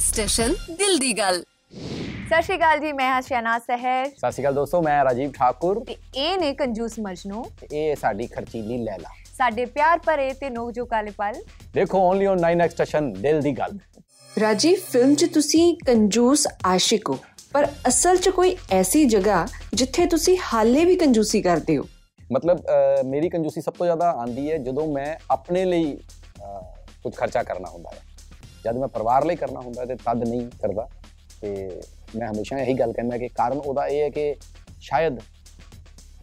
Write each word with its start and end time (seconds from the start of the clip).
Next 0.00 0.14
station 0.14 0.54
ਦਿਲ 0.76 0.98
ਦੀ 0.98 1.12
ਗੱਲ 1.12 1.42
ਸਤਿ 1.72 2.42
ਸ਼੍ਰੀ 2.42 2.56
ਅਕਾਲ 2.56 2.78
ਜੀ 2.80 2.92
ਮੈਂ 2.92 3.08
ਹਾਂ 3.10 3.20
ਸ਼ਹਿਨਾਜ਼ 3.22 3.62
ਸਹਿਰ। 3.62 4.06
ਸਤਿ 4.06 4.30
ਸ਼੍ਰੀ 4.32 4.42
ਅਕਾਲ 4.42 4.54
ਦੋਸਤੋ 4.54 4.80
ਮੈਂ 4.82 5.02
ਰਾਜੀਵ 5.04 5.32
ਠਾਕੁਰ। 5.32 5.82
ਤੇ 5.86 5.96
ਇਹ 6.16 6.38
ਨੇ 6.38 6.52
ਕੰਜੂਸ 6.54 6.98
ਮਜਨੂ 7.00 7.42
ਤੇ 7.60 7.66
ਇਹ 7.72 7.96
ਸਾਡੀ 7.96 8.26
ਖਰਚੀਲੀ 8.26 8.78
ਲੈਲਾ। 8.84 9.10
ਸਾਡੇ 9.36 9.64
ਪਿਆਰ 9.74 9.98
ਭਰੇ 10.06 10.32
ਤੇ 10.40 10.50
ਨੋਕ 10.50 10.70
ਜੋ 10.72 10.84
ਕਾਲੇ 10.86 11.10
ਪਲ। 11.18 11.34
ਦੇਖੋ 11.74 11.98
ਓਨਲੀ 12.00 12.26
ਔਨ 12.26 12.40
9x 12.44 12.70
ਸਟੇਸ਼ਨ 12.70 13.12
ਦਿਲ 13.12 13.40
ਦੀ 13.40 13.52
ਗੱਲ 13.52 13.78
ਰਾਜੀ 14.32 14.74
ਫਿਲਮ 14.74 15.14
'ਚ 15.14 15.24
ਤੁਸੀਂ 15.34 15.74
ਕੰਜੂਸ 15.86 16.46
ਆਸ਼ਿਕ 16.66 17.10
ਹੋ 17.10 17.18
ਪਰ 17.52 17.66
ਅਸਲ 17.88 18.16
'ਚ 18.16 18.28
ਕੋਈ 18.30 18.56
ਐਸੀ 18.72 19.04
ਜਗ੍ਹਾ 19.06 19.46
ਜਿੱਥੇ 19.74 20.06
ਤੁਸੀਂ 20.06 20.36
ਹਾਲੇ 20.52 20.84
ਵੀ 20.84 20.96
ਕੰਜੂਸੀ 20.96 21.42
ਕਰਦੇ 21.42 21.76
ਹੋ? 21.78 21.84
ਮਤਲਬ 22.32 22.60
ਮੇਰੀ 23.06 23.28
ਕੰਜੂਸੀ 23.28 23.60
ਸਭ 23.60 23.72
ਤੋਂ 23.72 23.86
ਜ਼ਿਆਦਾ 23.86 24.10
ਆਂਦੀ 24.20 24.50
ਹੈ 24.50 24.58
ਜਦੋਂ 24.58 24.86
ਮੈਂ 24.92 25.14
ਆਪਣੇ 25.30 25.64
ਲਈ 25.64 25.96
ਕੁਝ 27.02 27.14
ਖਰਚਾ 27.14 27.42
ਕਰਨਾ 27.42 27.68
ਹੁੰਦਾ 27.68 27.90
ਹੈ। 27.90 28.08
ਜਦ 28.64 28.76
ਮੈਂ 28.76 28.88
ਪਰਿਵਾਰ 28.88 29.24
ਲਈ 29.24 29.36
ਕਰਨਾ 29.36 29.60
ਹੁੰਦਾ 29.60 29.80
ਹੈ 29.80 29.86
ਤੇ 29.86 29.94
ਤਦ 29.94 30.28
ਨਹੀਂ 30.28 30.46
ਕਰਦਾ। 30.62 30.88
ਤੇ 31.40 31.80
ਮੈਂ 32.16 32.28
ਹਮੇਸ਼ਾ 32.28 32.58
ਇਹੀ 32.58 32.74
ਗੱਲ 32.74 32.92
ਕਹਿੰਦਾ 32.92 33.18
ਕਿ 33.18 33.28
ਕਾਰਨ 33.28 33.58
ਉਹਦਾ 33.58 33.86
ਇਹ 33.86 34.02
ਹੈ 34.02 34.10
ਕਿ 34.10 34.36
ਸ਼ਾਇਦ 34.80 35.18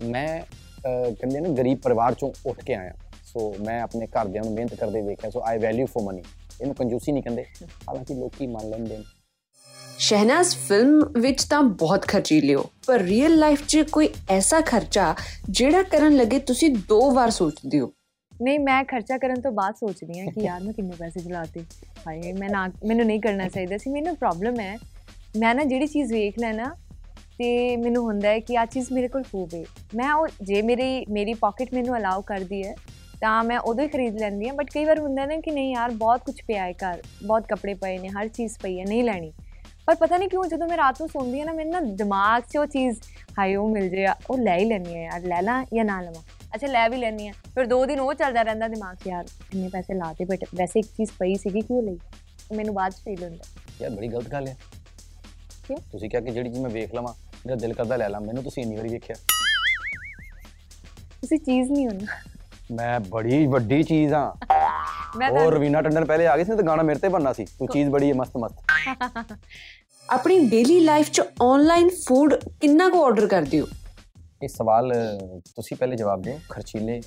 ਮੈਂ 0.02 0.42
ਅਹ, 0.42 1.12
ਕਹਿੰਦੇ 1.12 1.40
ਨੇ 1.40 1.50
ਗਰੀਬ 1.50 1.78
ਪਰਿਵਾਰ 1.78 2.14
ਚੋਂ 2.14 2.31
ਉੱਠ 2.45 2.64
ਕੇ 2.64 2.73
ਆਇਆ। 2.73 2.94
ਸੋ 3.26 3.55
ਮੈਂ 3.62 3.81
ਆਪਣੇ 3.81 4.08
ਘਰਦਿਆਂ 4.08 4.44
ਨੂੰ 4.44 4.54
ਮਿਹਨਤ 4.54 4.76
ਕਰਦੇ 4.76 5.02
ਵੇਖਿਆ 5.02 5.30
so 5.30 5.42
I 5.45 5.58
value 5.58 5.86
for 5.86 6.04
money 6.04 6.23
ਇਹਨੂੰ 6.62 6.76
ਕੰਜੂਸੀ 6.76 7.12
ਨਹੀਂ 7.12 7.23
ਕਹਿੰਦੇ। 7.23 7.45
ਹਾਲਾਂਕਿ 7.64 8.14
ਲੋਕੀ 8.14 8.48
ਮੰਨ 8.48 8.70
ਲੈਂਦੇ 8.70 8.98
ਨੇ। 8.98 9.04
ਸ਼ਹਿਨਾਜ਼ 9.98 10.56
ਫਿਲਮ 10.56 11.14
ਵਿੱਚ 11.20 11.44
ਤਾਂ 11.44 11.64
ਬਹੁਤ 11.64 12.08
ਖਰਚੀਲੇ 12.08 12.56
ਹੋ 12.56 12.66
ਪਰ 12.88 13.00
ਰੀਅਲ 13.00 13.36
ਲਾਈਫ 13.36 13.67
'ਚ 13.67 13.78
ਕੋਈ 13.92 14.09
ਐਸਾ 14.30 14.62
ਖਰਚਾ 14.62 15.16
ਜਿਹੜਾ 15.50 15.84
ਕਰਨ 15.84 16.16
ਲੱਗੇ 16.16 16.40
ਤੁਸੀਂ 16.40 16.70
ਦੋ 16.70 17.12
ਵਾਰ 17.12 17.30
ਸੋਚਦੇ 17.30 17.80
ਹੋ। 17.80 17.94
ਨਹੀਂ, 18.41 18.59
ਮੈਂ 18.59 18.84
ਖਰਚਾ 18.84 19.18
ਕਰਨ 19.18 19.41
ਤੋਂ 19.41 19.52
ਬਾਅਦ 19.52 19.76
ਸੋਚਦੀ 19.76 20.20
ਹਾਂ 20.20 20.32
ਕਿ 20.32 20.41
ਯਾਰ 20.41 20.64
ਮੈਂ 20.64 20.73
ਕਿੰਨੇ 20.73 20.95
ਪੈਸੇ 21.00 21.20
ਜਲਾਤੇ। 21.20 21.59
ਹਾਏ, 22.08 22.34
ਮੈਂ 22.34 22.50
ਨਾ, 22.50 22.70
ਮੈਨੂੰ 22.86 23.06
ਨਹੀਂ 23.06 23.22
ਕਰਨਾ 23.22 23.48
ਚਾਹੀਦਾ 23.48 23.78
ਸੀ। 23.78 23.89
ਮੈਨੂੰ 23.89 24.16
ਪ੍ਰੋਬਲਮ 24.16 24.59
ਹੈ, 24.59 24.78
ਮੈਂ 25.38 25.56
ਨਾ 25.56 25.64
ਜਿਹੜੀ 25.64 25.88
ਚੀਜ਼ 25.88 26.14
ਵੇਖ 26.14 26.39
ਲੈਣਾ 26.39 26.75
ਤੇ 27.38 27.78
ਮੈਨੂੰ 27.78 28.03
ਹੁੰਦਾ 28.03 28.30
ਹੈ 28.30 28.39
ਕਿ 28.39 28.58
ਆ 28.58 28.66
ਚੀਜ਼ 28.66 28.92
ਮੇਰੇ 28.92 29.08
ਕੋਲ 29.08 29.23
ਹੋਵੇ। 29.34 29.66
ਮੈਂ 29.95 30.14
ਉਹ, 30.14 30.28
ਜੇ 30.42 30.62
ਮੇਰੀ 30.62 31.06
ਮੇਰੀ 31.09 31.34
ਪਾਕਟ 31.34 31.73
ਮੈਨੂੰ 31.73 31.97
ਅਲਾਉ 31.97 32.22
ਕਰਦੀ 32.22 32.64
ਹੈ, 32.64 32.75
ਤਾਂ 33.22 33.44
ਮੈਂ 33.44 33.59
ਉਦੋਂ 33.59 33.84
ਹੀ 33.84 33.89
ਖਰੀਦ 33.89 34.20
ਲੈਂਦੀ 34.20 34.47
ਹਾਂ। 34.47 34.53
ਬਟ 34.53 34.69
ਕਈ 34.73 34.86
ਵਾਰ 34.86 35.00
ਹੁੰਦਾ 35.00 35.25
ਨਾ 35.25 35.38
ਕਿ 35.38 35.52
ਨਹੀਂ 35.52 35.73
ਯਾਰ, 35.73 35.92
ਬਹੁਤ 35.92 36.22
ਕੁਝ 36.25 36.42
ਪਿਆ 36.47 36.66
ਹੈ 36.66 36.72
ਘਰ, 36.72 37.02
ਬਹੁਤ 37.25 37.47
ਕੱਪੜੇ 37.47 37.73
ਪਏ 37.73 37.97
ਨੇ, 37.97 38.08
ਹਰ 38.08 38.28
ਚੀਜ਼ 38.28 38.58
ਪਈ 38.64 38.80
ਹੈ, 38.80 38.86
ਨਹੀਂ 38.86 39.03
ਲੈਣੀ। 39.03 39.34
ਪਰ 39.86 39.95
ਪਤਾ 39.95 40.17
ਨਹੀਂ 40.17 40.30
ਕਿਉਂ, 40.30 40.45
ਜਦੋਂ 40.45 40.67
ਮੈਂ 40.67 40.78
ਰਾਤ 40.78 41.02
ਨੂੰ 41.02 41.09
ਸੌਂਦੀ 41.09 41.40
ਹਾਂ 41.40 41.45
ਨਾ 41.45 41.53
ਮੇਰੇ 41.53 41.69
ਨਾ 41.69 41.80
ਦਿਮਾਗ 41.80 42.44
'ਚ 42.52 42.58
ਉਹ 42.58 42.66
ਚੀਜ਼, 42.66 43.00
ਹਾਏ, 43.40 43.56
ਉਹ 43.56 43.69
ਮਿਲ 43.69 43.90
ਜੇ, 43.90 44.08
ਉਹ 44.30 44.38
ਲੈ 44.38 44.58
ਹੀ 44.58 44.66
ਲੈਣੀ 44.66 44.95
ਹੈ 44.95 45.03
ਯਾਰ, 45.03 45.22
ਲੈ 45.22 45.42
ਲਾਂ 45.42 45.66
ਜਾਂ 45.73 45.86
ਨਾ 45.86 46.02
ਲਵਾਂ। 46.02 46.37
ਅੱਛਾ 46.56 46.67
ਲੈ 46.67 46.88
ਵੀ 46.90 46.98
ਲੈਣੀ 46.98 47.28
ਆ 47.28 47.31
ਫਿਰ 47.56 47.66
ਦੋ 47.66 47.86
ਦਿਨ 47.86 48.00
ਉਹ 48.00 48.14
ਚੱਲਦਾ 48.14 48.42
ਰਹਿੰਦਾ 48.42 48.67
ਦਿਮਾਗ 48.67 48.95
'ਚ 48.95 49.08
ਯਾਰ 49.08 49.26
ਇੰਨੇ 49.53 49.70
ਪੈਸੇ 49.70 49.94
ਲਾਤੇ 49.94 50.26
ਬਟ 50.26 50.44
ਵੈਸੇ 50.56 50.80
ਇੱਕ 50.80 50.88
ਚੀਜ਼ 50.98 51.12
ਪਈ 51.20 51.36
ਸੀਗੀ 51.36 51.62
ਕਿਉਂ 51.62 51.81
ਲਈ? 51.84 51.98
ਮੈਨੂੰ 52.56 52.73
ਬਾਅਦ 52.76 52.92
'ਚ 52.92 53.02
ਫੀਲ 53.06 53.23
ਹੁੰਦਾ। 53.23 53.44
ਯਾਰ 53.81 53.90
ਬੜੀ 53.92 54.08
ਗਲਤ 54.08 54.28
ਗੱਲ 54.28 54.48
ਹੈ 54.48 54.56
ਕਿਉਂ? 55.68 55.78
ਤੁਸੀਂ 55.92 56.09
ਕਿਹਾ 56.09 56.22
ਕਿ 56.22 56.31
ਜਿਹੜੀ 56.31 56.50
ਚੀਜ਼ 56.50 56.62
ਮੈਂ 56.62 56.70
ਵੇਖ 56.70 56.94
ਲਵਾਂ 56.95 57.14
ਮੇਰਾ 57.45 57.56
ਦਿਲ 57.56 57.73
ਕਰਦਾ 57.73 57.95
ਲੈ 57.95 58.09
ਲਾਂ 58.09 58.22
ਮੈਨੂੰ 58.22 58.44
ਤੁਸੀਂ 58.44 58.64
ਇੰਨੀ 58.64 58.75
ਵਾਰੀ 58.75 58.90
ਵੇਖਿਆ। 58.90 59.16
ਤੁਸੀਂ 61.22 61.40
ਚੀਜ਼ 61.40 61.72
ਨਹੀਂ 61.72 61.88
ਹੁੰਦਾ। 61.88 62.06
ਮੈਂ 62.72 63.00
ਬੜੀ 63.00 63.45
ਵੱਡੀ 63.48 63.84
ਚੀਜ਼ 63.84 64.14
ਆ। 64.14 64.34
ਮੈਂ 65.18 65.31
ਤਾਂ 65.31 65.52
ਰਵੀਨਾ 65.52 65.81
ਟੰਡਨ 65.81 66.06
ਪਹਿਲੇ 66.06 66.28
ਆ 66.28 66.38
ਗਈ 66.38 66.44
ਸੀ 66.44 66.56
ਤਾਂ 66.56 66.64
ਗਾਣਾ 66.64 66.84
ਮੇਰੇ 66.84 67.00
ਤੇ 67.00 67.09
ਬਣਨਾ 67.09 67.34
ਸੀ। 67.34 67.45
ਤੂੰ 67.59 67.68
ਚੀਜ਼ 67.68 67.90
ਬੜੀ 67.90 68.09
ਹੈ 68.09 68.14
ਮਸਤ 68.14 68.38
ਮਸਤ 68.38 69.36
ਆਪਣੀ 70.09 70.40
ਡੇਲੀ 70.40 70.80
ਲਾਈਫ 70.80 71.09
'ਚ 71.12 71.22
ਆਨਲਾਈਨ 71.44 71.90
ਫੂਡ 72.08 72.34
ਕਿੰਨਾ 72.62 72.90
ਕੁ 72.90 73.03
ਆਰਡਰ 73.06 73.28
ਕਰਦੇ 73.28 73.59
ਹੋ? 73.62 73.66
ਇਹ 74.42 74.48
ਸਵਾਲ 74.48 74.92
ਤੁਸੀਂ 75.56 75.78
ਪਹਿਲੇ 75.78 75.96
ਜਵਾਬ 75.96 76.22
ਦਿਓ 76.22 76.40
ਖਰਚੀਲੇ 76.50 77.00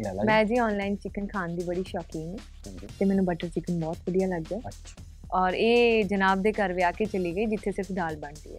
ਲੈ 0.00 0.12
ਲਾ 0.12 0.22
ਮੈਂ 0.24 0.44
ਜੀ 0.44 0.56
ਆਨਲਾਈਨ 0.58 0.96
ਚਿਕਨ 0.96 1.26
ਖਾਣ 1.26 1.54
ਦੀ 1.54 1.64
ਬੜੀ 1.64 1.82
ਸ਼ੌਕੀਨ 1.82 2.36
ਹਾਂ 2.66 2.88
ਤੇ 2.98 3.04
ਮੈਨੂੰ 3.04 3.24
ਬਟਰ 3.24 3.48
ਚਿਕਨ 3.48 3.78
ਬਹੁਤ 3.80 3.98
ਵਧੀਆ 4.08 4.26
ਲੱਗਦਾ। 4.28 4.56
ਅੱਛਾ। 4.68 5.04
ਔਰ 5.34 5.54
ਇਹ 5.54 6.04
ਜਨਾਬ 6.04 6.42
ਦੇ 6.42 6.52
ਘਰ 6.52 6.72
ਵਿਆਹ 6.72 6.92
ਕੇ 6.92 7.04
ਚਲੀ 7.04 7.34
ਗਈ 7.36 7.46
ਜਿੱਥੇ 7.46 7.72
ਸਿਰਫ 7.72 7.92
ਦਾਲ 7.92 8.16
ਬਣਦੀ 8.16 8.54
ਹੈ। 8.54 8.58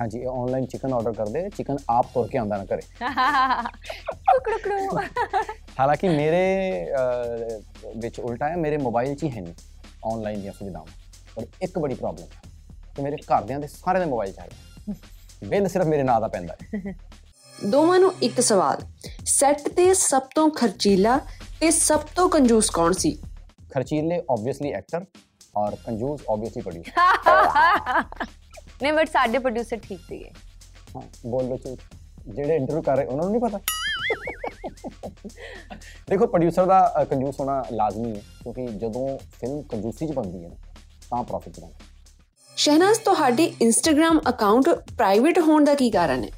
ਹਾਂਜੀ 0.00 0.18
ਇਹ 0.20 0.28
ਆਨਲਾਈਨ 0.28 0.66
ਚਿਕਨ 0.66 0.92
ਆਰਡਰ 0.92 1.12
ਕਰਦੇ 1.12 1.48
ਚਿਕਨ 1.56 1.76
ਆਪ 1.90 2.06
ਤੁਰ 2.14 2.28
ਕੇ 2.28 2.38
ਆਉਂਦਾ 2.38 2.56
ਨਾ 2.56 2.64
ਘਰੇ। 2.64 2.82
ਕੁਕੜਕੜੂ 4.28 4.98
ਹਾਲਾਂਕਿ 5.80 6.08
ਮੇਰੇ 6.08 6.42
ਵਿੱਚ 7.96 8.20
ਉਲਟਾ 8.20 8.48
ਹੈ 8.48 8.56
ਮੇਰੇ 8.56 8.76
ਮੋਬਾਈਲ 8.78 9.14
'ਚ 9.14 9.22
ਹੀ 9.24 9.30
ਹੈ 9.30 9.40
ਨਹੀਂ 9.40 9.54
ਆਨਲਾਈਨ 10.04 10.40
ਦੀਆਂ 10.40 10.52
ਸੁਵਿਧਾਵਾਂ। 10.52 10.86
ਪਰ 11.36 11.46
ਇੱਕ 11.62 11.78
ਬੜੀ 11.78 11.94
ਪ੍ਰੋਬਲਮ 11.94 12.26
ਹੈ 12.26 12.50
ਕਿ 12.96 13.02
ਮੇਰੇ 13.02 13.16
ਘਰਦਿਆਂ 13.24 13.60
ਦੇ 13.60 13.66
ਸਾਰਿਆਂ 13.66 14.04
ਦੇ 14.04 14.10
ਮੋਬਾਈਲ 14.10 14.32
'ਚ 14.32 14.38
ਹੈ 14.38 14.48
ਬਿੱਲ 15.48 15.68
ਸਿਰਫ 15.68 15.86
ਮੇਰੇ 15.86 16.02
ਨਾਂ 16.02 16.20
ਦਾ 16.20 16.28
ਪੈਂਦਾ 16.28 16.56
ਹੈ। 16.64 16.94
ਦੋਵਾਂ 17.62 17.98
ਨੂੰ 17.98 18.12
ਇੱਕ 18.22 18.40
ਸਵਾਲ 18.40 18.80
ਸੈੱਟ 19.26 19.68
ਤੇ 19.68 19.92
ਸਭ 19.94 20.22
ਤੋਂ 20.34 20.48
ਖਰਚੀਲਾ 20.50 21.18
ਤੇ 21.60 21.70
ਸਭ 21.70 22.00
ਤੋਂ 22.16 22.28
ਕੰਜੂਸ 22.28 22.70
ਕੌਣ 22.70 22.92
ਸੀ? 22.92 23.10
ਖਰਚੀਲੇ 23.70 24.20
ਆਬਵੀਅਸਲੀ 24.30 24.72
ਐਕਟਰ 24.72 25.04
ਔਰ 25.56 25.76
ਕੰਜੂਸ 25.86 26.20
ਆਬਵੀਅਸਲੀ 26.30 26.62
ਪ੍ਰੋਡਿਊਸਰ 26.62 26.92
ਨਹੀਂ 28.82 28.92
ਬਟ 28.92 29.08
ਸਾਡੇ 29.08 29.38
ਪ੍ਰੋਡਿਊਸਰ 29.38 29.76
ਠੀਕ 29.78 30.00
ਸੀਗੇ। 30.00 30.30
ਹਾਂ 30.94 31.02
ਬੋਲ 31.26 31.48
ਲੋ 31.48 31.56
ਝੂਠ 31.56 31.78
ਜਿਹੜੇ 32.28 32.56
ਇੰਟਰਵਿਊ 32.56 32.82
ਕਰ 32.82 32.96
ਰਹੇ 32.96 33.06
ਉਹਨਾਂ 33.06 33.24
ਨੂੰ 33.24 33.32
ਨਹੀਂ 33.32 33.40
ਪਤਾ? 33.42 33.60
ਦੇਖੋ 36.08 36.26
ਪ੍ਰੋਡਿਊਸਰ 36.26 36.66
ਦਾ 36.66 37.04
ਕੰਜੂਸ 37.10 37.40
ਹੋਣਾ 37.40 37.62
ਲਾਜ਼ਮੀ 37.72 38.10
ਹੈ 38.10 38.20
ਕਿਉਂਕਿ 38.42 38.66
ਜਦੋਂ 38.78 39.06
ਫਿਲਮ 39.32 39.62
ਕੰਜੂਸੀ 39.64 40.06
'ਚ 40.06 40.12
ਬਣਦੀ 40.12 40.44
ਹੈ 40.44 40.50
ਤਾਂ 41.10 41.22
ਪ੍ਰੋਫਿਟ 41.24 41.60
ਬਣਦਾ। 41.60 41.84
ਸ਼ਹਿਨਾਜ਼ 42.56 42.98
ਤੁਹਾਡੇ 43.00 43.44
ਇੰਸਟਾਗ੍ਰam 43.62 44.20
ਅਕਾਊਂਟ 44.28 44.68
ਪ੍ਰਾਈਵੇਟ 44.96 45.38
ਹੋਣ 45.40 45.64
ਦਾ 45.64 45.74
ਕੀ 45.74 45.90
ਕਾਰਨ 45.90 46.24
ਹੈ? 46.24 46.30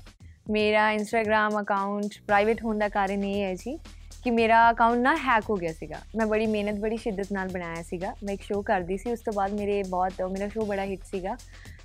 ਮੇਰਾ 0.51 0.91
ਇੰਸਟਾਗ੍ਰam 0.93 1.61
ਅਕਾਊਂਟ 1.61 2.15
ਪ੍ਰਾਈਵੇਟ 2.27 2.63
ਹੋਣ 2.65 2.79
ਦਾ 2.79 2.89
ਕਾਰਨ 2.89 3.25
ਇਹ 3.25 3.43
ਹੈ 3.43 3.55
ਜੀ 3.55 3.77
ਕਿ 4.25 4.31
ਮੇਰਾ 4.31 4.71
ਅਕਾਊਂਟ 4.71 4.99
ਨਾ 4.99 5.15
ਹੈਕ 5.19 5.49
ਹੋ 5.51 5.57
ਗਿਆ 5.57 5.73
ਸੀਗਾ 5.73 6.01
ਮੈਂ 6.17 6.27
ਬੜੀ 6.27 6.47
ਮਿਹਨਤ 6.47 6.79
ਬੜੀ 6.81 6.97
ਸ਼ਿੱਦਤ 6.97 7.33
ਨਾਲ 7.33 7.49
ਬਣਾਇਆ 7.49 7.83
ਸੀਗਾ 7.83 8.13
ਮੈਂ 8.25 8.35
ਇੱਕ 8.35 8.43
ਸ਼ੋਅ 8.43 8.63
ਕਰਦੀ 8.63 8.97
ਸੀ 8.97 9.13
ਉਸ 9.13 9.21
ਤੋਂ 9.21 9.33
ਬਾਅਦ 9.33 9.53
ਮੇਰੇ 9.53 9.83
ਬਹੁਤ 9.89 10.23
ਮੇਰਾ 10.23 10.49
ਸ਼ੋਅ 10.49 10.65
ਬੜਾ 10.67 10.85
ਹਿੱਟ 10.85 11.05
ਸੀਗਾ 11.05 11.37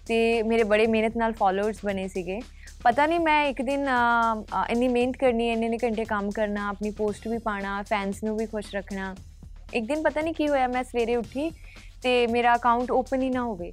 ਤੇ 0.07 0.17
ਮੇਰੇ 0.43 0.63
ਬੜੇ 0.63 0.87
ਮਿਹਨਤ 0.87 1.17
ਨਾਲ 1.17 1.33
ਫਾਲੋਅਰਸ 1.33 1.77
ਬਣੇ 1.85 2.07
ਸੀਗੇ 2.07 2.39
ਪਤਾ 2.83 3.05
ਨਹੀਂ 3.05 3.19
ਮੈਂ 3.19 3.43
ਇੱਕ 3.45 3.61
ਦਿਨ 3.61 3.85
ਅ, 3.85 4.41
ਅ, 4.53 4.65
ਇੰਨੀ 4.69 4.87
ਮਿਹਨਤ 4.87 5.17
ਕਰਨੀ 5.17 5.49
ਇੰਨੇ 5.49 5.65
ਇੰਨੇ 5.65 5.77
ਘੰਟੇ 5.83 6.05
ਕੰਮ 6.05 6.29
ਕਰਨਾ 6.31 6.67
ਆਪਣੀ 6.69 6.91
ਪੋਸਟ 6.91 7.27
ਵੀ 7.27 7.37
ਪਾਣਾ 7.37 7.81
ਫੈਨਸ 7.81 8.23
ਨੂੰ 8.23 8.35
ਵੀ 8.37 8.45
ਖੁਸ਼ 8.45 8.75
ਰੱਖਣਾ 8.75 9.13
ਇੱਕ 9.73 9.85
ਦਿਨ 9.85 10.03
ਪਤਾ 10.03 10.21
ਨਹੀਂ 10.21 10.33
ਕੀ 10.33 10.47
ਹੋਇਆ 10.47 10.67
ਮੈਂ 10.67 10.83
ਸਵੇਰੇ 10.83 11.15
ਉੱਠੀ 11.15 11.49
ਤੇ 12.03 12.25
ਮੇਰਾ 12.27 12.55
ਅਕਾਊਂਟ 12.55 12.91
ਓਪਨ 12.91 13.21
ਹੀ 13.21 13.29
ਨਾ 13.29 13.43
ਹੋਵੇ 13.43 13.71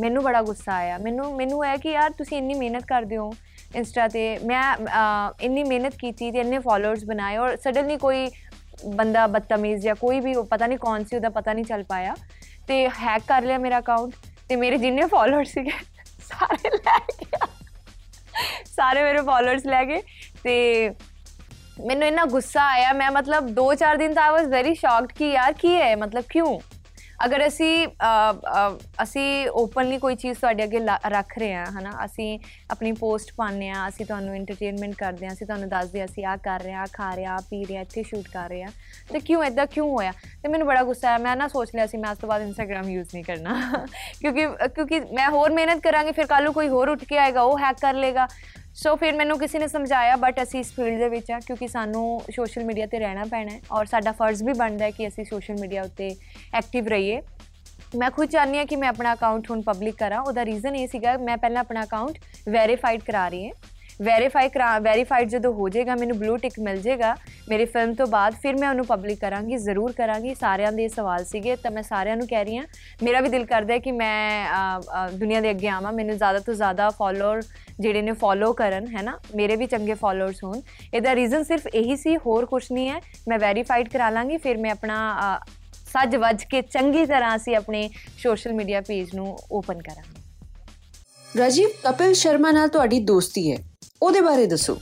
ਮੈਨੂੰ 0.00 0.22
ਬੜਾ 0.22 0.42
ਗੁੱਸਾ 0.42 0.72
ਆਇਆ 0.74 0.96
ਮੈਨੂੰ 0.98 1.34
ਮੈਨੂੰ 1.36 1.64
ਹੈ 1.64 1.76
ਕਿ 1.76 1.90
ਯਾਰ 1.90 2.10
ਤੁਸੀਂ 2.12 2.38
ਇੰਨੀ 2.38 2.54
ਮਿਹਨਤ 2.54 2.84
ਕਰਦੇ 2.84 3.16
ਹੋ 3.16 3.32
ਇੰਸਟਾ 3.74 4.08
ਤੇ 4.08 4.38
ਮੈਂ 4.38 4.62
ਅਹ, 4.76 5.32
ਇੰਨੀ 5.40 5.64
ਮਿਹਨਤ 5.64 5.94
ਕੀਤੀ 5.96 6.30
ਤੇ 6.30 6.38
ਇੰਨੇ 6.38 6.58
ਫਾਲੋਅਰਸ 6.58 7.04
ਬਣਾਏ 7.04 7.36
ਔਰ 7.36 7.56
ਸਡਨਲੀ 7.56 7.96
ਕੋਈ 7.96 8.30
ਬੰਦਾ 8.86 9.26
ਬਦਤਮੀਜ਼ 9.26 9.82
ਜਾਂ 9.82 9.94
ਕੋਈ 9.94 10.20
ਵੀ 10.20 10.34
ਉਹ 10.34 10.44
ਪਤਾ 10.44 10.66
ਨਹੀਂ 10.66 10.78
ਕੌਣ 10.78 11.04
ਸੀ 11.04 11.16
ਉਹਦਾ 11.16 11.28
ਪਤਾ 11.28 11.52
ਨਹੀਂ 11.52 11.64
ਚੱਲ 11.64 11.82
ਪਾਇਆ 11.82 12.14
ਤੇ 12.68 12.88
ਹੈਕ 12.88 13.22
ਕਰ 13.28 13.42
ਲਿਆ 13.42 13.58
ਮੇਰਾ 13.58 13.78
ਅਕਾਊਂਟ 13.78 14.12
ਤੇ 14.48 14.56
ਮੇਰੇ 14.56 14.78
ਜਿੰਨੇ 14.78 15.06
ਫਾਲੋਅਰਸ 15.06 15.48
ਸੀਗੇ 15.48 15.70
ਸਾਰੇ 16.22 16.70
ਲੈ 16.76 16.98
ਗਿਆ। 17.22 17.46
ਸਾਰੇ 18.76 19.02
ਮੇਰੇ 19.02 19.20
ਫਾਲੋਅਰਸ 19.20 19.66
ਲੈ 19.66 19.84
ਗਏ 19.84 20.02
ਤੇ 20.44 20.90
ਮੈਨੂੰ 21.86 22.08
ਇੰਨਾ 22.08 22.24
ਗੁੱਸਾ 22.24 22.62
ਆਇਆ 22.64 22.92
ਮੈਂ 22.92 23.10
ਮਤਲਬ 23.10 23.48
2-4 23.60 23.96
ਦਿਨ 23.96 24.14
ਤਾਂ 24.14 24.22
ਆਈ 24.22 24.30
ਵਾਸ 24.30 24.46
ਵੈਰੀ 24.46 24.74
ਸ਼ੌਕਡ 24.74 25.12
ਕਿ 25.12 25.30
ਯਾਰ 25.30 25.52
ਕੀ 25.52 25.74
ਹੈ 25.76 25.96
ਮਤਲਬ 25.96 26.24
ਕਿਉਂ? 26.28 26.60
ਅਗਰ 27.18 27.46
ਅਸੀਂ 27.46 27.86
ਅ, 27.86 28.32
ਅ, 28.32 28.78
ਅਸੀਂ 29.02 29.48
ਓਪਨਲੀ 29.56 29.98
ਕੋਈ 29.98 30.14
ਚੀਜ਼ 30.16 30.38
ਤੁਹਾਡੇ 30.38 30.64
ਅੱਗੇ 30.64 30.78
ਲਾ- 30.80 30.98
ਰੱਖ 31.10 31.36
ਰਹੇ 31.38 31.52
ਹਾਂ 31.54 31.66
ਹਨਾ 31.72 31.90
ਅਸੀਂ 32.04 32.38
ਆਪਣੀ 32.70 32.92
ਪੋਸਟ 32.96 33.32
ਪਾਉਂਦੇ 33.36 33.68
ਹਾਂ 33.70 33.88
ਅਸੀਂ 33.88 34.06
ਤੁਹਾਨੂੰ 34.06 34.34
ਐਂਟਰਟੇਨਮੈਂਟ 34.34 34.94
ਕਰਦੇ 34.94 35.26
ਹਾਂ 35.26 35.32
ਅਸੀਂ 35.32 35.46
ਤੁਹਾਨੂੰ 35.46 35.68
ਦੱਸਦੇ 35.68 36.00
ਹਾਂ 36.00 36.06
ਅਸੀਂ 36.06 36.24
ਆਹ 36.26 36.36
ਕਰ 36.44 36.60
ਰਹੇ 36.60 36.72
ਹਾਂ 36.72 36.80
ਆਹ 36.80 36.86
ਖਾ 36.92 37.14
ਰਹੇ 37.14 37.24
ਹਾਂ 37.24 37.34
ਆਹ 37.34 37.40
ਪੀ 37.50 37.64
ਰਹੇ 37.64 37.76
ਹਾਂ 37.76 37.82
ਇੱਥੇ 37.82 38.02
ਸ਼ੂਟ 38.02 38.28
ਕਰ 38.28 38.48
ਰਹੇ 38.48 38.62
ਹਾਂ 38.64 38.70
ਤੇ 39.12 39.20
ਕਿਉਂ 39.20 39.42
ਇਦਾਂ 39.44 39.66
ਕਿਉਂ 39.66 39.88
ਹੋਇਆ? 39.90 40.12
ਤੇ 40.42 40.48
ਮੈਨੂੰ 40.48 40.66
ਬੜਾ 40.66 40.82
ਗੁੱਸਾ 40.82 41.08
ਆਇਆ 41.08 41.18
ਮੈਂ 41.18 41.36
ਨਾ 41.36 41.48
ਸੋਚ 41.48 41.70
ਲਿਆ 41.74 41.86
ਸੀ 41.86 41.98
ਮੈਂ 41.98 42.10
ਅੱਜ 42.12 42.18
ਤੋਂ 42.18 42.28
ਬਾਅਦ 42.28 42.42
ਇੰਸਟਾਗ੍ਰam 42.42 42.88
ਯੂਜ਼ 42.88 43.08
ਨਹੀਂ 43.14 43.24
ਕਰਨਾ 43.24 43.54
ਕਿਉਂਕਿ 44.20 44.46
ਕਿਉਂਕਿ 44.68 45.00
ਮੈਂ 45.12 45.28
ਹੋਰ 45.30 45.50
ਮਿਹਨਤ 45.50 45.82
ਕਰਾਂਗੀ 45.82 46.12
ਫਿਰ 46.12 46.26
ਕੱਲ 46.26 46.44
ਨੂੰ 46.44 46.52
ਕੋਈ 46.52 46.68
ਹੋਰ 46.68 46.88
ਉੱਠ 46.88 47.04
ਕੇ 47.04 47.18
ਆਏਗਾ 47.18 47.42
ਉਹ 47.42 47.58
ਹੈਕ 47.58 47.76
ਕਰ 47.80 47.94
ਲੇਗਾ 47.96 48.26
ਸੋ 48.76 48.94
ਫਿਰ 48.96 49.14
ਮੈਨੂੰ 49.16 49.38
ਕਿਸੇ 49.38 49.58
ਨੇ 49.58 49.66
ਸਮਝਾਇਆ 49.68 50.16
ਬਟ 50.16 50.42
ਅਸੀਂ 50.42 50.60
ਇਸ 50.60 50.72
ਫੀਲਡ 50.72 50.98
ਦੇ 50.98 51.08
ਵਿੱਚ 51.08 51.30
ਆ 51.30 51.38
ਕਿਉਂਕਿ 51.40 51.66
ਸਾਨੂੰ 51.68 52.22
ਸੋਸ਼ਲ 52.34 52.64
ਮੀਡੀਆ 52.64 52.86
ਤੇ 52.86 52.98
ਰਹਿਣਾ 52.98 53.24
ਪੈਣਾ 53.30 53.52
ਹੈ 53.52 53.60
ਔਰ 53.72 53.86
ਸਾਡਾ 53.86 54.12
ਫਰਜ਼ 54.12 54.42
ਵੀ 54.42 54.52
ਬਣਦਾ 54.52 54.84
ਹੈ 54.84 54.90
ਕਿ 54.90 55.06
ਅਸੀਂ 55.08 55.24
ਸੋਸ਼ਲ 55.24 55.54
ਮੀਡੀਆ 55.60 55.82
ਉੱਤੇ 55.82 56.08
ਐਕਟਿਵ 56.54 56.88
ਰਹੀਏ। 56.88 57.20
ਮੈਂ 57.96 58.10
ਖੁਦ 58.10 58.28
ਚਾਹੁੰਦੀ 58.30 58.58
ਹਾਂ 58.58 58.66
ਕਿ 58.66 58.76
ਮੈਂ 58.76 58.88
ਆਪਣਾ 58.88 59.12
ਅਕਾਊਂਟ 59.14 59.50
ਹੁਣ 59.50 59.62
ਪਬਲਿਕ 59.62 59.96
ਕਰਾਂ। 59.96 60.20
ਉਹਦਾ 60.20 60.44
ਰੀਜ਼ਨ 60.44 60.76
ਇਹ 60.76 60.86
ਸੀਗਾ, 60.88 61.16
ਮੈਂ 61.16 61.36
ਪਹਿਲਾਂ 61.36 61.60
ਆਪਣਾ 61.60 61.84
ਅਕਾਊਂਟ 61.84 62.18
ਵੈਰੀਫਾਈਡ 62.48 63.02
ਕਰਾ 63.02 63.28
ਰਹੀ 63.28 63.46
ਹਾਂ। 63.46 63.54
ਵੈਰੀਫਾਈ 64.02 64.48
ਕਰਾ 64.48 64.78
ਵੈਰੀਫਾਈਡ 64.78 65.28
ਜਦੋਂ 65.28 65.52
ਹੋ 65.52 65.68
ਜਾਏਗਾ 65.68 65.94
ਮੈਨੂੰ 65.94 66.18
ਬਲੂ 66.18 66.36
ਟਿਕ 66.36 66.52
ਮਿਲ 66.60 66.80
ਜਾਏਗਾ 66.82 67.16
ਮੇਰੀ 67.48 67.64
ਫਿਲਮ 67.64 67.94
ਤੋਂ 67.94 68.06
ਬਾਅਦ 68.06 68.34
ਫਿਰ 68.34 68.56
ਮੈਂ 68.56 68.68
ਉਹਨੂੰ 68.70 68.86
ਪਬਲਿਕ 68.86 69.20
ਕਰਾਂਗੀ 69.20 69.56
ਜ਼ਰੂਰ 69.56 69.92
ਕਰਾਂਗੀ। 69.92 70.34
ਸਾਰਿਆਂ 70.34 70.72
ਦੇ 70.72 70.84
ਇਹ 70.84 70.88
ਸਵਾਲ 70.88 71.24
ਸੀਗੇ 71.24 71.56
ਤਾਂ 71.56 71.70
ਮੈਂ 71.70 71.82
ਸਾਰਿਆਂ 71.82 72.16
ਨੂੰ 72.16 72.26
ਕਹਿ 72.26 72.44
ਰਹੀ 72.44 72.56
ਹਾਂ 72.56 72.66
ਮੇਰਾ 73.02 73.20
ਵੀ 73.20 73.28
ਦਿਲ 73.28 73.46
ਕਰਦਾ 73.46 73.74
ਹੈ 73.74 73.78
ਕਿ 73.78 73.92
ਮੈਂ 73.92 74.46
ਅ, 74.46 74.80
ਅ, 74.80 75.10
ਦੁਨੀਆ 75.10 75.40
ਦੇ 75.40 75.50
ਅੱਗੇ 75.50 75.68
ਆਵਾਂ। 75.68 75.92
ਮੈਨੂੰ 75.92 76.16
ਜ਼ਿਆਦਾ 76.16 76.38
ਤੋਂ 76.38 76.54
ਜ਼ਿਆਦਾ 76.54 76.90
ਫਾਲੋਅਰ 76.90 77.42
ਜਿਹੜੇ 77.80 78.02
ਨੇ 78.02 78.12
ਫੋਲੋ 78.12 78.52
ਕਰਨ 78.52 78.96
ਹੈ 78.96 79.02
ਨਾ 79.02 79.18
ਮੇਰੇ 79.34 79.56
ਵੀ 79.56 79.66
ਚੰਗੇ 79.66 79.94
ਫਾਲੋਅਰਸ 79.94 80.44
ਹੋਣ। 80.44 80.60
ਇਹਦਾ 80.94 81.14
ਰੀਜ਼ਨ 81.14 81.42
ਸਿਰਫ 81.42 81.66
ਇਹੀ 81.66 81.96
ਸੀ 81.96 82.16
ਹੋਰ 82.16 82.46
ਕੁਝ 82.46 82.64
ਨਹੀਂ 82.72 82.90
ਹੈ। 82.90 83.00
ਮੈਂ 83.28 83.38
ਵੈਰੀਫਾਈਡ 83.38 83.88
ਕਰਾ 83.88 84.10
ਲਾਂਗੀ 84.10 84.36
ਫਿਰ 84.36 84.56
ਮੈਂ 84.56 84.70
ਆਪਣਾ 84.70 85.18
ਅ, 85.20 85.50
ਸੱਜ 85.92 86.16
ਵੱਜ 86.16 86.44
ਕੇ 86.44 86.62
ਚੰਗੀ 86.62 87.06
ਤਰ੍ਹਾਂ 87.06 87.36
ਅਸੀਂ 87.36 87.56
ਆਪਣੇ 87.56 87.90
ਸੋਸ਼ਲ 88.22 88.52
ਮੀਡੀਆ 88.52 88.80
ਪੇਜ 88.80 89.14
ਨੂੰ 89.14 89.38
ਓਪਨ 89.52 89.82
ਕਰਾਂਗੇ। 89.82 90.22
ਰਾਜੀਵ 91.38 91.68
ਕਪਿਲ 91.84 92.12
ਸ਼ਰਮਾ 92.14 92.50
ਨਾਲ 92.50 92.68
ਤੁਹਾਡੀ 92.68 93.00
ਦੋਸਤੀ 93.00 93.52
ਹੈ। 93.52 93.75
ਉਹਦੇ 94.02 94.20
ਬਾਰੇ 94.20 94.46
ਦੱਸੋ। 94.46 94.78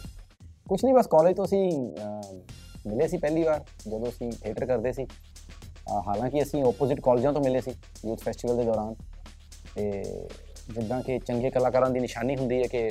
ਕੁਛ 0.69 0.85
ਨਹੀਂ 0.85 0.95
ਬਸ 0.95 1.07
ਕਾਲਜ 1.07 1.37
ਤੋਂ 1.37 1.45
ਅਸੀਂ 1.45 1.73
ਅਹ, 1.73 2.35
ਮਿਲੇ 2.87 3.09
ਸੀ 3.09 3.17
ਪਹਿਲੀ 3.17 3.43
ਵਾਰ 3.43 3.65
ਜਦੋਂ 3.89 4.09
ਅਸੀਂ 4.09 4.33
ਥੀਏਟਰ 4.33 4.67
ਕਰਦੇ 4.67 4.93
ਸੀ। 4.93 5.05
ਅਹ, 5.05 6.01
ਹਾਲਾਂਕਿ 6.09 6.43
ਅਸੀਂ 6.43 6.65
ਆਪੋਜ਼ਿਟ 6.65 7.01
ਕਾਲਜਾਂ 7.01 7.33
ਤੋਂ 7.33 7.43
ਮਿਲੇ 7.43 7.61
ਸੀ 7.61 7.71
ਯੂਥ 8.07 8.21
ਫੈਸਟੀਵਲ 8.21 8.57
ਦੇ 8.57 8.65
ਦੌਰਾਨ। 8.65 8.95
ਤੇ 9.75 10.05
ਜਿੱਦਾਂ 10.71 11.03
ਕਿ 11.03 11.19
ਚੰਗੇ 11.19 11.51
ਕਲਾਕਾਰਾਂ 11.51 11.91
ਦੀ 11.91 12.01
ਨਿਸ਼ਾਨੀ 12.01 12.37
ਹੁੰਦੀ 12.37 12.59
ਹੈ 12.59 12.67
ਕਿ 12.67 12.91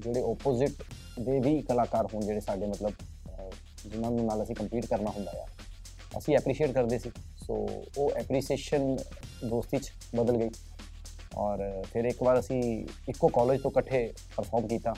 ਜਿਹੜੇ 0.00 0.20
ਆਪੋਜ਼ਿਟ 0.20 0.70
ਦੇ 1.20 1.40
ਵੀ 1.40 1.62
ਕਲਾਕਾਰ 1.62 2.06
ਹੋਣ 2.14 2.22
ਜਿਹੜੇ 2.22 2.40
ਸਾਡੇ 2.40 2.66
ਮਤਲਬ 2.66 2.90
ਅਹ, 2.90 3.88
ਜਿਨ੍ਹਾਂ 3.88 4.10
ਨੂੰ 4.10 4.24
ਨਾਲ 4.26 4.42
ਅਸੀਂ 4.42 4.54
ਕੰਪੀਟ 4.54 4.86
ਕਰਨਾ 4.86 5.10
ਹੁੰਦਾ 5.10 5.30
ਆ 5.30 5.46
ਅਸੀਂ 6.18 6.36
ਐਪਰੀਸ਼ੀਏਟ 6.36 6.72
ਕਰਦੇ 6.72 6.98
ਸੀ। 6.98 7.10
ਸੋ 7.46 7.68
ਉਹ 7.98 8.10
ਐਪਰੀਸੀਏਸ਼ਨ 8.10 8.96
ਦੋਸਤੀ 9.44 9.78
ਚ 9.78 9.92
ਬਦਲ 10.16 10.36
ਗਈ। 10.36 10.50
ਔਰ 11.38 11.60
ਫਿਰ 11.92 12.04
ਇੱਕ 12.04 12.22
ਵਾਰ 12.22 12.38
ਅਸੀਂ 12.38 12.62
ਇੱਕੋ 13.08 13.28
ਕਾਲਜ 13.28 13.60
ਤੋਂ 13.62 13.70
ਇਕੱਠੇ 13.70 14.12
ਪਰਫਾਰਮ 14.36 14.66
ਕੀਤਾ। 14.68 14.94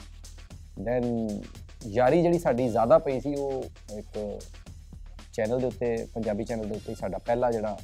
ਦੈਨ 0.79 1.41
ਯਾਰੀ 1.87 2.21
ਜਿਹੜੀ 2.21 2.39
ਸਾਡੀ 2.39 2.67
ਜ਼ਿਆਦਾ 2.69 2.97
ਪਈ 2.99 3.19
ਸੀ, 3.19 3.35
ਉਹ 3.35 3.63
ਇੱਕ 3.97 4.39
ਚੈਨਲ 5.33 5.59
ਦੇ 5.59 5.65
ਉੱਤੇ, 5.67 5.95
ਪੰਜਾਬੀ 6.13 6.43
ਚੈਨਲ 6.43 6.67
ਦੇ 6.67 6.75
ਉੱਤੇ 6.75 6.95
ਸਾਡਾ 6.95 7.17
ਪਹਿਲਾ 7.17 7.51
ਜਿਹੜਾ 7.51 7.77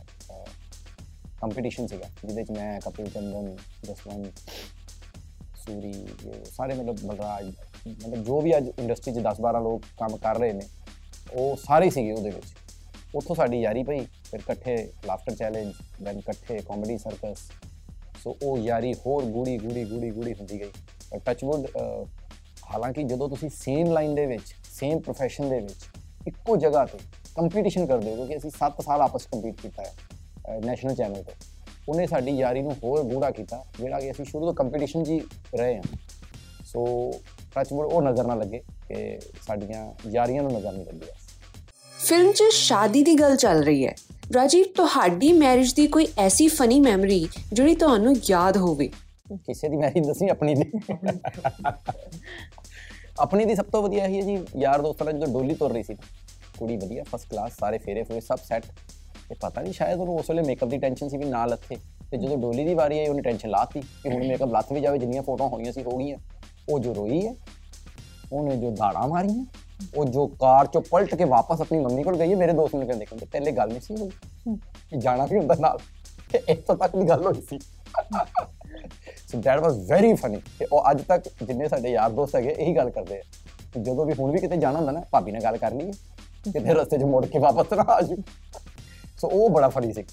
ਕੰਪੀਟੀਸ਼ਨ 1.42 1.88
ਸੀਗਾ, 1.88 2.08
ਜਿਹਦੇ 2.24 2.44
ਚ 2.44 2.52
ਮੈਂ, 2.52 2.80
ਕਪਿਲ 2.82 3.10
ਚੰਦਨ, 3.10 3.56
ਜਸਵੰਤ, 3.86 4.40
ਸੂਰੀ, 5.58 5.92
ਇਹ 5.92 6.46
ਸਾਰੇ 6.46 6.74
ਮਤਲਬ 6.74 7.00
ਬਲਰਾਜ, 7.02 7.52
ਮਤਲਬ 7.88 8.24
ਜੋ 8.24 8.40
ਵੀ 8.42 8.58
ਅੱਜ 8.58 8.68
ਇੰਡਸਟਰੀ 8.70 9.14
'ਚ 9.14 9.20
10-12 9.20 9.62
ਲੋਕ 9.64 9.82
ਕੰਮ 10.00 10.18
ਕਰ 10.18 10.40
ਰਹੇ 10.40 10.54
ਨੇ, 10.54 10.68
ਉਹ 11.34 11.56
ਸਾਰੇ 11.58 11.90
ਸੀਗੇ 11.90 12.12
ਉਹਦੇ 12.12 12.30
ਵਿੱਚ। 12.30 12.54
ਉੱਥੋਂ 13.16 13.36
ਸਾਡੀ 13.36 13.62
ਯਾਰੀ 13.62 13.84
ਪਈ, 13.84 14.06
ਫਿਰ 14.24 14.40
ਇਕੱਠੇ 14.40 14.76
ਲਾਫਟਰ 15.06 15.36
ਚੈਲੰਜ 15.36 15.74
ਦੈਨ 16.04 16.18
ਇਕੱਠੇ 16.20 16.60
ਕਾਮੇਡੀ 16.68 16.98
ਸਰਕਸ 16.98 17.50
ਸੋ 18.28 18.36
ਉਹ 18.44 18.58
ਯਾਰੀ 18.58 18.94
ਹੋਰ 19.06 19.26
ਗੂੜੀ 19.26 19.58
ਗੂੜੀ 19.58 19.84
ਗੂੜੀ 19.86 20.10
ਗੂੜੀ 20.12 20.34
ਹੁੰਦੀ 20.34 20.60
ਗਈ। 20.62 20.72
ਪਰ 21.12 21.20
ਟੱਚਵੁੱਡ 21.26 21.66
ਹਾਲਾਂਕਿ 22.72 23.04
ਜਦੋਂ 23.04 23.28
ਤੁਸੀਂ 23.30 23.50
ਸੇਮ 23.50 23.92
ਲਾਈਨ 23.94 24.16
ਦੇ 24.16 24.26
ਵਿੱਚ 24.26 24.54
ਸੇਮ 24.70 24.98
profession 24.98 25.50
ਦੇ 25.50 25.60
ਵਿੱਚ 25.60 26.28
ਇੱਕੋ 26.28 26.56
ਜਗ੍ਹਾ 26.58 26.86
ਤੇ 26.86 26.98
ਕੰਪੀਟੀਸ਼ਨ 27.36 27.86
ਕਰਦੇ 27.86 28.10
ਹੋ, 28.10 28.16
ਕਿਉਂਕਿ 28.16 28.38
ਅਸੀਂ 28.38 28.52
7 28.54 28.82
ਸਾਲ 28.82 29.02
ਆਪਸ 29.02 29.26
ਕੰਪੀਟ 29.26 29.62
ਕੀਤਾ 29.62 29.84
ਹੈ 29.84 30.60
ਨੈਸ਼ਨਲ 30.66 30.96
ਚੈਨਲ 30.96 31.24
ਤੇ, 31.24 31.34
ਉਹਨੇ 31.90 32.08
ਸਾਡੀ 32.08 32.32
ਯਾਰੀ 32.38 32.62
ਨੂੰ 32.62 32.76
ਹੋਰ 32.84 33.04
ਗੂੜਾ 33.04 33.30
ਕੀਤਾ, 33.32 33.64
ਜਿਹੜਾ 33.80 34.00
ਕਿ 34.00 34.12
ਅਸੀਂ 34.12 34.26
ਸ਼ੁਰੂ 34.26 34.46
ਤੋਂ 34.46 34.54
ਕੰਪੀਟੀਸ਼ਨ 34.54 35.04
'ਚ 35.04 35.10
ਹੀ 35.10 35.22
ਰਹੇ 35.56 35.76
ਹਾਂ। 35.76 35.84
ਸੋ 36.66 36.86
ਟੱਚਵੁੱਡ 37.56 37.94
ਉਹ 37.94 38.02
ਨਜ਼ਰ 38.02 38.28
ਨਾ 38.28 38.36
ਲੱਗੇ 38.36 38.62
ਕਿ 38.88 39.20
ਸਾਡੀਆਂ 39.48 39.86
ਯਾਰੀਆਂ 40.12 40.44
ਨੂੰ 40.44 40.52
ਨਜ਼ਰ 40.52 40.72
ਨਹੀਂ 40.72 40.86
ਲੱਗੀ 40.86 41.00
ਬਸ। 41.00 41.27
ਫਿਲਮ 42.08 42.32
'ਚ 42.32 42.44
ਸ਼ਾਦੀ 42.54 43.02
ਦੀ 43.04 43.14
ਗੱਲ 43.14 43.36
ਚੱਲ 43.36 43.64
ਰਹੀ 43.64 43.86
ਹੈ। 43.86 43.94
ਰਾਜੀਵ, 44.36 44.66
ਤੁਹਾਡੀ 44.76 45.32
ਮੈਰਿਜ 45.32 45.74
ਦੀ 45.74 45.88
ਕੋਈ 45.88 46.08
ਐਸੀ 46.18 46.48
ਫਨੀ 46.48 46.80
ਮੈਮਰੀ 46.80 47.28
ਜਿਹੜੀ 47.54 47.76
ਤੁਹਾਨੂੰ 47.76 48.16
ਯਾਦ 48.30 48.58
ਹੋਵੇ? 48.58 48.88
ਕਿਸੇ 49.46 49.70
ਦੀ 49.70 49.78
ਮੈਰਿਜ 49.78 50.08
ਦੱਸੀ, 50.08 50.30
ਆਪਣੀ 50.30 50.54
ਦੀ। 50.56 50.72
ਆਪਣੀ 53.20 53.46
ਦੀ 53.46 53.56
ਸਭ 53.56 53.66
ਤੋਂ 53.66 53.82
ਵਧੀਆ 53.84 54.06
ਇਹੀ 54.06 54.18
ਹੈ 54.18 54.22
ਜੀ, 54.22 54.38
ਯਾਰ 54.58 54.82
ਦੋਸਤਾਂ 54.82 55.06
ਨਾਲ 55.06 55.14
ਜਦੋਂ 55.14 55.34
ਡੋਲੀ 55.34 55.56
ਤੁਰ 55.56 55.72
ਰਹੀ 55.72 55.84
ਸੀ, 55.84 55.96
ਕੁੜੀ 56.58 56.78
ਵਧੀਆ 56.78 57.04
ਫਸਟ 57.04 57.30
ਕਲਾਸ 57.30 57.58
ਸਾਰੇ 57.60 57.78
ਫੇਰੇ 57.78 58.04
ਫੂਰੇ, 58.04 58.22
ਸਭ 58.22 58.40
ਸੈੱਟ 58.44 58.66
ਤੇ 59.30 59.36
ਪਤਾ 59.42 59.62
ਨਹੀਂ, 59.62 59.74
ਸ਼ਾਇਦ 59.74 60.00
ਉਹਨੂੰ 60.00 60.16
ਉਸ 60.16 60.30
ਵੇਲੇ 60.30 60.42
ਮੇਕਅਪ 60.42 60.70
ਦੀ 60.70 60.78
ਟੈਨਸ਼ਨ 60.78 61.10
ਸੀ 61.10 61.18
ਵੀ 61.18 61.26
ਨਾ 61.26 61.46
ਲੱਥੇ। 61.46 61.78
ਤੇ 62.12 62.18
ਜਦੋਂ 62.18 62.38
ਡੋਲੀ 62.38 62.64
ਦੀ 62.64 62.74
ਵਾਰੀ 62.74 63.00
ਆਈ, 63.00 63.08
ਉਹਨੇ 63.08 63.22
ਟੈਨਸ਼ਨ 63.22 63.50
ਲਾਤੀ 63.50 63.82
ਕਿ 63.82 64.10
ਹੁਣ 64.10 64.28
ਮੇਕਅਪ 64.28 64.54
ਲੱਥ 64.54 64.72
ਵੀ 64.74 64.82
ਜਾਵੇ, 64.82 64.98
ਜਿੰਨੀਆਂ 64.98 65.24
ਫੋਟੋਆਂ 65.24 65.50
ਹੋਈਆਂ 65.50 65.72
ਸੀ, 65.72 65.84
ਹੋ 65.84 65.98
ਗਈਆਂ। 65.98 66.18
ਉਹ 66.70 66.80
ਜੋ 66.80 66.94
ਰੋਈ 66.94 67.26
ਹੈ, 67.28 67.36
ਉਹਨੇ 68.32 68.58
ਜੋ 68.58 68.72
ਦਾੜਾਂ 68.72 69.08
ਮਾਰੀਆਂ 69.08 69.46
ਉਹ 69.96 70.06
ਜੋ 70.06 70.28
ਕਾਰ 70.28 70.68
ਚੋਂ 70.68 70.82
ਪਲਟ 70.82 71.16
ਕੇ 71.16 71.24
ਵਾਪਸ 71.24 71.62
ਆਪਣੀ 71.62 71.80
ਮੰਮੀ 71.80 72.04
ਕੋਲ 72.04 72.18
ਗਈ 72.18 72.32
ਹੈ 72.32 72.36
ਮੇਰੇ 72.36 72.54
ਦੋਸਤ 72.54 72.76
ਨੂੰ 72.76 72.88
ਕਹਿੰਦੇ 72.88 73.06
ਕਹਿੰਦੇ 73.06 73.26
ਪਹਿਲੇ 73.26 73.52
ਗੱਲ 73.52 73.70
ਨਹੀਂ 73.70 73.82
ਸੀ 73.82 73.96
ਹੋਈ 73.96 74.10
ਕਿ 74.90 74.98
ਜਾਣਾ 74.98 75.26
ਵੀ 75.26 75.38
ਹੁੰਦਾ 75.38 75.56
ਨਾਲ। 75.60 75.78
ਤੇ 76.32 76.42
ਇੱਥੋਂ 76.50 76.76
ਤੱਕ 76.76 76.96
ਦੀ 76.96 77.10
ਗੱਲ 77.10 77.26
ਹੋਈ 77.26 77.42
ਸੀ। 77.50 77.60
So 79.32 79.42
that 79.42 79.60
was 79.60 79.78
very 79.90 80.14
funny 80.14 80.42
ਤੇ 80.60 80.66
ਉਹ 80.72 80.92
ਅੱਜ 80.92 81.02
ਤੱਕ 81.02 81.30
ਜਿੰਨੇ 81.44 81.68
ਸਾਡੇ 81.68 81.90
ਯਾਰ 81.92 82.10
ਦੋਸਤ 82.10 82.36
ਹੈਗੇ 82.36 82.56
ਇਹੀ 82.60 82.76
ਗੱਲ 82.76 82.90
ਕਰਦੇ 82.90 83.18
ਆ। 83.18 83.22
ਕਿ 83.74 83.80
ਜਦੋਂ 83.80 84.06
ਵੀ 84.06 84.14
ਹੁਣ 84.20 84.32
ਵੀ 84.32 84.40
ਕਿਤੇ 84.40 84.58
ਜਾਣਾ 84.58 84.78
ਹੁੰਦਾ 84.78 84.92
ਨਾ 84.92 85.02
ਭਾਬੀ 85.12 85.32
ਨਾਲ 85.32 85.42
ਗੱਲ 85.44 85.58
ਕਰ 85.58 85.74
ਲਈਏ। 85.74 85.92
ਕਿਤੇ 86.44 86.74
ਰਸਤੇ 86.74 86.98
'ਚ 86.98 87.04
ਮੁੜ 87.04 87.26
ਕੇ 87.26 87.40
ਵਾਪਸ 87.40 87.74
ਨਾ 87.74 87.86
ਆ 87.88 88.02
ਜਾਊ 88.02 88.18
ਸੋ 89.22 89.28
ਉਹ 89.28 89.50
ਬੜਾ 89.50 89.70
ਫਨੀ 89.70 89.94
ਸੀ। 89.94 90.04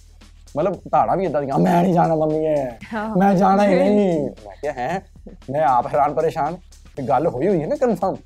ਮਤਲਬ 0.56 0.80
ਧਾੜਾ 0.92 1.14
ਵੀ 1.14 1.24
ਇਦਾਂ 1.24 1.42
ਦੀਆਂ 1.42 1.58
ਮੈਂ 1.58 1.82
ਨਹੀਂ 1.82 1.94
ਜਾਣਾ 1.94 2.14
ਮੰਮੀ 2.14 2.44
ਐ। 2.46 2.78
ਮੈਂ 3.18 3.34
ਜਾਣਾ 3.34 3.66
ਹੀ 3.66 3.74
ਨਹੀਂ। 3.78 4.20
ਮੈਂ 4.46 4.56
ਕਿਹਾ 4.60 4.72
ਹੈ? 4.72 5.02
ਮੈਂ 5.50 5.62
ਆਪ 5.62 5.86
ਹੈਰਾਨ 5.86 6.14
ਪਰੇਸ਼ਾਨ। 6.14 6.56
ਤੇ 6.96 7.02
ਗੱਲ 7.02 7.26
ਹੋਈ 7.26 7.48
ਹੋਈ 7.48 7.60
ਹੈ 7.60 7.66
ਨਾ 7.66 7.76
ਕਨਫਰਮ 7.76 8.16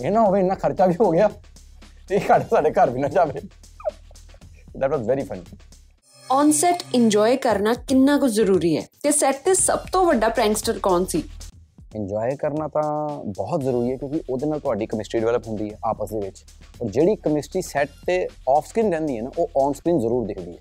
ਇਹ 0.00 0.10
ਨਾ 0.10 0.22
ਹੋਵੇ 0.22 0.40
ਇੰਨਾ 0.40 0.54
ਖਰਚਾ 0.54 0.86
ਵੀ 0.86 0.94
ਹੋ 1.00 1.10
ਗਿਆ। 1.10 1.28
ਤੇ 2.08 2.18
ਸਾਡੇ 2.18 2.44
ਸਾਡੇ 2.50 2.70
ਘਰ 2.70 2.90
ਵੀ 2.90 3.00
ਨਾ 3.00 3.08
ਜਾਵੇ। 3.08 3.40
That 4.78 4.90
was 4.90 5.00
very 5.00 5.22
funny 5.24 5.42
on 6.30 6.50
set 6.52 6.82
enjoy 6.94 7.36
ਕਰਨਾ 7.36 7.72
ਕਿੰਨਾ 7.88 8.16
ਕੁ 8.18 8.28
ਜ਼ਰੂਰੀ 8.28 8.76
ਹੈ? 8.76 8.86
ਤੇ 9.02 9.10
ਸੈਟ 9.10 9.36
ਤੇ 9.44 9.54
ਸਭ 9.54 9.78
ਤੋਂ 9.92 10.04
ਵੱਡਾ 10.06 10.28
ਪ੍ਰੈਂਕਸਟਰ 10.28 10.78
ਕੌਣ 10.78 11.04
ਸੀ? 11.04 11.22
ਇੰਜੋਏ 11.96 12.36
ਕਰਨਾ 12.36 12.68
ਤਾਂ 12.68 12.82
ਬਹੁਤ 13.36 13.62
ਜ਼ਰੂਰੀ 13.62 13.90
ਹੈ 13.90 13.96
ਕਿਉਂਕਿ 13.96 14.20
ਉਹਦੇ 14.30 14.46
ਨਾਲ 14.46 14.60
ਤੁਹਾਡੀ 14.60 14.86
ਕੈਮਿਸਟਰੀ 14.86 15.20
ਡਿਵੈਲਪ 15.20 15.48
ਹੁੰਦੀ 15.48 15.70
ਹੈ 15.70 15.78
ਆਪਸ 15.84 16.10
ਦੇ 16.10 16.20
ਵਿੱਚ। 16.20 16.44
ਔਰ 16.82 16.90
ਜਿਹੜੀ 16.90 17.16
ਕੈਮਿਸਟਰੀ 17.16 17.62
ਸੈੱਟ 17.62 17.90
ਤੇ 18.06 18.28
ਆਫ 18.48 18.66
ਸਕਰੀਨ 18.66 18.90
ਰਹਿੰਦੀ 18.90 19.16
ਹੈ 19.16 19.22
ਨਾ 19.22 19.30
ਉਹ 19.38 19.50
ਔਨ 19.56 19.72
ਸਕਰੀਨ 19.72 19.98
ਜ਼ਰੂਰ 19.98 20.26
ਦਿਖਦੀ 20.26 20.52
ਹੈ। 20.52 20.58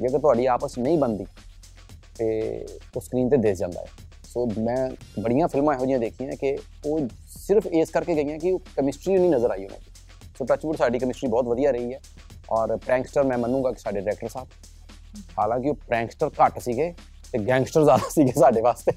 ਜੇਕਰ 0.00 0.18
ਤੁਹਾਡੀ 0.18 0.46
ਆਪਸ 0.46 0.78
ਨਹੀਂ 0.78 0.98
ਬਣਦੀ 0.98 1.26
ਤੇ 2.18 2.66
ਉਹ 2.96 3.00
ਸਕਰੀਨ 3.00 3.28
ਤੇ 3.28 3.36
ਦਿਸ 3.36 3.58
ਜਾਂਦਾ 3.58 3.80
ਹੈ। 3.80 3.86
ਸੋ 4.36 4.46
ਮੈਂ 4.58 4.90
ਬੜੀਆਂ 5.20 5.48
ਫਿਲਮਾਂ 5.48 5.74
ਇਹੋ 5.74 5.80
ਜਿਹੀਆਂ 5.80 5.98
ਦੇਖੀਆਂ 5.98 6.32
ਕਿ 6.32 6.58
ਉਹ 6.86 7.00
ਸਿਰਫ 7.28 7.66
ਇਸ 7.66 7.90
ਕਰਕੇ 7.90 8.14
ਗਈਆਂ 8.14 8.38
ਕਿ 8.38 8.52
ਉਹ 8.52 8.58
ਕੈਮਿਸਟਰੀ 8.58 9.18
ਨਹੀਂ 9.18 9.30
ਨਜ਼ਰ 9.30 9.50
ਆਈ 9.50 9.64
ਉਹਨਾਂ 9.64 9.78
ਦੀ। 9.78 9.86
ਸੋ 10.38 10.44
ਟੱਚਵੁੱਡ 10.44 10.76
ਸਾਡੀ 10.78 10.98
ਕੈਮਿਸਟਰੀ 10.98 11.28
ਬਹੁਤ 11.30 11.44
ਵਧੀਆ 11.44 11.70
ਰਹੀ 11.70 11.94
ਹੈ 11.94 12.00
ਔਰ 12.50 12.76
ਪ੍ਰੈਂਕਸਟਰ 12.76 13.22
ਮੈਂ 13.22 13.38
ਮੰਨੂਗਾ 13.38 13.72
ਕਿ 13.72 13.78
ਸਾਡੇ 13.78 14.00
ਡਾਇਰੈਕਟਰ 14.00 14.28
ਸਾਹਿਬ। 14.28 14.48
ਹਾਲਾਂਕਿ 15.38 15.70
ਉਹ 15.70 15.74
ਪ੍ਰੈਂਕਸਟਰ 15.74 16.30
ਘੱਟ 16.30 16.58
ਸੀਗੇ 16.58 16.94
ਤੇ 17.32 17.38
ਗੈਂਗਸਟਰ 17.38 17.84
ਜ਼ਿਆਦਾ 17.84 18.08
ਸੀਗੇ 18.10 18.32
ਸਾਡੇ 18.32 18.60
ਵਾਸਤੇ। 18.60 18.92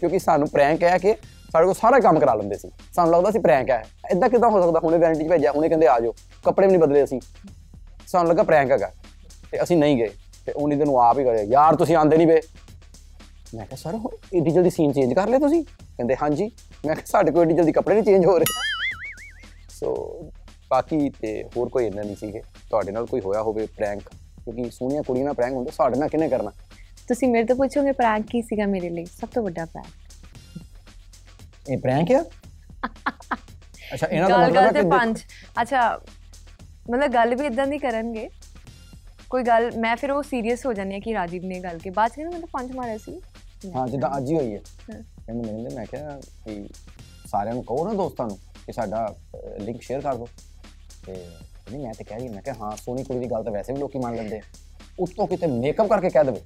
ਕਿਉਂਕਿ 0.00 0.18
ਸਾਨੂੰ 0.18 0.48
ਪ੍ਰੈਂਕ 0.48 0.82
ਹੈ 0.82 0.98
ਕਿ 0.98 1.14
ਸਾਡੇ 1.52 1.64
ਕੋਲ 1.64 1.74
ਸਾਰਾ 1.74 2.00
ਕੰਮ 2.00 2.18
ਕਰਾ 2.18 2.34
ਲੈਂਦੇ 2.34 2.56
ਸੀ। 2.56 2.70
ਸਾਨੂੰ 2.94 3.12
ਲੱਗਦਾ 3.12 3.30
ਸੀ 3.30 3.38
ਪ੍ਰੈਂਕ 3.38 3.70
ਹੈ। 3.70 3.86
ਇਦਾਂ 4.10 4.28
ਕਿਦਾਂ 4.28 4.50
ਹੋ 4.50 4.60
ਸਕਦਾ? 4.62 4.80
ਹੁਣੇ 4.84 4.98
ਵੈਨਿਟੀ 4.98 5.24
'ਚ 5.24 5.28
ਭੇਜਿਆ, 5.28 5.52
ਹੁਣੇ 5.52 5.68
ਕਹਿੰਦੇ 5.68 5.86
ਆ 5.86 6.00
ਜਾਓ। 6.00 6.14
ਕੱਪੜੇ 6.44 6.66
ਵੀ 6.66 6.72
ਨਹੀਂ 6.72 6.80
ਬਦਲੇ 6.80 7.04
ਅਸੀਂ। 7.04 7.20
ਸਾਨੂੰ 8.06 8.28
ਲੱਗਾ 8.28 8.42
ਪ੍ਰੈਂਕ 8.42 8.70
ਹੈਗਾ। 8.70 8.90
ਤੇ 9.52 9.62
ਅਸੀਂ 9.62 9.76
ਨਹੀਂ 9.76 9.96
ਗਏ। 9.96 10.10
ਤੇ 10.46 10.52
ਉਹਨੀ 10.52 10.76
ਦਿਨ 10.76 10.86
ਨੂੰ 10.86 11.02
ਆਪ 11.02 11.18
ਹੀ 11.18 11.24
ਕਰੇ 11.24 11.42
ਯਾਰ, 11.42 11.76
ਤੁਸੀਂ 11.76 11.96
ਆਂਦੇ 11.96 12.16
ਨਹੀਂ 12.16 12.26
ਵੇ 12.26 12.42
ਮੈਂ 13.54 13.66
ਕਿਹਾ 13.66 13.76
ਸਰ 13.76 13.98
ਏਡੀ 14.34 14.50
ਜਲਦੀ 14.50 14.70
ਸੀਨ 14.70 14.92
ਚੇਂਜ 14.92 15.12
ਕਰ 15.14 15.28
ਲਿਆ 15.28 15.38
ਤੁਸੀਂ? 15.38 15.64
ਕਹਿੰਦੇ 15.64 16.16
ਹਾਂਜੀ। 16.22 16.44
ਮੈਂ 16.86 16.94
ਕਿਹਾ 16.94 17.04
ਸਾਡੇ 17.06 17.30
ਕੋਲ 17.32 17.42
ਏਡੀ 17.42 17.54
ਜਲਦੀ 17.54 17.72
ਕੱਪੜੇ 17.72 17.94
ਨਹੀਂ 17.94 18.04
ਚੇਂਜ 18.04 18.26
ਹੋ 18.26 18.38
ਰਹੇ। 18.38 18.44
ਸੋ 19.70 19.94
ਬਾਕੀ 20.70 21.10
ਤੇ 21.10 21.44
ਹੋਰ 21.56 21.68
ਕੋਈ 21.68 21.86
ਇੰਨਾ 21.86 22.02
ਨਹੀਂ 22.02 22.16
ਸੀਗੇ। 22.16 22.42
ਤੁਹਾਡੇ 22.70 22.92
ਨਾਲ 22.92 23.06
ਕੋਈ 23.06 23.20
ਹੋਇਆ 23.20 23.42
ਹੋਵੇ 23.42 23.66
ਪ੍ਰੈਂਕ 23.66 24.02
ਕਿਉਂਕਿ 24.08 24.70
ਸੋਹਣੀਆਂ 24.70 25.02
ਕੁੜੀਆਂ 25.02 25.24
ਨਾਲ 25.24 25.34
ਪ੍ਰੈਂਕ 25.34 25.54
ਹੁੰਦੇ 25.54 25.70
ਸਾਡੇ 25.70 25.98
ਨਾਲ 25.98 26.08
ਕਿਹਨੇ 26.08 26.28
ਕਰਨਾ? 26.28 26.50
ਤੁਸੀਂ 27.08 27.28
ਮੇਰੇ 27.28 27.44
ਤੋਂ 27.44 27.56
ਪੁੱਛੋਗੇ 27.56 27.92
ਪ੍ਰੈਂਕ 27.92 28.26
ਕੀ 28.26 28.42
ਸੀਗਾ 28.42 28.66
ਮੇਰੇ 28.66 28.88
ਲਈ? 28.90 29.04
ਸਭ 29.04 29.28
ਤੋਂ 29.28 29.42
ਵੱਡਾ 29.42 29.64
ਪ੍ਰੈਂਕ 29.64 29.86
ਇਹ 31.70 31.78
ਪ੍ਰੈਂਕ 31.78 32.12
ਆ? 32.12 32.24
ਅੱਛਾ 33.94 34.06
ਇਹਨਾਂ 34.06 34.28
ਦਾ 34.30 34.38
ਮਤਲਬ 34.38 34.62
ਹੈ 34.64 34.72
ਕਿ 34.72 34.88
ਪੰਜ। 34.88 35.22
ਅੱਛਾ 35.62 36.00
ਮਤਲਬ 36.90 37.12
ਗੱਲ 37.12 37.34
ਵੀ 37.34 37.46
ਇਦਾਂ 37.46 37.66
ਦੀ 37.66 37.78
ਕਰਨਗੇ। 37.78 38.28
ਕੋਈ 39.30 39.42
ਗੱਲ 39.42 39.70
ਮੈਂ 39.78 39.96
ਫਿਰ 39.96 40.10
ਉਹ 40.10 40.22
ਸੀਰੀਅਸ 40.22 40.66
ਹੋ 40.66 40.72
ਜਾਂਦੀ 40.72 40.94
ਹਾਂ 40.94 41.00
ਕਿ 41.00 41.14
ਰਾਜੀਵ 41.14 41.44
ਨੇ 41.44 41.60
ਗੱਲ 41.60 41.78
ਕੇ 41.78 41.90
ਬਾਅਦ 41.90 42.10
ਚ 42.10 42.14
ਕਹਿੰਦਾ 42.14 42.30
ਮੈਂ 42.30 42.40
ਤਾਂ 42.40 42.48
ਪੰਜ 42.52 42.72
ਮਾਰਿਆ 42.76 42.98
ਸੀ। 42.98 43.20
ਹਾਂ 43.64 43.86
ਜਿੱਦਾਂ 43.88 44.10
ਅੱਜ 44.16 44.30
ਹੀ 44.30 44.36
ਹੋਈ 44.36 44.54
ਹੈ। 44.54 44.60
ਕਹਿੰਦੇ 44.88 45.52
ਮੈਨੂੰ 45.52 45.72
ਮੈਂ 45.74 45.86
ਕਿਹਾ 45.86 46.18
ਕਿ 46.44 46.64
ਸਾਰਿਆਂ 47.30 47.54
ਨੂੰ 47.54 47.64
ਕਹੋ 47.64 47.84
ਨਾ 47.84 47.92
ਦੋਸਤਾਂ 47.94 48.26
ਨੂੰ 48.26 48.38
ਕਿ 48.66 48.72
ਸਾਡਾ 48.72 49.06
ਲਿੰਕ 49.60 49.82
ਸ਼ੇਅਰ 49.82 50.00
ਕਰ 50.00 50.14
ਦਿਓ। 50.14 50.26
ਤੇ 51.06 51.12
ਨਹੀਂ 51.72 51.82
ਮੈਂ 51.82 51.92
ਤੇ 51.94 52.04
ਕਹਿ 52.04 52.18
ਰਹੀ 52.18 52.28
ਮੈਂ 52.28 52.42
ਕਿਹਾ 52.42 52.54
ਹਾਂ 52.60 52.76
ਸੋਹਣੀ 52.76 53.04
ਕੁੜੀ 53.04 53.18
ਦੀ 53.18 53.30
ਗੱਲ 53.30 53.44
ਤਾਂ 53.44 53.52
ਵੈਸੇ 53.52 53.72
ਵੀ 53.72 53.78
ਲੋਕੀ 53.80 53.98
ਮੰਨ 53.98 54.16
ਲੈਂਦੇ 54.16 54.40
ਉੱਤੋਂ 54.98 55.26
ਕਿਤੇ 55.26 55.46
ਮੇਕਅਪ 55.46 55.88
ਕਰਕੇ 55.88 56.10
ਕਹਿ 56.10 56.24
ਦੇਵੇ। 56.24 56.40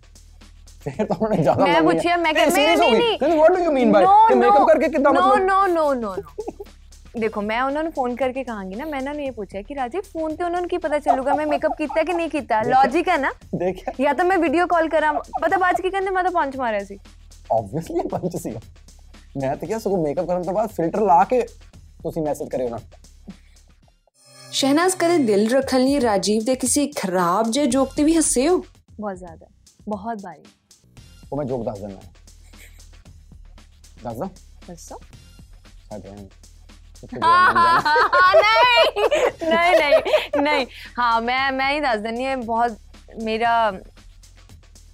ਫਿਰ 0.81 1.07
ਤਾਂ 1.07 1.17
ਉਹਨੇ 1.21 1.37
ਜ਼ਿਆਦਾ 1.43 1.65
ਮੈਂ। 1.65 1.81
ਪੁੱਛਿਆ 1.83 2.17
ਮੈਂ 2.17 2.33
ਕਿਹਾ 2.35 2.47
ਨਹੀਂ। 2.47 3.19
ਨਹੀਂ 3.23 3.39
what 3.39 3.53
do 3.53 3.59
you 3.59 3.73
mean 3.73 3.93
by 3.93 4.35
makeup 4.35 4.67
ਕਰਕੇ 4.69 4.89
ਕਿੱਦਾਂ 4.89 5.13
ਮਤਲਬ 5.13 5.25
ਦੇਖੋ 5.25 5.47
ਮੈਂ 5.47 5.55
ਉਹਨਾਂ 5.55 5.69
ਨੂੰ 5.69 6.15
ਫੋਨ 7.91 8.15
ਕਰਕੇ 8.17 8.43
ਕਹਾਂਗੀ 8.45 8.77
ਨਾ 8.77 8.85
ਮੈਂ 8.85 8.99
ਇਹਨਾਂ 8.99 9.15
ਨੂੰ 9.15 9.23
ਇਹ 9.25 9.33
ਪੁੱਛਿਆ 9.33 9.63
ਕਿ 9.63 9.75
ਰਾਜੀਵ 9.75 10.03
ਫੋਨ 10.03 10.35
ਤੇ 10.37 10.45
ਉਹਨਾਂ 10.45 10.61
ਨੂੰ 10.61 10.69
ਕੀ 10.69 10.79
ਪਤਾ 10.79 10.99
ਚੱਲੂਗਾ 10.99 11.35
ਮੈਂ 11.35 11.47
ਮੇਕਅਪ 11.47 11.77
ਕੀਤਾ 11.79 12.03
ਕਿ 12.03 12.13
ਨਹੀਂ 12.13 12.29
ਕੀਤਾ 12.31 12.61
ਲੌਜੀਕ 12.63 13.09
ਹੈ 13.09 13.17
ਨਾ 13.17 13.31
ਦੇਖਿਆ 13.57 13.93
ਜਾਂ 14.01 14.15
ਤਾਂ 14.15 14.25
ਮੈਂ 14.25 14.39
ਵੀਡੀਓ 14.39 14.67
ਕਾਲ 14.67 14.89
ਕਰਾਂ 14.89 15.13
ਪਤਾ 15.41 15.57
ਬਾਅਦ 15.57 15.77
'ਚ 15.77 15.81
ਕੀ 15.81 15.91
ਕਹਿੰਦੇ 15.91 16.11
ਮੈਂ 16.11 16.23
ਤਾਂ 16.23 16.31
ਪੰਜ 16.33 16.57
ਮਾਰਿਆ 16.57 16.85
ਸੀ 16.85 16.99
ਆਬਵੀਅਸਲੀ 17.53 18.09
ਪੰਚ 18.09 18.37
ਸੀਗਾ 18.37 18.61
ਮੈਂ 19.37 19.57
ਤਾਂ 19.57 19.69
ਕਿਹਾ 19.69 19.79
ਸਗੋਂ 19.79 19.99
ਮੇਕਅਪ 19.99 20.27
ਕਰਨ 20.27 20.43
ਤੋਂ 20.43 20.53
ਬਾਅਦ 20.53 20.71
ਫਿਲਟਰ 20.71 21.01
ਲਾ 21.03 21.23
ਕੇ 21.25 21.41
ਤੁਸੀਂ 22.03 22.23
ਮੈਸੇਜ 22.23 22.49
ਕਰਿਓ 22.49 22.69
ਨਾ 22.69 22.79
ਸ਼ਹਿਨਾਜ਼ 24.39 24.97
ਕਦੇ 24.97 25.19
ਦਿਲ 25.25 25.49
ਰੱਖਣ 25.49 25.81
ਲਈ 25.81 26.01
ਰਾਜੀਵ 26.01 26.45
ਦੇ 26.45 26.55
ਕਿਸੇ 26.55 26.87
ਖਰਾਬ 26.97 27.51
ਜਿਹੇ 27.51 27.67
ਜੋਕ 27.67 27.93
ਤੇ 27.97 28.05
ਵੀ 28.05 28.17
ਹੱਸੇ 28.17 28.49
ਹੋ 28.49 28.59
ਬਹੁਤ 29.01 29.17
ਜ਼ਿਆਦਾ 29.17 29.47
ਬਹੁਤ 29.89 30.23
ਬਾਰੀ 30.23 30.43
ਉਹ 31.33 31.37
ਮੈਂ 31.37 31.45
ਜੋਕ 31.47 31.65
ਦੱਸ 31.65 31.79
ਦਿੰਦਾ 31.79 32.01
ਦੱਸਦਾ 34.05 34.29
ਦੱਸੋ 34.69 35.01
ਸਾਡੇ 35.89 36.11
ਐਂ 36.99 37.07
ਕਿੱਥੇ 37.09 37.21
ਹਾਂ 37.23 37.53
ਜਾਣਾ 37.55 37.81
ਹਾਂ, 37.81 38.35
ਨਹੀਂ 38.35 39.09
ਨਹੀਂ 39.45 39.77
ਨਹੀਂ 39.77 40.43
ਨਹੀਂ 40.43 40.67
ਹਾਂ 40.99 41.21
ਮੈਂ 41.23 41.51
ਮੈਂ 41.53 41.71
ਹੀ 41.71 41.81
ਦੱਸ 41.81 42.01
ਦਿੰਨੀ 42.01 42.27
ਹਾਂ 42.27 42.37
ਬਹੁਤ 42.39 42.79
ਮੇਰਾ 43.23 43.53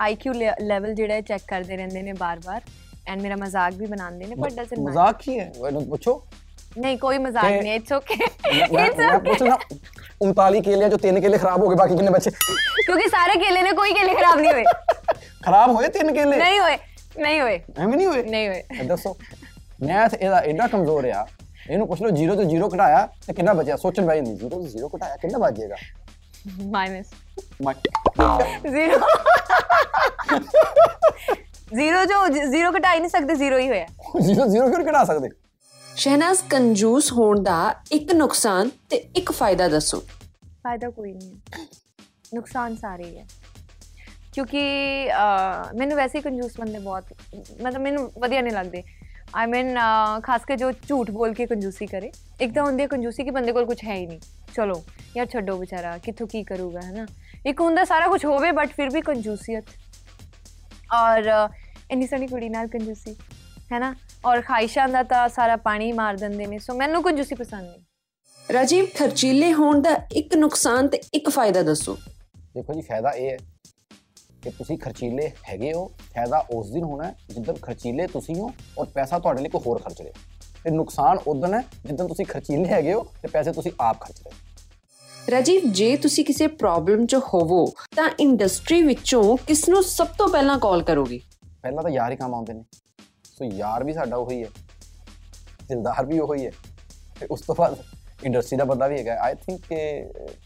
ਆਈਕਿਊ 0.01 0.33
ਲੈਵਲ 0.61 0.95
ਜਿਹੜਾ 0.95 1.21
ਚੈੱਕ 1.23 1.43
ਕਰਦੇ 1.49 1.77
ਰਹਿੰਦੇ 1.77 2.03
ਨੇ 2.03 2.13
ਬਾਰ-ਬਾਰ 2.15 2.61
ਐਂਡ 3.09 3.21
ਮੇਰਾ 3.23 3.37
ਮਜ਼ਾਕ 3.37 3.75
ਵੀ 3.75 3.87
ਬਣਾਉਂਦੇ 3.87 4.27
ਨੇ 4.27 4.35
ਪਰ 4.35 4.49
ਡਸਨਟ 4.51 4.71
ਮੈਟਰ 4.71 4.81
ਮਜ਼ਾਕ 4.83 5.19
ਕੀ 5.19 5.39
ਹੈ 5.39 5.51
ਇਹਨੂੰ 5.59 5.85
ਪੁੱਛੋ 5.87 6.23
ਨਹੀਂ 6.79 6.99
ਕੋਈ 6.99 7.19
ਮਜ਼ਾਕ 7.19 7.45
ਤੇ- 7.45 7.63
ਨਹੀਂ 7.63 7.75
ਇਟਸ 7.75 7.93
ਓਕੇ 7.93 8.15
ਮੈਂ 8.17 8.67
ਮੈਂ- 8.69 8.91
ਮੈਂ 9.01 9.19
ਪੁੱਛਣਾ 9.21 9.57
39 10.23 10.61
ਕੇਲੇ 10.63 10.89
ਜੋ 10.89 10.97
ਤਿੰਨ 10.99 11.21
ਕੇਲੇ 11.21 11.39
ਖਰਾਬ 11.39 11.63
ਹੋ 11.63 11.69
ਗਏ 11.69 11.77
ਬਾਕੀ 11.77 11.97
ਕਿੰਨੇ 11.97 12.11
ਬਚੇ 12.11 12.31
ਕਿਉਂਕਿ 12.31 13.09
ਸਾਰੇ 13.09 13.39
ਕੇਲੇ 13.39 13.63
ਨੇ 13.63 13.73
ਕੋਈ 13.73 13.93
ਕੇਲੇ 13.93 14.15
ਖਰਾਬ 14.15 14.39
ਨਹੀਂ 14.39 14.53
ਹੋਏ 14.53 14.65
ਖਰਾਬ 15.43 15.71
ਹੋਏ 15.71 15.89
ਤਿੰਨ 15.91 16.13
ਕੇਲੇ 16.15 16.37
ਨਹੀਂ 16.37 16.59
ਹੋਏ 16.61 16.77
ਨਹੀਂ 17.19 17.41
ਹੋਏ 17.41 17.61
ਐਵੇਂ 17.79 17.97
ਨਹੀਂ 17.97 18.07
ਹੋਏ 18.49 18.63
ਇਹਨੂੰ 21.71 21.87
ਪੁੱਛ 21.89 22.01
ਲਓ 22.03 22.11
0 22.17 22.37
ਤੋਂ 22.37 22.45
0 22.47 22.69
ਘਟਾਇਆ 22.75 23.07
ਤੇ 23.27 23.33
ਕਿੰਨਾ 23.33 23.53
ਬਚਿਆ 23.53 23.77
ਸੋਚਣ 23.77 24.07
ਬੈ 24.07 24.17
ਜਾਂਦੀ 24.17 24.35
0 24.37 24.49
ਤੋਂ 24.51 24.61
0 24.71 24.89
ਘਟਾਇਆ 24.97 25.17
ਕਿੰਨਾ 25.17 25.39
ਬਚ 25.39 25.59
ਜਾਏਗਾ 25.59 25.77
ਮਾਈਨਸ 26.71 27.07
ਜ਼ੀਰੋ 28.67 28.99
ਜ਼ੀਰੋ 31.75 32.05
ਜੋ 32.05 32.27
ਜ਼ੀਰੋ 32.47 32.71
ਘਟਾ 32.73 32.93
ਹੀ 32.95 32.99
ਨਹੀਂ 32.99 33.11
ਸਕਦੇ 33.11 33.35
ਜ਼ੀਰੋ 33.35 33.59
ਹੀ 33.59 33.69
ਹੋਇਆ 33.69 33.87
ਜ਼ੀਰੋ 34.21 34.47
ਜ਼ੀਰੋ 34.47 34.69
ਕਿਉਂ 34.71 34.85
ਕਢਾ 34.85 35.05
ਸਕਦੇ 35.05 35.29
ਸ਼ਹਿਨਾਜ਼ 35.85 36.43
ਕੰਜੂਸ 36.51 37.13
ਹੋਣ 37.13 37.43
ਦਾ 37.43 37.75
ਇੱਕ 37.93 38.13
ਨੁਕਸਾਨ 38.13 38.71
ਤੇ 38.91 38.97
ਇੱਕ 39.17 39.33
ਫਾਇਦਾ 39.33 39.69
ਦੱਸੋ 39.69 40.01
ਫਾਇਦਾ 40.63 40.91
ਕੋਈ 40.91 41.13
ਨਹੀਂ 41.13 41.31
ਹੈ 41.31 41.65
ਨੁਕਸਾਨ 42.35 42.77
ਸਾਰੇ 42.77 43.05
ਹੀ 43.05 43.19
ਹੈ 43.19 43.27
ਕਿਉਂਕਿ 44.35 44.61
ਮੈਨੂੰ 45.75 45.97
ਵੈਸੇ 45.97 46.21
ਕੰਜੂਸ 46.21 46.59
ਬੰਦੇ 46.61 46.79
ਬਹੁਤ 46.79 47.13
ਮਤਲਬ 47.63 47.81
ਮੈਨੂੰ 47.81 48.11
ਵਧੀਆ 48.19 48.41
ਨਹੀਂ 48.41 48.53
ਲੱਗਦੇ 48.53 48.83
ਆਈ 49.35 49.47
ਮੀਨ 49.47 49.79
ਖਾਸ 50.23 50.45
ਕੇ 50.45 50.57
ਜੋ 50.57 50.71
ਝੂਠ 50.89 51.11
ਬੋਲ 51.11 51.33
ਕੇ 51.35 51.47
ਕੰਜੂਸੀ 51.47 51.87
ਕਰੇ 51.87 52.11
ਇੱਕ 52.41 52.53
ਤਾਂ 52.55 52.65
ਹੁੰਦੀ 52.65 52.83
ਹੈ 52.83 52.87
ਕੰਜੂਸੀ 52.89 53.25
ਕਿ 53.25 53.31
ਬੰਦੇ 53.31 53.53
ਕੋਲ 53.53 53.65
ਕੁਝ 53.67 53.79
ਹੈ 53.85 53.95
ਹੀ 53.95 54.07
ਨਹੀਂ 54.07 54.19
ਚਲੋ 54.55 54.83
ਯਾਰ 55.17 55.27
ਛੱਡੋ 55.27 55.57
ਵਿਚਾਰਾ 55.57 55.97
ਕਿੱਥੋਂ 55.99 56.27
ਕੀ 56.27 56.43
ਕਰੂਗਾ 56.45 56.81
ਹੈ 56.81 56.93
ਨਾ 56.93 57.07
ਇੱਕ 57.47 57.61
ਹੁੰਦਾ 57.61 57.85
ਸਾਰਾ 57.85 58.07
ਕੁਝ 58.09 58.25
ਹੋਵੇ 58.25 58.51
ਬਟ 58.53 58.73
ਫਿਰ 58.73 58.91
ਵੀ 58.91 59.01
ਕੰਜੂਸੀਅਤ 59.01 59.71
ਔਰ 60.95 61.31
ਇੰਨੀ 61.91 62.07
ਸੋਹਣੀ 62.07 62.27
ਕੁੜੀ 62.27 62.49
ਨਾਲ 62.49 62.69
ਕੰਜੂਸੀ 62.69 63.15
ਹੈ 63.73 63.79
ਨਾ 63.79 63.95
ਔਰ 64.25 64.41
ਖਾਹਿਸ਼ਾਂ 64.43 64.89
ਦਾ 64.89 65.03
ਤਾਂ 65.05 65.29
ਸਾਰਾ 65.29 65.57
ਪਾਣੀ 65.65 65.91
ਮਾਰ 65.93 66.17
ਦਿੰਦੇ 66.17 66.47
ਨੇ 66.47 66.59
ਸੋ 66.59 66.75
ਮੈਨੂੰ 66.75 67.03
ਕੰਜੂਸੀ 67.03 67.35
ਪਸੰਦ 67.35 67.63
ਨਹੀਂ 67.63 68.55
ਰਾਜੀਵ 68.55 68.87
ਖਰਚੀਲੇ 68.97 69.53
ਹੋਣ 69.53 69.81
ਦਾ 69.81 69.97
ਇੱਕ 70.13 70.37
ਨੁਕਸਾਨ 70.37 70.89
ਤੇ 70.89 71.01
ਇੱਕ 71.15 71.31
ਫਾਇਦਾ 71.31 71.63
ਦੱਸੋ 71.63 71.97
ਦੇਖੋ 72.55 72.75
ਜੀ 72.75 72.81
ਫਾਇਦਾ 72.81 73.11
ਇਹ 73.11 73.31
ਹੈ 73.31 73.37
ਕਿ 74.45 74.51
ਤੁਸੀਂ 74.51 74.79
ਖਰਚੀਲੇ 74.79 75.31
ਹੈਗੇ 75.49 75.73
ਹੋ 75.73 75.87
ਫਾਇਦਾ 76.15 76.39
ਉਸ 76.51 76.71
ਦਿਨ 76.71 76.85
ਹੋਣਾ 76.85 77.05
ਹੈ 77.05 77.15
ਜਿੱਦਣ 77.29 77.55
ਖਰਚੀਲੇ 77.55 78.07
ਤੁਸੀਂ 78.07 78.35
ਹੋ 78.37 78.51
ਔਰ 78.79 78.87
ਪੈਸਾ 78.87 79.19
ਤੁਹਾਡੇ 79.19 79.43
ਲਈ 79.43 79.49
ਕੋਈ 79.49 79.61
ਹੋਰ 79.67 79.79
ਖਰਚ 79.79 80.01
ਰਿਹਾ। 80.03 80.13
ਤੇ 80.65 80.71
ਨੁਕਸਾਨ 80.71 81.19
ਉਦੋਂ 81.27 81.53
ਹੈ 81.55 81.61
ਜਿੱਦਣ 81.87 82.09
ਤੁਸੀਂ 82.09 82.27
ਖਰਚੀਲੇ 82.27 82.69
ਹੈਗੇ 82.69 82.93
ਹੋ 82.95 83.07
ਤੇ 83.23 83.29
ਪੈਸੇ 83.29 83.53
ਤੁਸੀਂ 83.53 83.73
ਆਪ 83.81 84.01
ਖਰਚ 84.01 84.21
ਰਹੇ। 84.21 85.31
ਰਾਜੀਵ 85.31 85.63
ਜੇ 85.73 85.97
ਤੁਸੀਂ 85.97 86.25
ਕਿਸੇ 86.25 86.47
ਪ੍ਰੋਬਲਮ 86.47 87.07
'ਚ 87.07 87.15
ਹੋਵੋ 87.15 87.67
ਤਾਂ 87.97 88.09
ਇੰਡਸਟਰੀ 88.21 88.83
ਵਿੱਚੋਂ 88.83 89.37
ਕਿਸ 89.47 89.69
ਨੂੰ 89.69 89.83
ਸਭ 89.83 90.07
ਤੋਂ 90.19 90.29
ਪਹਿਲਾਂ 90.29 90.59
ਕਾਲ 90.59 90.83
ਕਰੋਗੇ? 90.83 91.21
ਪਹਿਲਾਂ 91.63 91.83
ਤਾਂ 91.83 91.91
ਯਾਰ 91.91 92.13
ਹੀ 92.13 92.17
ਕੰਮ 92.17 92.35
ਆਉਂਦੇ 92.35 92.53
ਨੇ। 92.53 92.65
ਸੋ 93.25 93.45
ਯਾਰ 93.45 93.85
ਵੀ 93.85 93.93
ਸਾਡਾ 93.93 94.17
ਉਹੀ 94.17 94.43
ਹੈ 94.45 94.49
ਦਿਲਦਾਰ 95.69 96.07
ਵੀ 96.07 96.19
ਉਹੀ 96.19 96.47
ਹੈ 96.47 96.51
ਤੇ 97.21 97.27
ਉਸ 97.31 97.41
ਤੋਂ 97.41 97.55
ਬਾਅਦ 97.55 97.77
ਇੰਡਸਟਰੀ 98.25 98.59
ਦਾ 98.59 98.65
ਬੰਦਾ 98.65 98.87
ਵੀ 98.87 98.99
ਹੈਗਾ। 98.99 99.17
ਆਈ 99.21 99.35
ਥਿੰਕ 99.35 99.61
ਕਿ 99.69 99.79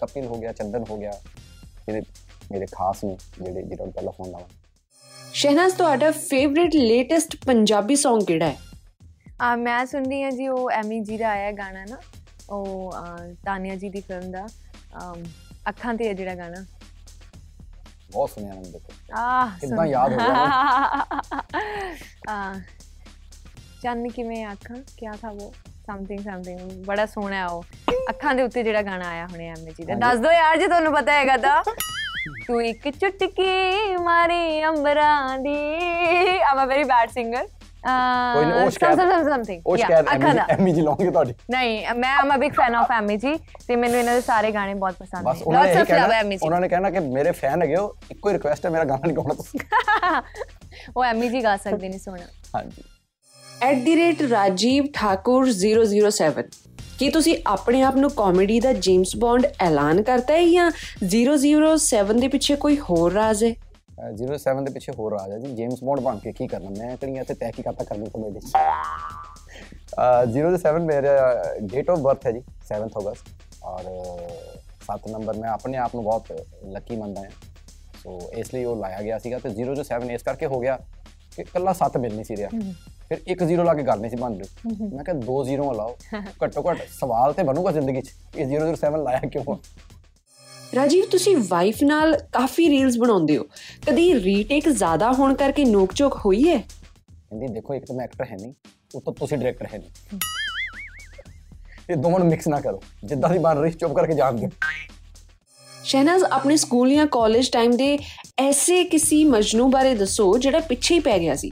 ਕਪਿਲ 0.01 0.27
ਹੋ 0.27 0.39
ਗਿਆ 0.39 0.53
ਚੰਦਨ 0.53 0.85
ਹੋ 0.91 0.97
ਗਿਆ 0.97 1.13
ਜਿਹੜੇ 1.87 2.03
ਮੇਰੇ 2.53 2.67
ਖਾਸ 2.67 3.05
ਨੇ 3.05 3.17
ਜਿਹੜੇ 3.43 3.63
ਜਿਹੜਾ 3.63 3.85
ਪਹਿਲਾਂ 3.85 4.13
ਫੋਨ 4.13 4.31
ਲਾਵਾਂ 4.31 4.49
ਸ਼ਹਿਨਾਜ਼ 5.35 5.75
ਤੁਹਾਡਾ 5.75 6.11
ਫੇਵਰਿਟ 6.11 6.75
ਲੇਟੈਸਟ 6.75 7.37
ਪੰਜਾਬੀ 7.47 7.95
Song 7.95 8.25
ਕਿਹੜਾ 8.25 8.47
ਹੈ? 8.47 8.57
ਆ 9.41 9.55
ਮੈਂ 9.57 9.85
ਸੁਣਦੀ 9.87 10.23
ਹਾਂ 10.23 10.31
ਜੀ 10.31 10.49
ਉਹ 10.49 10.71
ਐਮੀ 10.71 11.01
ਜੀ 11.01 11.17
ਦਾ 11.19 11.29
ਆਇਆ 11.29 11.53
ਗਾਣਾ 11.53 11.85
ਨਾ। 11.85 11.97
ਉਹ 12.51 12.93
ਤਾਨੀਆ 13.45 13.75
ਜੀ 13.75 13.89
ਦੀ 13.89 14.01
ਫਿਲਮ 14.01 14.31
ਦਾ। 14.31 14.47
ਅੱਖਾਂ 15.69 15.95
ਤੇ 15.95 16.09
ਹੈ 16.09 16.13
ਜਿਹੜਾ 16.13 16.35
ਗਾਣਾ। 16.35 16.65
ਬਹੁਤ 18.13 18.31
ਸੁਣਿਆ 18.31 18.55
ਮੈਂ 18.55 18.63
ਦੇਖੋ। 18.63 18.93
ਆਹ 19.17 19.59
ਕਿੱਦਾਂ 19.61 19.87
ਯਾਦ 19.87 20.13
ਹੋ 20.13 20.19
ਗਿਆ 20.19 20.45
ਆ 22.29 22.55
ਚੰਨ 23.83 24.09
ਕਿਵੇਂ 24.09 24.47
ਅੱਖਾਂ? 24.53 24.77
ਕੀ 24.97 25.07
ਥਾ 25.23 25.29
ਉਹ? 25.31 25.53
ਸਮਥਿੰਗ 25.87 26.21
ਸਮਥਿੰਗ 26.21 26.61
ਬੜਾ 26.87 27.05
ਸੋਹਣਾ 27.07 27.37
ਹੈ 27.37 27.47
ਉਹ। 27.47 27.65
ਅੱਖਾਂ 28.11 28.35
ਦੇ 28.35 28.43
ਉੱਤੇ 28.43 28.63
ਜਿਹੜਾ 28.63 28.83
ਗਾਣਾ 28.83 29.09
ਆਇਆ 29.09 29.27
ਹੁਣੇ 29.27 29.49
ਐਮੀ 29.49 29.71
ਜੀ 29.71 29.85
ਦਾ। 29.85 29.95
ਦੱਸ 29.95 30.19
ਦਿਓ 30.21 30.33
ਯਾਰ 30.33 30.59
ਜੇ 30.59 30.67
ਤੁਹਾਨੂੰ 30.69 30.93
ਪਤਾ 30.93 31.13
ਹੈਗਾ 31.13 31.37
ਤਾਂ। 31.37 31.63
ਤੂੰ 32.47 32.65
ਇੱਕ 32.65 32.89
ਚੁਟਕੀ 32.89 33.97
ਮਾਰੀ 33.97 34.65
ਅੰਬਰਾਂ 34.65 35.39
ਦੀ। 35.39 35.57
I'm 36.41 36.65
a 36.65 36.67
very 36.67 36.85
bad 36.85 37.11
singer 37.11 37.47
ਕੋਈ 38.35 38.45
ਨਹੀਂ, 38.45 38.63
ਉਹ 38.63 38.71
ਸ਼ਿਕਾਇਤ- 38.71 39.29
ਸਮਥਿੰਗ 39.29 39.63
ਉਹ 39.67 39.77
ਸ਼ਿਕਾਇਤ 39.77 40.07
ਅੱਖਾਂ 40.15 40.35
ਦਾ। 40.35 40.47
ਐਮੀ 40.51 40.73
ਜੀ 40.73 40.81
ਲਾਉਂਗੇ 40.81 41.11
ਤੁਹਾਡੀ। 41.11 41.35
ਨਹੀਂ 41.51 41.95
ਮੈਂ 41.95 42.17
I'm 42.17 42.35
a 42.35 42.37
big 42.37 42.53
fan 42.53 42.75
of 42.75 42.91
Ammy 42.93 43.17
ji 43.17 43.35
ਤੇ 43.69 43.77
ਮੈਨੂੰ 43.77 43.99
ਇਹਨਾਂ 43.99 44.15
ਦੇ 44.15 44.21
ਸਾਰੇ 44.21 44.51
ਗਾਣੇ 44.53 44.75
ਬਹੁਤ 44.75 44.95
ਪਸੰਦ 44.95 45.29
ਨੇ। 45.29 45.33
ਲੋਟਸ 45.55 45.77
ਆਫ 45.77 45.91
ਲਵ 45.91 46.13
ਐਮੀ 46.13 46.37
ਜੀ। 46.37 46.47
ਉਹਨਾਂ 46.47 46.61
ਨੇ 46.61 46.69
ਕਹਿਣਾ 46.69 46.91
ਕਿ 46.91 46.99
ਮੇਰੇ 47.01 47.31
ਫੈਨ 47.33 47.63
ਹੈਗੇ 47.63 47.77
ਹੋ 47.77 47.95
ਇੱਕੋ 48.11 48.29
ਹੀ 48.29 48.35
ਰਿਕੁਐਸਟ 48.35 48.67
ਹੈ 48.67 48.71
ਮੇਰਾ 48.71 48.85
ਗਾਣਾ 48.85 49.07
ਨਹੀਂ 49.07 49.17
ਗਾਉਣਾ 49.17 49.35
ਤੁਸੀਂ। 49.35 49.61
ਉਹ 50.97 51.05
ਐਮੀ 51.05 51.29
ਜੀ 51.29 51.45
ਗਾ 51.45 51.57
ਸਕਦੇ 51.57 51.89
ਨੇ 51.89 51.99
ਸੋਹਣਾ। 51.99 52.25
ਹਾਂਜੀ। 52.57 52.83
ਰਾਜੀਵ 54.31 54.87
ਠਾਕੁਰ 54.95 55.47
007 55.47 56.43
ਕੀ 56.99 57.09
ਤੁਸੀਂ 57.11 57.37
ਆਪਣੇ 57.47 57.83
ਆਪ 57.83 57.97
ਨੂੰ 57.97 58.11
ਕਾਮੇਡੀ 58.11 58.61
ਦਾ 58.61 58.73
ਜੇਮਸ 58.73 59.17
ਬੌਂਡ 59.17 59.47
ਐਲਾਨ 59.61 60.03
ਕਰਤਾ 60.03 60.35
ਹੈ 60.35 60.45
ਜਾਂ 60.47 60.71
007 61.07 62.21
ਦੇ 62.21 62.29
ਪਿੱਛੇ 62.29 62.57
ਕੋਈ 62.57 62.79
ਹੋਰ 62.79 63.13
ਰਾਜ਼ 63.13 63.45
ਹੈ? 63.45 63.51
ਅਹ 63.51 64.13
07 64.15 64.65
ਦੇ 64.65 64.73
ਪਿੱਛੇ 64.73 64.93
ਹੋਰ 64.99 65.13
ਆ 65.13 65.29
ਜਾ 65.29 65.39
ਜੀ। 65.39 65.47
ਜੇਮਸ 65.55 65.85
ਬੌਂਡ 65.85 66.01
ਬਣ 66.01 66.19
ਕੇ 66.19 66.33
ਕੀ 66.33 66.47
ਕਰਨਾ? 66.47 66.71
ਮੈਂ 66.71 66.97
ਕਿਹੜੀਆਂ 66.97 67.23
ਇੱਥੇ 67.23 67.35
ਤਹਿਕੀਕਾਤਾਂ 67.35 67.87
ਕਰਨੀ 67.87 68.07
ਕਮੇਡੀ 68.15 68.41
ਅਹ 69.99 70.25
07 70.59 70.81
ਮੇਰਾ 70.81 71.45
ਡੇਟ 71.63 71.91
ਆਫ 71.91 71.99
ਬਰਥ 71.99 72.27
ਹੈ 72.27 72.33
ਜੀ 72.33 72.43
7th 72.73 73.01
ਅਗਸਤ। 73.01 73.65
ਔਰ 73.65 73.83
7 74.87 75.09
ਨੰਬਰ 75.11 75.37
ਮੈਂ 75.37 75.51
ਆਪਣੇ 75.51 75.79
ਆਪ 75.79 75.95
ਨੂੰ 75.95 76.05
ਬਹੁਤ 76.05 76.33
ਲੱਕੀ 76.65 76.97
ਮੰਨਦਾ 76.97 77.21
ਹਾਂ। 77.21 77.31
ਸੋ 78.03 78.31
ਇਸ 78.35 78.55
ਲਈ 78.55 78.65
ਉਹ 78.65 78.77
ਲਾਇਆ 78.77 79.03
ਗਿਆ 79.03 79.19
ਸੀਗਾ 79.19 79.39
ਤੇ 79.39 79.49
007 79.49 80.11
ਇਸ 80.11 80.23
ਕਰਕੇ 80.23 80.47
ਹੋ 80.47 80.61
ਗਿਆ 80.61 80.79
ਕਿ 81.37 81.45
ਕੱਲਾ 81.45 81.75
7 81.79 81.99
ਮਿਲ 82.01 82.15
ਨਹੀਂ 82.15 82.25
ਸੀ 82.25 82.37
ਰਿਹਾ। 82.37 82.51
ਫਿਰ 83.09 83.21
ਇੱਕ 83.27 83.43
ਜ਼ੀਰੋ 83.45 83.63
ਲਾ 83.65 83.75
ਕੇ 83.75 83.83
ਨਹੀਂ 84.01 84.11
ਸੀ 84.11 84.17
ਰਹੀ 84.17 84.45
ਮੈਂ 84.95 85.05
ਕਿਹਾ 85.05 85.17
ਦੋ 85.17 85.45
ਜ਼ੀਰੋ 85.45 85.73
ਲਾਓ। 85.73 85.97
ਘੱਟੋ 86.45 86.63
ਘੱਟ 86.63 86.79
ਸਵਾਲ 86.91 87.33
ਤੇ 87.33 87.43
ਬਣੂਗਾ 87.43 87.73
ਜ਼ਿੰਦਗੀ 87.73 88.01
'ਚ। 88.01 88.11
ਇਹ 88.37 88.47
007 88.47 88.97
ਲਾਇਆ 89.05 89.29
ਕਿਉਂ? 89.29 89.57
ਰਾਜੀਵ 90.77 91.05
ਤੁਸੀਂ 91.11 91.37
ਵਾਈਫ 91.49 91.83
ਨਾਲ 91.83 92.17
ਕਾਫੀ 92.33 92.69
ਰੀਲਸ 92.69 92.97
ਬਣਾਉਂਦੇ 92.99 93.37
ਹੋ। 93.37 93.45
ਕਦੀ 93.87 94.13
ਰੀਟੇਕ 94.15 94.69
ਜ਼ਿਆਦਾ 94.69 95.13
ਹੋਣ 95.13 95.35
ਕਰਕੇ 95.35 95.65
ਨੋਕ-ਝੋਕ 95.65 96.19
ਹੋਈ 96.27 96.49
ਹੈ? 96.49 96.59
ਕਹਿੰਦੀ 96.59 97.47
ਦੇਖੋ 97.49 97.75
ਇੱਕ 97.75 97.85
ਤਾਂ 97.87 97.97
ਮੈਂ 97.97 98.05
ਐਕਟਰ 98.05 98.25
ਹੈ 98.25 98.37
ਨਹੀਂ 98.41 98.53
ਉੱਤੋਂ 98.95 99.13
ਤੁਸੀਂ 99.13 99.39
ਡਾਇਰੈਕਟਰ 99.39 99.67
ਹੈ 99.73 99.79
ਨਹੀਂ। 99.79 100.19
ਇਹ 101.91 101.97
ਦੋਵਾਂ 101.97 102.19
ਨੂੰ 102.19 102.29
ਮਿਕਸ 102.29 102.49
ਨਾ 102.49 102.61
ਕਰੋ। 102.61 102.81
ਜਿੱਦਾਂ 103.05 103.31
ਦੀ 103.31 103.39
ਬਣ 103.39 103.59
ਰਹੀ 103.59 103.71
ਚੁੱਪ 103.73 103.93
ਕਰਕੇ 103.93 104.15
ਜਾਣ 104.15 104.33
ਦਿਓ 104.33 104.49
ਸ਼ਹਿਨਾਜ਼ 105.85 106.25
ਆਪਣੇ 106.25 106.57
ਸਕੂਲ 106.57 106.91
ਜਾਂ 106.95 107.07
ਕਾਲਜ 107.07 107.51
ਟਾਈਮ 107.51 107.77
ਦੇ 107.77 107.99
ਐਸੇ 108.39 108.83
ਕਿਸੇ 108.85 109.25
ਮਜਨੂ 109.25 109.69
ਬਾਰੇ 109.69 109.95
ਦੱਸੋ 109.95 110.37
ਜਿਹੜਾ 110.39 110.61
ਪਿੱਛੇ 110.61 110.95
ਹੀ 110.95 111.01
ਪੈ 111.01 111.19
ਗਿਆ 111.19 111.35
ਸੀ। 111.35 111.51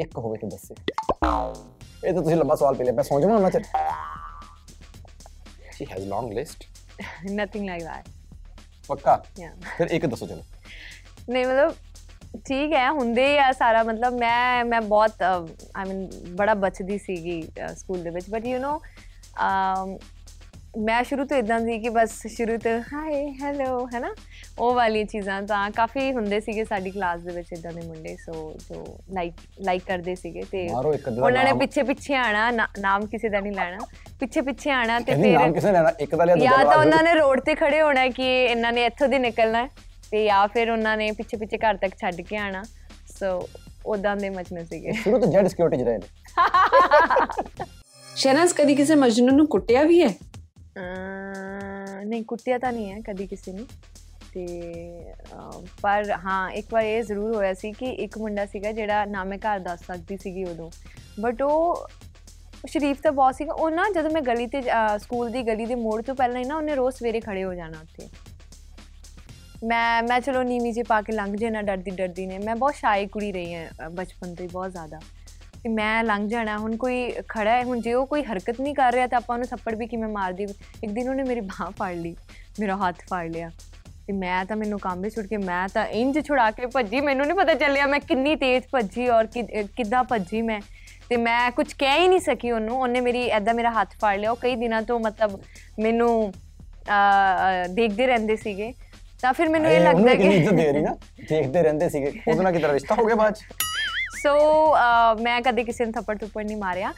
ਇੱਕ 0.00 0.16
ਹੋਵੇ 0.18 0.38
ਤੇ 0.38 0.46
ਦੱਸੇ। 0.46 0.74
ਇਹ 0.74 2.12
ਤਾਂ 2.14 2.22
ਤੁਸੀਂ 2.22 2.36
ਲੰਬਾ 2.36 2.54
ਸਵਾਲ 2.54 2.74
ਪੀ 2.74 2.84
ਲਿਆ 2.84 2.92
ਮੈਂ 2.94 3.04
ਸੌਂ 3.04 3.20
ਜਾਵਾਂ 3.20 3.36
ਉਹਨਾਂ 3.36 3.50
ਚ 3.50 3.62
she 5.76 5.86
has 5.90 6.06
long 6.08 6.32
list 6.32 6.64
nothing 7.32 7.66
like 7.66 7.82
that 7.84 8.08
ਪੱਕਾ? 8.88 9.22
ਯਾ 9.40 9.50
ਫਿਰ 9.76 9.90
ਇੱਕ 9.90 10.06
ਦੱਸੋ 10.06 10.26
ਚਲੋ। 10.26 10.42
ਨਹੀਂ 11.28 11.46
ਮਤਲਬ 11.46 11.74
ਠੀਕ 12.46 12.72
ਹੈ 12.72 12.90
ਹੁੰਦੇ 12.92 13.38
ਆ 13.38 13.50
ਸਾਰਾ 13.52 13.82
ਮਤਲਬ 13.82 14.14
ਮੈਂ 14.18 14.64
ਮੈਂ 14.64 14.80
ਬਹੁਤ 14.82 15.22
ਆਈ 15.22 15.84
ਮੀਨ 15.88 16.08
ਬੜਾ 16.36 16.54
ਬਚਦੀ 16.54 16.98
ਸੀਗੀ 16.98 17.40
ਸਕੂਲ 17.76 18.02
ਦੇ 18.02 18.10
ਵਿੱਚ 18.10 18.30
ਬਟ 18.30 18.46
ਯੂ 18.46 18.58
نو 18.58 18.78
ਮੈਂ 20.78 21.02
ਸ਼ੁਰੂ 21.04 21.24
ਤੋਂ 21.24 21.36
ਇਦਾਂ 21.36 21.58
ਸੀ 21.60 21.78
ਕਿ 21.78 21.88
ਬਸ 21.88 22.10
ਸ਼ੁਰੂ 22.26 22.56
ਤੋਂ 22.56 22.72
ਹਾਈ 22.92 23.24
ਹੈਲੋ 23.42 23.86
ਹੈ 23.94 24.00
ਨਾ 24.00 24.14
ਉਹ 24.58 24.74
ਵਾਲੀ 24.74 25.04
ਚੀਜ਼ਾਂ 25.04 25.40
ਤਾਂ 25.42 25.70
ਕਾਫੀ 25.70 26.12
ਹੁੰਦੇ 26.12 26.40
ਸੀਗੇ 26.40 26.64
ਸਾਡੀ 26.64 26.90
ਕਲਾਸ 26.90 27.20
ਦੇ 27.20 27.32
ਵਿੱਚ 27.32 27.52
ਇਦਾਂ 27.52 27.72
ਦੇ 27.72 27.80
ਮੁੰਡੇ 27.86 28.16
ਸੋ 28.16 28.32
ਜੋ 28.68 28.84
ਲਾਈਕ 29.14 29.34
ਲਾਈਕ 29.60 29.82
ਕਰਦੇ 29.86 30.14
ਸੀਗੇ 30.14 30.42
ਤੇ 30.52 30.66
ਉਹਨਾਂ 30.68 31.44
ਨੇ। 31.44 31.52
ਪਿੱਛੇ 31.52 31.82
ਪਿੱਛੇ 31.82 32.14
ਆਣਾ 32.14 32.50
ਨਾਮ 32.50 33.06
ਕਿਸੇ 33.06 33.28
ਦਾ 33.28 33.40
ਨਹੀਂ 33.40 33.52
ਲੈਣਾ। 33.52 33.78
ਪਿੱਛੇ 34.20 34.40
ਪਿੱਛੇ 34.40 34.70
ਆਣਾ 34.70 34.98
ਤੇ 35.00 35.04
ਕਹਿੰਦੀ 35.04 35.32
ਨਾਮ 35.32 35.44
ਫਿਰ 35.44 35.52
ਕਿਸੇ 35.52 35.66
ਨੇ 35.66 35.72
ਲੈਣਾ 35.72 35.92
ਇੱਕ 36.00 36.14
ਦਾ 36.14 36.24
ਲਿਆ 36.24 36.34
ਦੂਜਾ 36.36 36.50
ਜਾਂ 36.50 36.64
ਤਾਂ। 36.64 36.76
ਉਹਨਾਂ 36.76 37.02
ਨੇ 37.02 37.14
ਰੋਡ 37.14 37.40
ਤੇ 37.40 37.54
ਖੜੇ 37.54 37.82
ਹੋਣਾ 37.82 38.06
ਕਿ 38.08 38.28
ਇਹਨਾਂ 38.44 38.72
ਨੇ 38.72 38.84
ਇੱਥੋਂ 38.86 39.08
ਦੀ 39.08 39.18
ਨਿਕਲਣਾ 39.18 39.66
ਤੇ 40.10 40.24
ਜਾਂ 40.24 40.46
ਫਿਰ 40.48 40.70
ਉਹਨਾਂ 40.70 40.96
ਨੇ 40.96 41.10
ਪਿੱਛੇ 41.12 41.36
ਪਿੱਛੇ 41.36 41.58
ਘਰ 41.58 41.76
ਤੱਕ 41.76 41.96
ਛੱਡ 42.00 42.20
ਕੇ 42.20 42.36
ਆਣਾ। 42.36 42.62
ਸੋ 43.18 43.48
ਉਦਾਂ 43.86 44.16
ਦੇ 44.16 44.30
ਮਚਨੇ 44.30 44.64
ਸੀਗੇ। 44.64 44.92
ਸ਼ੁਰੂ 44.92 45.18
ਤੋਂ 45.18 45.32
ਜੈਡ 45.32 45.48
ਸਿਕਿਉਰਿਟੀ 45.48 45.82
ਚ 45.82 45.86
ਰਹੇ 45.86 45.98
ਨੇ। 45.98 46.06
ਸ਼ਹਿਨਾਜ਼ 48.16 48.54
ਕਦੀ 48.54 48.74
ਕਿਸੇ 48.74 48.94
ਮਜਨੂ 48.94 49.36
ਨੂੰ 49.36 49.46
ਕੁੱਟਿਆ 49.46 49.82
ਵੀ 49.82 50.02
ਹੈ? 50.02 50.08
ਨਹੀਂ 50.76 52.22
ਕੁੱਟਿਆ 52.24 52.58
ਤਾਂ 52.58 52.72
ਨਹੀਂ 52.72 52.92
ਹੈ 52.92 52.98
ਕਦੀ 53.04 53.26
ਕਿਸੇ 53.26 53.52
ਨੇ 53.52 53.64
ਤੇ 54.34 54.46
ਅਹ, 55.32 55.62
ਪਰ 55.82 56.10
ਹਾਂ 56.24 56.50
ਇੱਕ 56.52 56.72
ਵਾਰ 56.72 56.84
ਇਹ 56.84 57.02
ਜ਼ਰੂਰ 57.02 57.34
ਹੋਇਆ 57.34 57.54
ਸੀ 57.54 57.72
ਕਿ 57.72 57.90
ਇੱਕ 58.04 58.18
ਮੁੰਡਾ 58.18 58.44
ਸੀਗਾ 58.46 58.72
ਜਿਹੜਾ 58.72 59.04
ਨਾ 59.06 59.24
ਮੈਂ 59.24 59.38
ਘਰ 59.38 59.58
ਦੱਸ 59.60 59.80
ਸਕਦੀ 59.86 60.16
ਸੀਗੀ 60.16 60.44
ਉਦੋਂ 60.44 60.70
ਬਟ 61.20 61.42
ਉਹ 61.42 61.86
ਸ਼ਰੀਫ 62.68 63.00
ਤਾਂ 63.02 63.12
ਬਹੁਤ 63.12 63.34
ਸੀਗਾ 63.34 63.52
ਉਹ 63.54 63.70
ਨਾ 63.70 63.88
ਜਦੋਂ 63.90 64.10
ਮੈਂ 64.10 64.22
ਗਲੀ 64.22 64.46
ਤੇ 64.46 64.60
ਅਹ, 64.62 64.96
ਸਕੂਲ 64.98 65.30
ਦੀ 65.30 65.42
ਗਲੀ 65.42 65.66
ਦੇ 65.66 65.74
ਮੋੜ 65.76 66.00
ਤੋਂ 66.02 66.14
ਪਹਿਲਾਂ 66.14 66.40
ਹੀ 66.40 66.44
ਨਾ 66.44 66.56
ਉਹਨੇ 66.56 66.74
ਰੋਜ਼ 66.74 66.94
ਸਵੇਰੇ 66.96 67.20
ਖੜੇ 67.20 67.44
ਹੋ 67.44 67.54
ਜਾਣਾ 67.54 67.80
ਉੱਥੇ 67.80 68.08
ਮੈਂ 69.66 70.02
ਮੈਂ 70.02 70.20
ਚਲੋ 70.20 70.42
ਨੀਵੀਂ 70.42 70.72
ਜੇ 70.72 70.82
ਪਾ 70.82 71.00
ਕੇ 71.02 71.12
ਲੰਘ 71.12 71.34
ਜੇ 71.36 71.50
ਨਾ 71.50 71.62
ਡਰਦੀ 71.62 71.90
ਡਰਦੀ 71.90 72.26
ਨੇ 72.26 72.38
ਮੈਂ 72.38 72.54
ਬਹੁਤ 72.56 72.74
ਸ਼ਾਈ 72.74 73.06
ਕੁੜੀ 73.06 73.32
ਰਹੀ 73.32 73.54
ਹਾਂ 73.54 73.66
ਅ, 73.66 73.88
ਬਚਪਨ 73.90 74.34
ਤੋਂ 74.34 74.44
ਹੀ 74.44 74.48
ਬਹੁਤ 74.52 74.70
ਜ਼ਿਆਦਾ 74.70 75.00
ਤੇ 75.64 75.68
ਮੈਂ 75.68 76.02
ਲੰਘ 76.04 76.28
ਜਾਣਾ 76.28 76.56
ਹੁਣ 76.58 76.76
ਕੋਈ 76.76 77.10
ਖੜਾ 77.28 77.50
ਹੈ 77.50 77.62
ਹੁਣ 77.64 77.80
ਜੇ 77.80 77.92
ਉਹ 77.94 78.06
ਕੋਈ 78.06 78.22
ਹਰਕਤ 78.24 78.60
ਨਹੀਂ 78.60 78.74
ਕਰ 78.74 78.92
ਰਿਹਾ 78.92 79.06
ਤਾਂ 79.06 79.18
ਆਪਾਂ 79.18 79.34
ਉਹਨੂੰ 79.34 79.48
ਥੱਪੜ 79.48 79.74
ਵੀ 79.74 79.86
ਕਿਵੇਂ 79.86 80.08
ਮਾਰ 80.08 80.32
ਦੀ 80.32 80.44
ਇੱਕ 80.44 80.92
ਦਿਨ 80.92 81.08
ਉਹਨੇ 81.08 81.22
ਮੇਰੀ 81.22 81.40
ਬਾਹ 81.40 81.70
ਫੜ 81.70 81.94
ਲਈ 81.94 82.14
ਮੇਰਾ 82.60 82.76
ਹੱਥ 82.76 83.02
ਫੜ 83.10 83.26
ਲਿਆ 83.26 83.50
ਤੇ 84.06 84.12
ਮੈਂ 84.12 84.44
ਤਾਂ 84.44 84.56
ਮੈਨੂੰ 84.56 84.78
ਕੰਮ 84.78 85.00
ਵੀ 85.00 85.10
ਛੁੱਟ 85.10 85.26
ਕੇ 85.26 85.36
ਮੈਂ 85.36 85.66
ਤਾਂ 85.68 85.86
ਇੰਜ 85.94 86.18
ਛੁਡਾ 86.18 86.50
ਕੇ 86.50 86.66
ਭੱਜੀ 86.66 87.00
ਮੈਨੂੰ 87.00 87.26
ਨਹੀਂ 87.26 87.36
ਪਤਾ 87.36 87.54
ਚੱਲਿਆ 87.54 87.86
ਮੈਂ 87.86 88.00
ਕਿੰਨੀ 88.00 88.34
ਤੇਜ਼ 88.36 88.64
ਭੱਜੀ 88.72 89.08
ਔਰ 89.08 89.26
ਕਿੱਦਾਂ 89.76 90.02
ਭੱਜੀ 90.04 90.42
ਮੈਂ 90.42 90.60
ਤੇ 91.08 91.16
ਮੈਂ 91.16 91.50
ਕੁਝ 91.50 91.72
ਕਹਿ 91.72 92.00
ਹੀ 92.00 92.08
ਨਹੀਂ 92.08 92.20
ਸਕੀ 92.20 92.50
ਉਹਨੂੰ 92.50 92.80
ਉਹਨੇ 92.80 93.00
ਮੇਰੀ 93.00 93.28
ਐਦਾਂ 93.28 93.54
ਮੇਰਾ 93.54 93.70
ਹੱਥ 93.70 93.94
ਫੜ 94.00 94.16
ਲਿਆ 94.18 94.30
ਉਹ 94.30 94.36
ਕਈ 94.36 94.56
ਦਿਨਾਂ 94.56 94.82
ਤੋਂ 94.82 94.98
ਮਤਲਬ 95.00 95.40
ਮੈਨੂੰ 95.80 96.32
ਦੇਖਦੇ 97.70 98.06
ਰਹਿੰਦੇ 98.06 98.36
ਸੀਗੇ 98.36 98.72
ਤਾਂ 99.22 99.32
ਫਿਰ 99.32 99.48
ਮੈਨੂੰ 99.48 99.70
ਇਹ 99.70 99.80
ਲੱਗਦਾ 99.80 100.14
ਕਿ 100.14 100.28
ਇੱਜ਼ਤ 100.28 100.52
ਦੇ 100.54 100.70
ਰਹੀ 100.72 100.82
ਨਾ 100.82 100.96
ਦੇਖਦੇ 101.28 101.62
ਰਹਿੰਦੇ 101.62 101.88
ਸੀਗੇ 101.88 102.12
ਉਹਦੇ 102.28 102.42
ਨਾਲ 102.42 102.52
ਕਿਤੇ 102.52 102.72
ਰਿਸ਼ਤਾ 102.72 102.94
ਹੋ 102.94 103.04
ਗਿਆ 103.04 103.14
ਬਾਅਦ 103.14 103.36
ਸੋ 104.22 104.34
ਮੈਂ 105.20 105.40
ਕਦੇ 105.42 105.64
ਕਿਸੇ 105.64 105.84
ਨੂੰ 105.84 105.92
ਥੱਪੜ 105.92 106.16
ਥੁੱਪੜ 106.18 106.44
ਨਹੀਂ 106.44 106.56
ਮਾਰਿਆ 106.56 106.92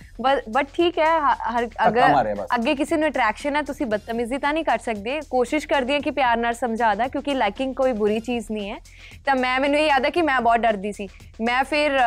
ਬਟ 0.51 0.67
ਠੀਕ 0.75 0.99
ਹੈ 0.99 1.11
ਹਰ 1.51 1.67
ਅਗਰ। 1.89 2.45
ਅੱਗੇ 2.55 2.75
ਕਿਸੇ 2.75 2.97
ਨੂੰ 2.97 3.09
ਅਟਰੈਕਸ਼ਨ 3.09 3.57
ਹੈ 3.57 3.63
ਤੁਸੀਂ 3.63 3.87
ਬਦਤਮੀਜ਼ੀ 3.87 4.39
ਤਾਂ 4.39 4.53
ਨਹੀਂ 4.53 4.65
ਕਰ 4.65 4.79
ਸਕਦੇ 4.79 5.21
ਕੋਸ਼ਿਸ਼ 5.31 5.67
ਕਰਦੀ 5.69 5.93
ਹਾਂ 5.93 6.01
ਕਿ 6.01 6.11
ਪਿਆਰ 6.11 6.37
ਨਾਲ 6.37 6.55
ਸਮਝਾਦਾ 6.55 7.09
ਕਿਉਂਕਿ 7.09 7.35
ਲਾਈਕਿੰਗ 7.35 7.75
ਕੋਈ 7.75 7.93
ਬੁਰੀ 7.93 8.19
ਚੀਜ਼ 8.21 8.47
ਨਹੀਂ 8.53 8.71
ਹੈ 8.71 8.79
ਤਾਂ 9.27 9.37
ਮੈਂ 9.37 9.59
ਮੈਨੂੰ 9.61 9.81
ਇਹ 9.81 9.87
ਯਾਦ 9.87 10.05
ਹੈ 10.05 10.11
ਕਿ 10.11 10.23
ਮੈਂ 10.23 10.41
ਬਹੁਤ 10.41 10.61
ਡਰਦੀ 10.61 10.93
ਸੀ 10.93 11.09
ਮੈਂ 11.41 11.63
ਫਿਰ 11.65 11.99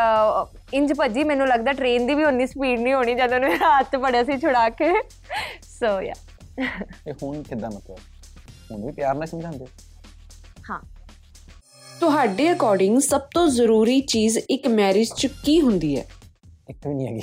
ਇੰਜ 0.73 0.93
ਭੱਜੀ 0.93 1.23
ਮੈਨੂੰ 1.23 1.47
ਲੱਗਦਾ 1.47 1.73
ਟ੍ਰੇਨ 1.73 2.07
ਦੀ 2.07 2.15
ਵੀ 2.15 2.23
ਉਨੀ 2.23 2.47
ਸਪੀਡ 2.47 2.79
ਨਹੀਂ 2.79 2.93
ਹੋਣੀ 2.93 3.13
ਜਦੋਂ 3.15 3.35
ਉਹਨੇ 3.35 3.55
ਹੱਥ 3.57 3.95
ਫੜਿਆ 3.95 4.23
ਸੀ 4.23 4.37
ਛੁਡਾ 4.37 4.69
ਕੇ 4.69 4.93
ਸੋ 5.61 5.99
ਯਾ 6.01 6.13
ਇਹ 7.07 7.13
ਹੁਣ 7.23 7.41
ਕਿੱਦਾਂ 7.43 7.69
ਮਤਲਬ? 7.69 7.97
ਹੁਣ 8.71 8.85
ਵੀ 8.85 8.91
ਪਿਆਰ 8.91 9.15
ਨਾਲ 9.15 9.27
ਸਮਝਾਉਂਦੇ? 9.27 9.65
ਤੁਹਾਡੇ 11.99 12.51
ਅਕੋਰਡਿੰਗ 12.51 12.99
ਸਭ 12.99 13.21
ਤੋਂ 13.33 13.47
ਜ਼ਰੂਰੀ 13.47 13.99
ਚੀਜ਼ 14.01 14.37
ਇੱਕ 14.49 14.67
ਮੈਰਿਜ 14.67 15.11
'ਚ 15.13 15.27
ਕੀ 15.45 15.59
ਹੁੰਦੀ 15.61 15.95
ਹੈ? 15.97 16.05
ਇੱਕ 16.69 16.87
ਵੀ 16.87 16.93
ਨਹੀਂ 16.93 17.07
ਹੈਗੀ। 17.07 17.21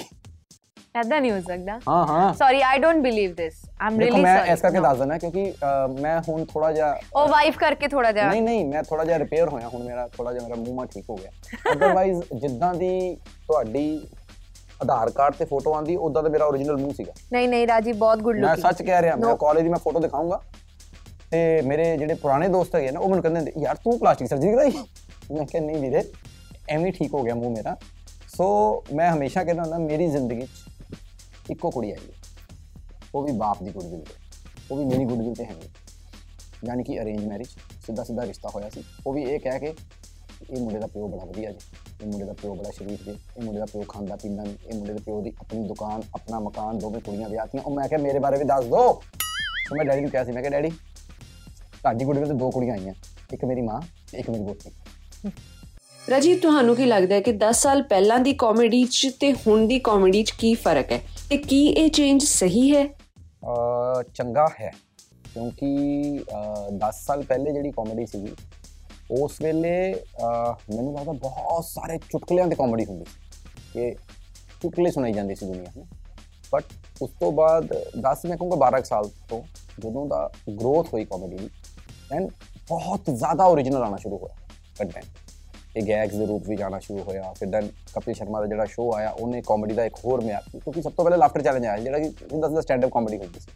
ਐਦਾਂ 0.96 1.20
ਨਹੀਂ 1.20 1.30
ਹੋ 1.32 1.40
ਸਕਦਾ। 1.40 1.78
ਹਾਂ 1.88 2.04
ਹਾਂ। 2.06 2.32
Sorry 2.34 2.60
I 2.62 2.78
don't 2.78 3.02
believe 3.02 3.34
this 3.34 3.54
I'm 3.80 3.98
really 4.00 4.20
ਮੈਂ 4.22 4.36
ਸੌਰੀ 4.38 4.52
ਇਸ 4.52 4.60
ਕਰਕੇ 4.60 4.80
ਦੱਸ 4.80 4.98
ਦਿੰਦਾ 4.98 5.18
ਕਿਉਂਕਿ 5.18 5.52
ਮੈਂ 6.00 6.20
ਹੁਣ 6.28 6.44
ਥੋੜਾ 6.44 6.72
ਜਿਹਾ 6.72 6.96
ਉਹ 7.16 7.28
ਵਾਈਫ 7.28 7.56
ਕਰਕੇ 7.58 7.88
ਥੋੜਾ 7.88 8.10
ਜਿਹਾ। 8.12 8.28
ਨਹੀਂ 8.30 8.42
ਨਹੀਂ 8.42 8.64
ਮੈਂ 8.66 8.82
ਥੋੜਾ 8.82 9.04
ਜਿਹਾ 9.04 9.18
ਰਿਪੇਅਰ 9.18 9.48
ਹੋਇਆ 9.48 9.68
ਹੁਣ 9.68 9.82
ਮੇਰਾ 9.82 10.06
ਥੋੜਾ 10.08 10.32
ਜਿਹਾ 10.32 10.44
ਮੇਰਾ 10.44 10.56
ਮੂੰਹ 10.56 10.74
ਮਾ 10.74 10.84
ਠੀਕ 10.84 11.04
ਹੋ 11.10 11.16
ਗਿਆ। 11.16 11.30
ਅਦਰਵਾਈਜ਼ 11.72 12.20
ਜਿੱਦਾਂ 12.40 12.74
ਦੀ 12.74 13.14
ਤੁਹਾਡੀ 13.46 13.86
ਆਧਾਰ 14.82 15.10
ਕਾਰਡ 15.10 15.34
ਤੇ 15.34 15.44
ਫੋਟੋ 15.44 15.72
ਆਂਦੀ 15.74 15.96
ਉਦਾਂ 15.98 16.22
ਦਾ 16.22 16.28
ਮੇਰਾ 16.28 16.46
origignal 16.48 16.78
ਮੂੰਹ 16.78 16.92
ਸੀਗਾ। 16.92 17.12
ਨਹੀਂ 17.32 17.48
ਨਹੀਂ 17.48 17.66
ਰਾਜੀ 17.66 17.92
ਬਹੁਤ 17.94 18.18
ਗੁੱਡ 18.18 18.36
ਮੈਂ 18.36 18.48
ਲੁਕਿੰਗ 18.48 18.62
ਸੱਚ 18.62 18.82
ਕਹਿ 18.82 19.02
ਰਿਹਾ 19.02 19.16
ਮੈਂ. 19.16 19.34
ਕਾਲਜ 19.36 19.62
ਦੀ 19.62 19.68
ਮੈਂ 19.68 19.78
ਫੋਟੋ 19.78 20.00
ਦਿਖਾਉਂਗਾ 20.00 20.40
ਤੇ 21.32 21.62
ਮੇਰੇ 21.62 21.96
ਜਿਹੜੇ 21.96 22.14
ਪੁਰਾਣੇ 22.14 22.48
ਦੋਸਤ 22.48 22.74
ਹੈਗੇ 22.74 22.90
ਨਾ, 22.90 23.00
ਉਹ 23.00 23.08
ਮੈਨੂੰ 23.08 23.22
ਕਹਿੰਦੇ 23.22 23.40
ਹੁੰਦੇ, 23.40 23.52
ਯਾਰ 23.60 23.76
ਤੂੰ 23.76 23.98
ਪਲਾਸਟਿਕ 23.98 24.28
ਸਰਜਰੀ 24.28 24.52
ਕਰਾਈ? 24.52 24.70
ਮੈਂ 25.32 25.46
ਕਿਹਾ, 25.46 25.64
ਨਹੀਂ 25.64 25.76
ਵੀਰੇ, 25.76 26.04
ਐਵੇਂ 26.68 26.86
ਹੀ 26.86 26.90
ਠੀਕ 26.90 27.14
ਹੋ 27.14 27.22
ਗਿਆ 27.22 27.34
ਮੂੰਹ 27.34 27.50
ਮੇਰਾ। 27.50 27.76
ਸੋ 28.36 28.84
ਮੈਂ 28.94 29.12
ਹਮੇਸ਼ਾ 29.12 29.44
ਕਹਿੰਦਾ 29.44 29.62
ਹੁੰਦਾ, 29.62 29.78
ਮੇਰੀ 29.78 30.06
ਜ਼ਿੰਦਗੀ 30.06 30.42
'ਚ 30.42 31.50
ਇੱਕੋ 31.50 31.70
ਕੁੜੀ 31.70 31.90
ਆਈ 31.90 31.98
ਹੈ। 31.98 32.12
ਉਹ 33.14 33.22
ਵੀ 33.22 33.32
ਬਾਪ 33.32 33.62
ਦੀ 33.62 33.70
ਗੁੱਡਵਿਲ 33.70 34.00
ਤੇ 34.00 34.14
ਉਹ 34.70 34.76
ਵੀ 34.76 34.84
ਮੇਰੀ 34.84 35.04
ਗੁੱਡਵਿਲ 35.04 35.34
ਤੇ 35.34 35.44
ਹੈ 35.44 35.52
ਨਹੀਂ। 35.52 35.68
ਯਾਨੀ 36.64 36.84
ਕਿ 36.84 37.00
ਅਰੇਂਜ 37.00 37.24
ਮੈਰਿਜ 37.24 37.48
ਸਿੱਧਾ 37.86 38.04
ਸਿੱਧਾ 38.04 38.26
ਰਿਸ਼ਤਾ 38.26 38.48
ਹੋਇਆ 38.48 38.68
ਸੀ। 38.68 38.84
ਉਹ 39.06 39.12
ਵੀ 39.12 39.22
ਇਹ 39.22 39.40
ਕਹਿ 39.40 39.60
ਕੇ, 39.60 39.74
ਇਹ 40.50 40.60
ਮੁੰਡੇ 40.60 40.78
ਦਾ 40.78 40.86
ਪਿਓ 40.86 41.08
ਬੜਾ 41.08 41.24
ਵਧੀਆ 41.24 41.50
ਜੀ। 41.50 41.58
ਇਹ 42.02 42.06
ਮੁੰਡੇ 42.06 42.24
ਦਾ 42.24 42.32
ਪਿਓ 42.32 42.54
ਬੜਾ 42.54 42.70
ਸ਼ਰੀਫ 42.70 43.02
ਜੀ। 43.02 43.10
ਇਹ 43.10 43.42
ਮੁੰਡੇ 43.42 43.58
ਦਾ 43.58 43.66
ਪਿਓ 43.66 43.82
ਖਾਂਦਾ 43.82 44.16
ਪੀਂਦਾ 44.16 44.42
ਨਹੀਂ। 44.42 44.56
ਇਹ 44.66 44.74
ਮੁੰਡੇ 44.74 44.92
ਦੇ 44.92 44.98
ਪਿਓ 44.98 45.20
ਦੀ 45.20 45.32
ਆਪਣੀ 45.40 45.68
ਦੁਕਾਨ, 45.68 46.02
ਆਪਣਾ 46.14 46.40
ਮਕਾਨ, 46.40 46.78
ਦੋਵੇਂ 46.78 47.00
ਕੁੜੀਆਂ 47.00 47.28
ਵਿਆਹਤੀਆਂ 47.28 47.62
ਉਹ 47.62 47.76
ਮੈਂ 47.76 47.88
ਕਿਹਾ, 47.88 48.00
ਮੇਰੇ 48.00 48.18
ਬਾਰੇ 48.18 48.38
ਵੀ 48.38 48.44
ਦੱਸ 48.44 48.64
ਦੋ। 48.64 49.02
ਸੋ 49.68 49.76
ਮੈਂ 49.76 49.84
ਡੈਡੀ 49.84 50.00
ਨੂੰ 50.00 50.10
ਕਿਹਾ 50.10 50.24
ਸੀ, 50.24 50.32
ਮੈਂ 50.32 50.42
ਕਿਹਾ, 50.42 50.50
ਡੈਡੀ 50.50 50.70
ਤੁਹਾਡੀ 51.82 52.04
ਗੁੱਡੀ 52.04 52.20
ਤੇ 52.20 52.34
ਦੋ 52.34 52.50
ਕੁੜੀਆਂ 52.50 52.74
ਆਈਆਂ 52.74 52.94
ਇੱਕ 53.32 53.44
ਮੇਰੀ 53.44 53.60
ਮਾਂ 53.60 53.80
ਤੇ 54.12 54.18
ਇੱਕ 54.18 54.30
ਮੇਰੀ 54.30 54.42
ਬੋਤੀ 54.42 54.70
ਰਜੀ 56.02 56.34
ਤੁਹਾਨੂੰ 56.34 56.74
ਕੀ 56.76 56.84
ਲੱਗਦਾ 56.84 57.14
ਹੈ 57.14 57.20
ਕਿ 57.20 57.32
10 57.40 57.52
ਸਾਲ 57.54 57.82
ਪਹਿਲਾਂ 57.82 58.18
ਦੀ 58.18 58.32
ਕਾਮੇਡੀ 58.34 58.82
'ਚ 58.84 59.10
ਤੇ 59.20 59.32
ਹੁਣ 59.36 59.66
ਦੀ 59.66 59.78
ਕਾਮੇਡੀ 59.80 60.22
'ਚ 60.22 60.30
ਕੀ 60.30 60.52
ਫ਼ਰਕ 60.54 60.92
ਹੈ? 60.92 61.00
ਤੇ 61.28 61.36
ਕੀ 61.38 61.66
ਇਹ 61.66 61.90
ਚੇਂਜ 61.90 62.24
ਸਹੀ 62.24 62.70
ਹੈ? 62.74 62.84
ਚੰਗਾ 64.14 64.46
ਹੈ 64.60 64.70
ਕਿਉਂਕਿ 65.24 65.66
ਅਹ 66.30 66.70
10 66.78 67.00
ਸਾਲ 67.04 67.22
ਪਹਿਲੇ 67.22 67.52
ਜਿਹੜੀ 67.52 67.70
ਕਾਮੇਡੀ 67.70 68.06
ਸੀਗੀ 68.06 68.34
ਉਸ 69.10 69.40
ਵੇਲੇ 69.42 69.72
ਮੈਨੂੰ 70.22 70.92
ਲੱਗਦਾ 70.94 71.12
ਬਹੁਤ 71.12 71.64
ਸਾਰੇ 71.64 71.98
ਚੁਟਕਲਿਆਂ 72.10 72.46
ਦੀ 72.46 72.54
ਕਾਮੇਡੀ 72.54 72.84
ਹੁੰਦੀ 72.84 73.04
ਸੀ 73.04 73.70
ਕਿ 73.72 73.94
ਚੁਟਕਲੇ 74.62 74.90
ਸੁਣਾਈ 74.90 75.12
ਜਾਂਦੇ 75.12 75.34
ਸੀ 75.34 75.46
ਦੁਨੀਆ 75.46 75.72
ਨੂੰ 75.76 75.86
ਬਟ 76.52 76.64
ਉਸ 77.02 77.10
ਤੋਂ 77.20 77.32
ਬਾਅਦ 77.32 77.72
10 78.06 78.26
ਮੈਂ 78.28 78.36
ਕਹੂੰਗਾ 78.36 78.56
12 78.66 78.78
ਕੁ 78.78 78.84
ਸਾਲ 78.84 79.08
ਤੋਂ 79.28 79.42
ਜਦੋਂ 79.80 80.06
ਦਾ 80.08 80.28
ਗਰੋਥ 80.50 80.92
ਹੋਈ 80.92 81.04
ਕਾਮੇਡੀ 81.04 81.36
ਦੀ 81.38 81.48
ਐਂਡ 82.12 82.28
ਬਹੁਤ 82.68 83.10
ਜ਼ਿਆਦਾ 83.10 83.44
ਓਰੀਜਨਲ 83.46 83.82
ਆਣਾ 83.82 83.96
ਸ਼ੁਰੂ 83.96 84.18
ਹੋਇਆ 84.18 84.34
ਕੰਟੈਂਟ 84.78 85.04
ਇਹ 85.76 85.86
ਗੈਗਸ 85.86 86.14
ਦੇ 86.14 86.26
ਰੂਪ 86.26 86.48
ਵਿੱਚ 86.48 86.62
ਆਣਾ 86.62 86.78
ਸ਼ੁਰੂ 86.78 87.02
ਹੋਇਆ 87.02 87.32
ਫਿਰ 87.32 87.48
ਦੈਨ 87.48 87.68
ਕਪਿਲ 87.94 88.14
ਸ਼ਰਮਾ 88.14 88.40
ਦਾ 88.40 88.46
ਜਿਹੜਾ 88.46 88.64
ਸ਼ੋਅ 88.66 88.94
ਆਇਆ 88.94 89.10
ਉਹਨੇ 89.10 89.40
ਕਾਮੇਡੀ 89.42 89.74
ਦਾ 89.74 89.84
ਇੱਕ 89.84 89.98
ਹੋਰ 90.04 90.20
ਮਿਆਰ 90.20 90.42
ਕਿਉਂਕਿ 90.52 90.82
ਸਭ 90.82 90.92
ਤੋਂ 90.92 91.04
ਪਹਿਲੇ 91.04 91.16
ਲਾਫਟਰ 91.18 91.42
ਚੈਲੰਜ 91.42 91.66
ਆਇਆ 91.66 91.76
ਸੀ, 91.76 91.82
ਜਿਹੜਾ 91.84 91.98
ਕਿ 91.98 92.08
ਜਿੰਦਾ 92.30 92.48
ਦਾ 92.48 92.60
ਸਟੈਂਡ 92.60 92.84
ਅਪ 92.84 92.90
ਕਾਮੇਡੀ 92.90 93.18
ਹੁੰਦੀ 93.18 93.40
ਸੀ 93.40 93.50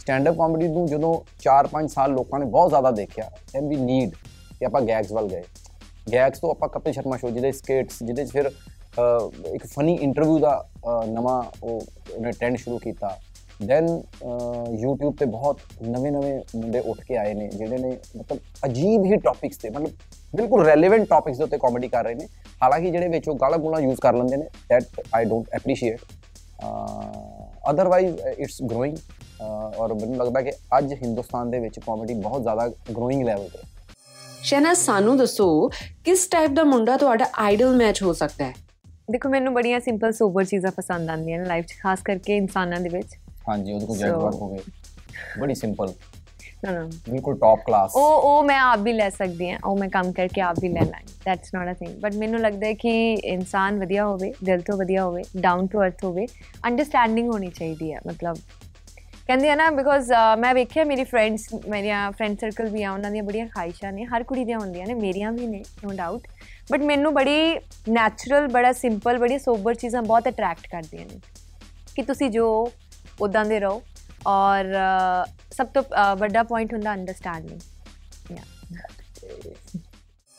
ਸਟੈਂਡ 0.00 0.28
ਅਪ 0.28 0.36
ਕਾਮੇਡੀ 0.36 0.68
ਨੂੰ 0.68 0.86
ਜਦੋਂ 0.86 1.14
4-5 1.42 1.88
ਸਾਲ 1.88 2.12
ਲੋਕਾਂ 2.12 2.38
ਨੇ 2.38 2.46
ਬਹੁਤ 2.48 2.68
ਜ਼ਿਆਦਾ 2.68 2.90
ਦੇਖਿਆ 2.92 3.30
ਐਂਡ 3.54 3.68
ਵੀ 3.68 3.76
ਨੀਡ 3.78 4.14
ਕਿ 4.58 4.64
ਆਪਾਂ 4.66 4.80
ਗੈਗਸ 4.82 5.12
ਵੱਲ 5.12 5.28
ਗਏ 5.28 5.42
ਗੈਗਸ 6.12 6.38
ਤੋਂ 6.38 6.50
ਆਪਾਂ 6.50 6.68
ਕਪਿਲ 6.68 6.92
ਸ਼ਰਮਾ 6.92 7.16
ਸ਼ੋਅ 7.16 7.30
ਜਿਹਦੇ 7.30 7.52
ਸਕੇਟਸ 7.52 8.02
ਜਿਹਦੇ 8.02 8.24
'ਚ 8.24 8.30
ਫਿਰ 8.30 8.48
ਅਹ, 8.48 9.54
ਇੱਕ 9.54 9.66
ਫਨੀ 9.66 9.94
ਇੰਟਰਵਿਊ 10.02 10.38
ਦਾ 10.38 10.50
ਅਹ, 10.86 11.06
ਨਵਾਂ 11.06 11.42
ਉਹ 11.62 11.80
ਉਹਨੇ 12.10 12.30
ਟ੍ਰੈਂਡ 12.32 12.56
ਸ਼ੁਰੂ 12.56 12.78
ਕੀਤਾ 12.78 13.16
ਦੈਨ 13.62 13.86
YouTube 14.74 15.12
ਤੇ 15.18 15.24
ਬਹੁਤ 15.24 15.58
ਨਵੇਂ-ਨਵੇਂ 15.82 16.38
ਮੁੰਡੇ 16.56 16.80
ਉੱਠ 16.80 17.00
ਕੇ 17.00 17.16
ਆਏ 17.16 17.34
ਨੇ 17.34 17.48
ਜਿਹੜੇ 17.48 17.78
ਨੇ 17.78 17.90
ਮਤਲਬ 18.16 18.38
ਅਜੀਬ 18.64 19.04
ਹੀ 19.04 19.16
ਟੌਪਿਕਸ 19.16 19.56
ਤੇ 19.56 19.70
ਮਤਲਬ 19.70 19.90
ਬਿਲਕੁਲ 20.36 20.64
ਰੈਲੇਵੈਂਟ 20.66 21.08
ਟੌਪਿਕਸ 21.08 21.38
ਦੇ 21.38 21.44
ਉੱਤੇ 21.44 21.58
ਕਾਮੇਡੀ 21.58 21.88
ਕਰ 21.88 22.04
ਰਹੇ 22.04 22.14
ਨੇ। 22.14 22.26
ਹਾਲਾਂਕਿ 22.62 22.90
ਜਿਹੜੇ 22.90 23.08
ਵਿੱਚ 23.08 23.28
ਉਹ 23.28 23.34
ਗਾਲਾਂ 23.34 23.58
ਗੁਲਾਂ 23.58 23.80
ਯੂਜ਼ 23.80 24.00
ਕਰ 24.00 24.14
ਲੈਂਦੇ 24.14 24.36
ਨੇ 24.36 24.48
that 24.68 25.00
I 25.14 25.24
don't 25.24 25.48
appreciate 25.54 26.00
otherwise 27.70 28.20
it's 28.20 28.62
growing 28.62 28.96
ਔਰ 29.78 29.94
ਮੈਨੂੰ 29.94 30.16
ਲੱਗਦਾ 30.16 30.40
ਕਿ 30.40 30.52
ਅੱਜ 30.78 30.92
ਹਿੰਦੁਸਤਾਨ 30.92 31.50
ਦੇ 31.50 31.58
ਵਿੱਚ 31.58 31.78
ਕਾਮੇਡੀ 31.78 32.14
ਬਹੁਤ 32.14 32.42
ਜ਼ਿਆਦਾ 32.42 32.68
ਗਰੋਇੰਗ 32.68 33.24
ਲੈਵਲ 33.24 33.48
ਤੇ। 33.48 33.58
ਸ਼ਹਿਨਾਜ਼ 34.42 34.78
ਸਾਨੂੰ 34.78 35.16
ਦੱਸੋ 35.18 35.68
ਕਿਸ 36.04 36.26
ਟਾਈਪ 36.26 36.50
ਦਾ 36.50 36.64
ਮੁੰਡਾ 36.64 36.96
ਤੁਹਾਡਾ 36.96 37.26
ਆਈਡਲ 37.38 37.76
ਮੈਚ 37.76 38.02
ਹੋ 38.02 38.12
ਸਕਦਾ 38.12 38.44
ਹੈ? 38.44 38.54
ਦੇਖੋ 39.10 39.28
ਮੈਨੂੰ 39.28 39.52
ਬੜੀਆਂ 39.54 39.80
ਸਿੰਪਲ 39.80 40.12
ਸੋਬਰ 40.12 40.44
ਚੀਜ਼ਾਂ 40.44 40.70
ਪਸੰਦ 40.70 41.10
ਆਉਂਦੀਆਂ 41.10 41.38
ਨੇ 41.38 41.44
ਲਾਈਫ 41.44 41.66
'ਚ 41.66 41.74
ਖਾਸ 41.82 42.02
ਕਰਕੇ 42.02 42.36
ਇਨਸਾਨਾਂ 42.36 42.80
ਦੇ 42.80 42.88
ਵਿੱਚ। 42.88 43.18
ਹਾਂਜੀ 43.48 43.72
ਉਹਦੇ 43.72 43.86
ਕੋਲ 43.86 43.96
So- 43.96 44.00
ਜੈਗਵਾਰ 44.00 44.34
ਹੋ 44.34 44.48
ਗਏ 44.48 44.60
ਬੜੀ 45.40 45.54
ਸਿੰਪਲ 45.54 45.92
ਨਾ 46.64 46.70
ਨਾ 46.72 46.82
ਬਿਲਕੁਲ 47.08 47.36
ਟੌਪ 47.38 47.60
ਕਲਾਸ 47.66 47.94
ਉਹ 47.96 48.22
ਉਹ 48.22 48.42
ਮੈਂ 48.44 48.58
ਆਪ 48.60 48.78
ਵੀ 48.80 48.92
ਲੈ 48.92 49.08
ਸਕਦੀ 49.10 49.50
ਹਾਂ 49.50 49.58
ਉਹ 49.64 49.76
ਮੈਂ 49.78 49.88
ਕੰਮ 49.88 50.12
ਕਰਕੇ 50.12 50.40
ਆਪ 50.40 50.58
ਵੀ 50.60 50.68
ਲੈ 50.68 50.80
ਲਾਂਗੀ 50.82 51.12
that's 51.24 51.54
not 51.54 51.70
a 51.70 51.74
thing 51.74 51.96
but 52.00 52.14
ਮੈਨੂੰ 52.16 52.40
ਲੱਗਦਾ 52.40 52.66
ਹੈ 52.66 52.72
ਕਿ 52.74 52.92
ਇਨਸਾਨ 53.24 53.78
ਵਧੀਆ 53.80 54.04
ਹੋਵੇ 54.06 54.32
ਦਿਲ 54.44 54.60
ਤੋਂ 54.60 54.76
ਵਧੀਆ 54.78 55.04
ਹੋਵੇ 55.04 55.22
ਡਾਊਨ 55.38 55.66
ਟੂ 55.66 55.82
ਅਰਥ 55.82 56.04
ਹੋਵੇ 56.04 56.26
ਅੰਡਰਸਟੈਂਡਿੰਗ 56.66 57.30
ਹੋਣੀ 57.30 57.48
ਚਾਹੀਦੀ 57.50 57.92
ਹੈ 57.92 58.00
ਮਤਲਬ 58.06 58.36
ਕਹਿੰਦੇ 59.26 59.50
ਆ 59.50 59.54
ਨਾ 59.54 59.68
ਬਿਕੋਜ਼ 59.70 60.10
ਮੈਂ 60.38 60.54
ਵੇਖਿਆ 60.54 60.84
ਮੇਰੀ 60.84 61.04
ਫਰੈਂਡਸ 61.04 61.46
ਮੇਰੀਆਂ 61.68 62.10
ਫਰੈਂਡ 62.12 62.38
ਸਰਕਲ 62.38 62.68
ਵੀ 62.68 62.82
ਆ 62.82 62.90
ਉਹਨਾਂ 62.92 63.10
ਦੀਆਂ 63.10 63.22
ਬੜੀਆਂ 63.24 63.46
ਖਾਹਿਸ਼ਾਂ 63.46 63.92
ਨੇ 63.92 64.04
ਹਰ 64.04 64.22
ਕੁੜੀ 64.22 64.44
ਦੀਆਂ 64.44 64.58
ਹੁੰਦੀਆਂ 64.58 64.86
ਨੇ 64.86 64.94
ਮੇਰੀਆਂ 64.94 65.32
ਵੀ 65.32 65.46
ਨੇ 65.46 65.62
ਨੋ 65.84 65.92
ਡਾਊਟ 65.96 66.26
ਬਟ 66.72 66.82
ਮੈਨੂੰ 66.82 67.12
ਬੜੀ 67.14 67.54
ਨੈਚੁਰਲ 67.90 68.48
ਬੜਾ 68.48 68.72
ਸਿੰਪਲ 68.72 69.18
ਬੜੀ 69.18 69.38
ਸੋਬਰ 69.38 69.74
ਚੀਜ਼ਾਂ 69.74 70.02
ਬਹੁਤ 70.02 70.28
ਅਟਰੈਕਟ 70.28 70.66
ਕਰਦੀਆਂ 70.66 71.06
ਨੇ 71.06 71.20
ਕਿ 71.96 72.02
ਤੁਸੀਂ 72.02 72.30
ਜੋ 72.30 72.46
ਉਦਾਂ 73.20 73.44
ਦੇ 73.44 73.60
ਰਹੋ। 73.60 73.82
ਔਰ 74.26 74.64
ਸਭ 75.52 75.66
ਤੋਂ 75.74 75.82
ਵੱਡਾ 76.18 76.42
ਪੁਆਇੰਟ 76.42 76.72
ਹੁੰਦਾ 76.74 76.94
ਅੰਡਰਸਟੈਂਡਿੰਗ 76.94 77.60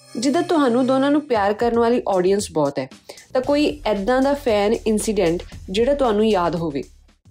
ਜਿੱਦਾਂ 0.10 0.42
ਤੁਹਾਨੂੰ 0.44 0.86
ਦੋਨਾਂ 0.88 1.12
ਨੂੰ 1.12 1.22
ਪਿਆਰ 1.28 1.54
ਕਰਨ 1.54 1.80
ਵਾਲੀ 1.80 2.02
ਆਡੀਅנס 2.10 2.52
ਬਹੁਤ 2.54 2.80
ਹੈ 2.80 2.88
ਤਾਂ 3.34 3.42
ਕੋਈ 3.42 3.82
ਐਦਾਂ 3.86 4.22
ਦਾ 4.22 4.34
ਫੈਨ 4.34 4.74
ਇਨਸੀਡੈਂਟ 4.74 5.44
ਜਿਹੜਾ 5.70 5.94
ਤੁਹਾਨੂੰ 5.94 6.26
ਯਾਦ 6.26 6.56
ਹੋਵੇ? 6.56 6.84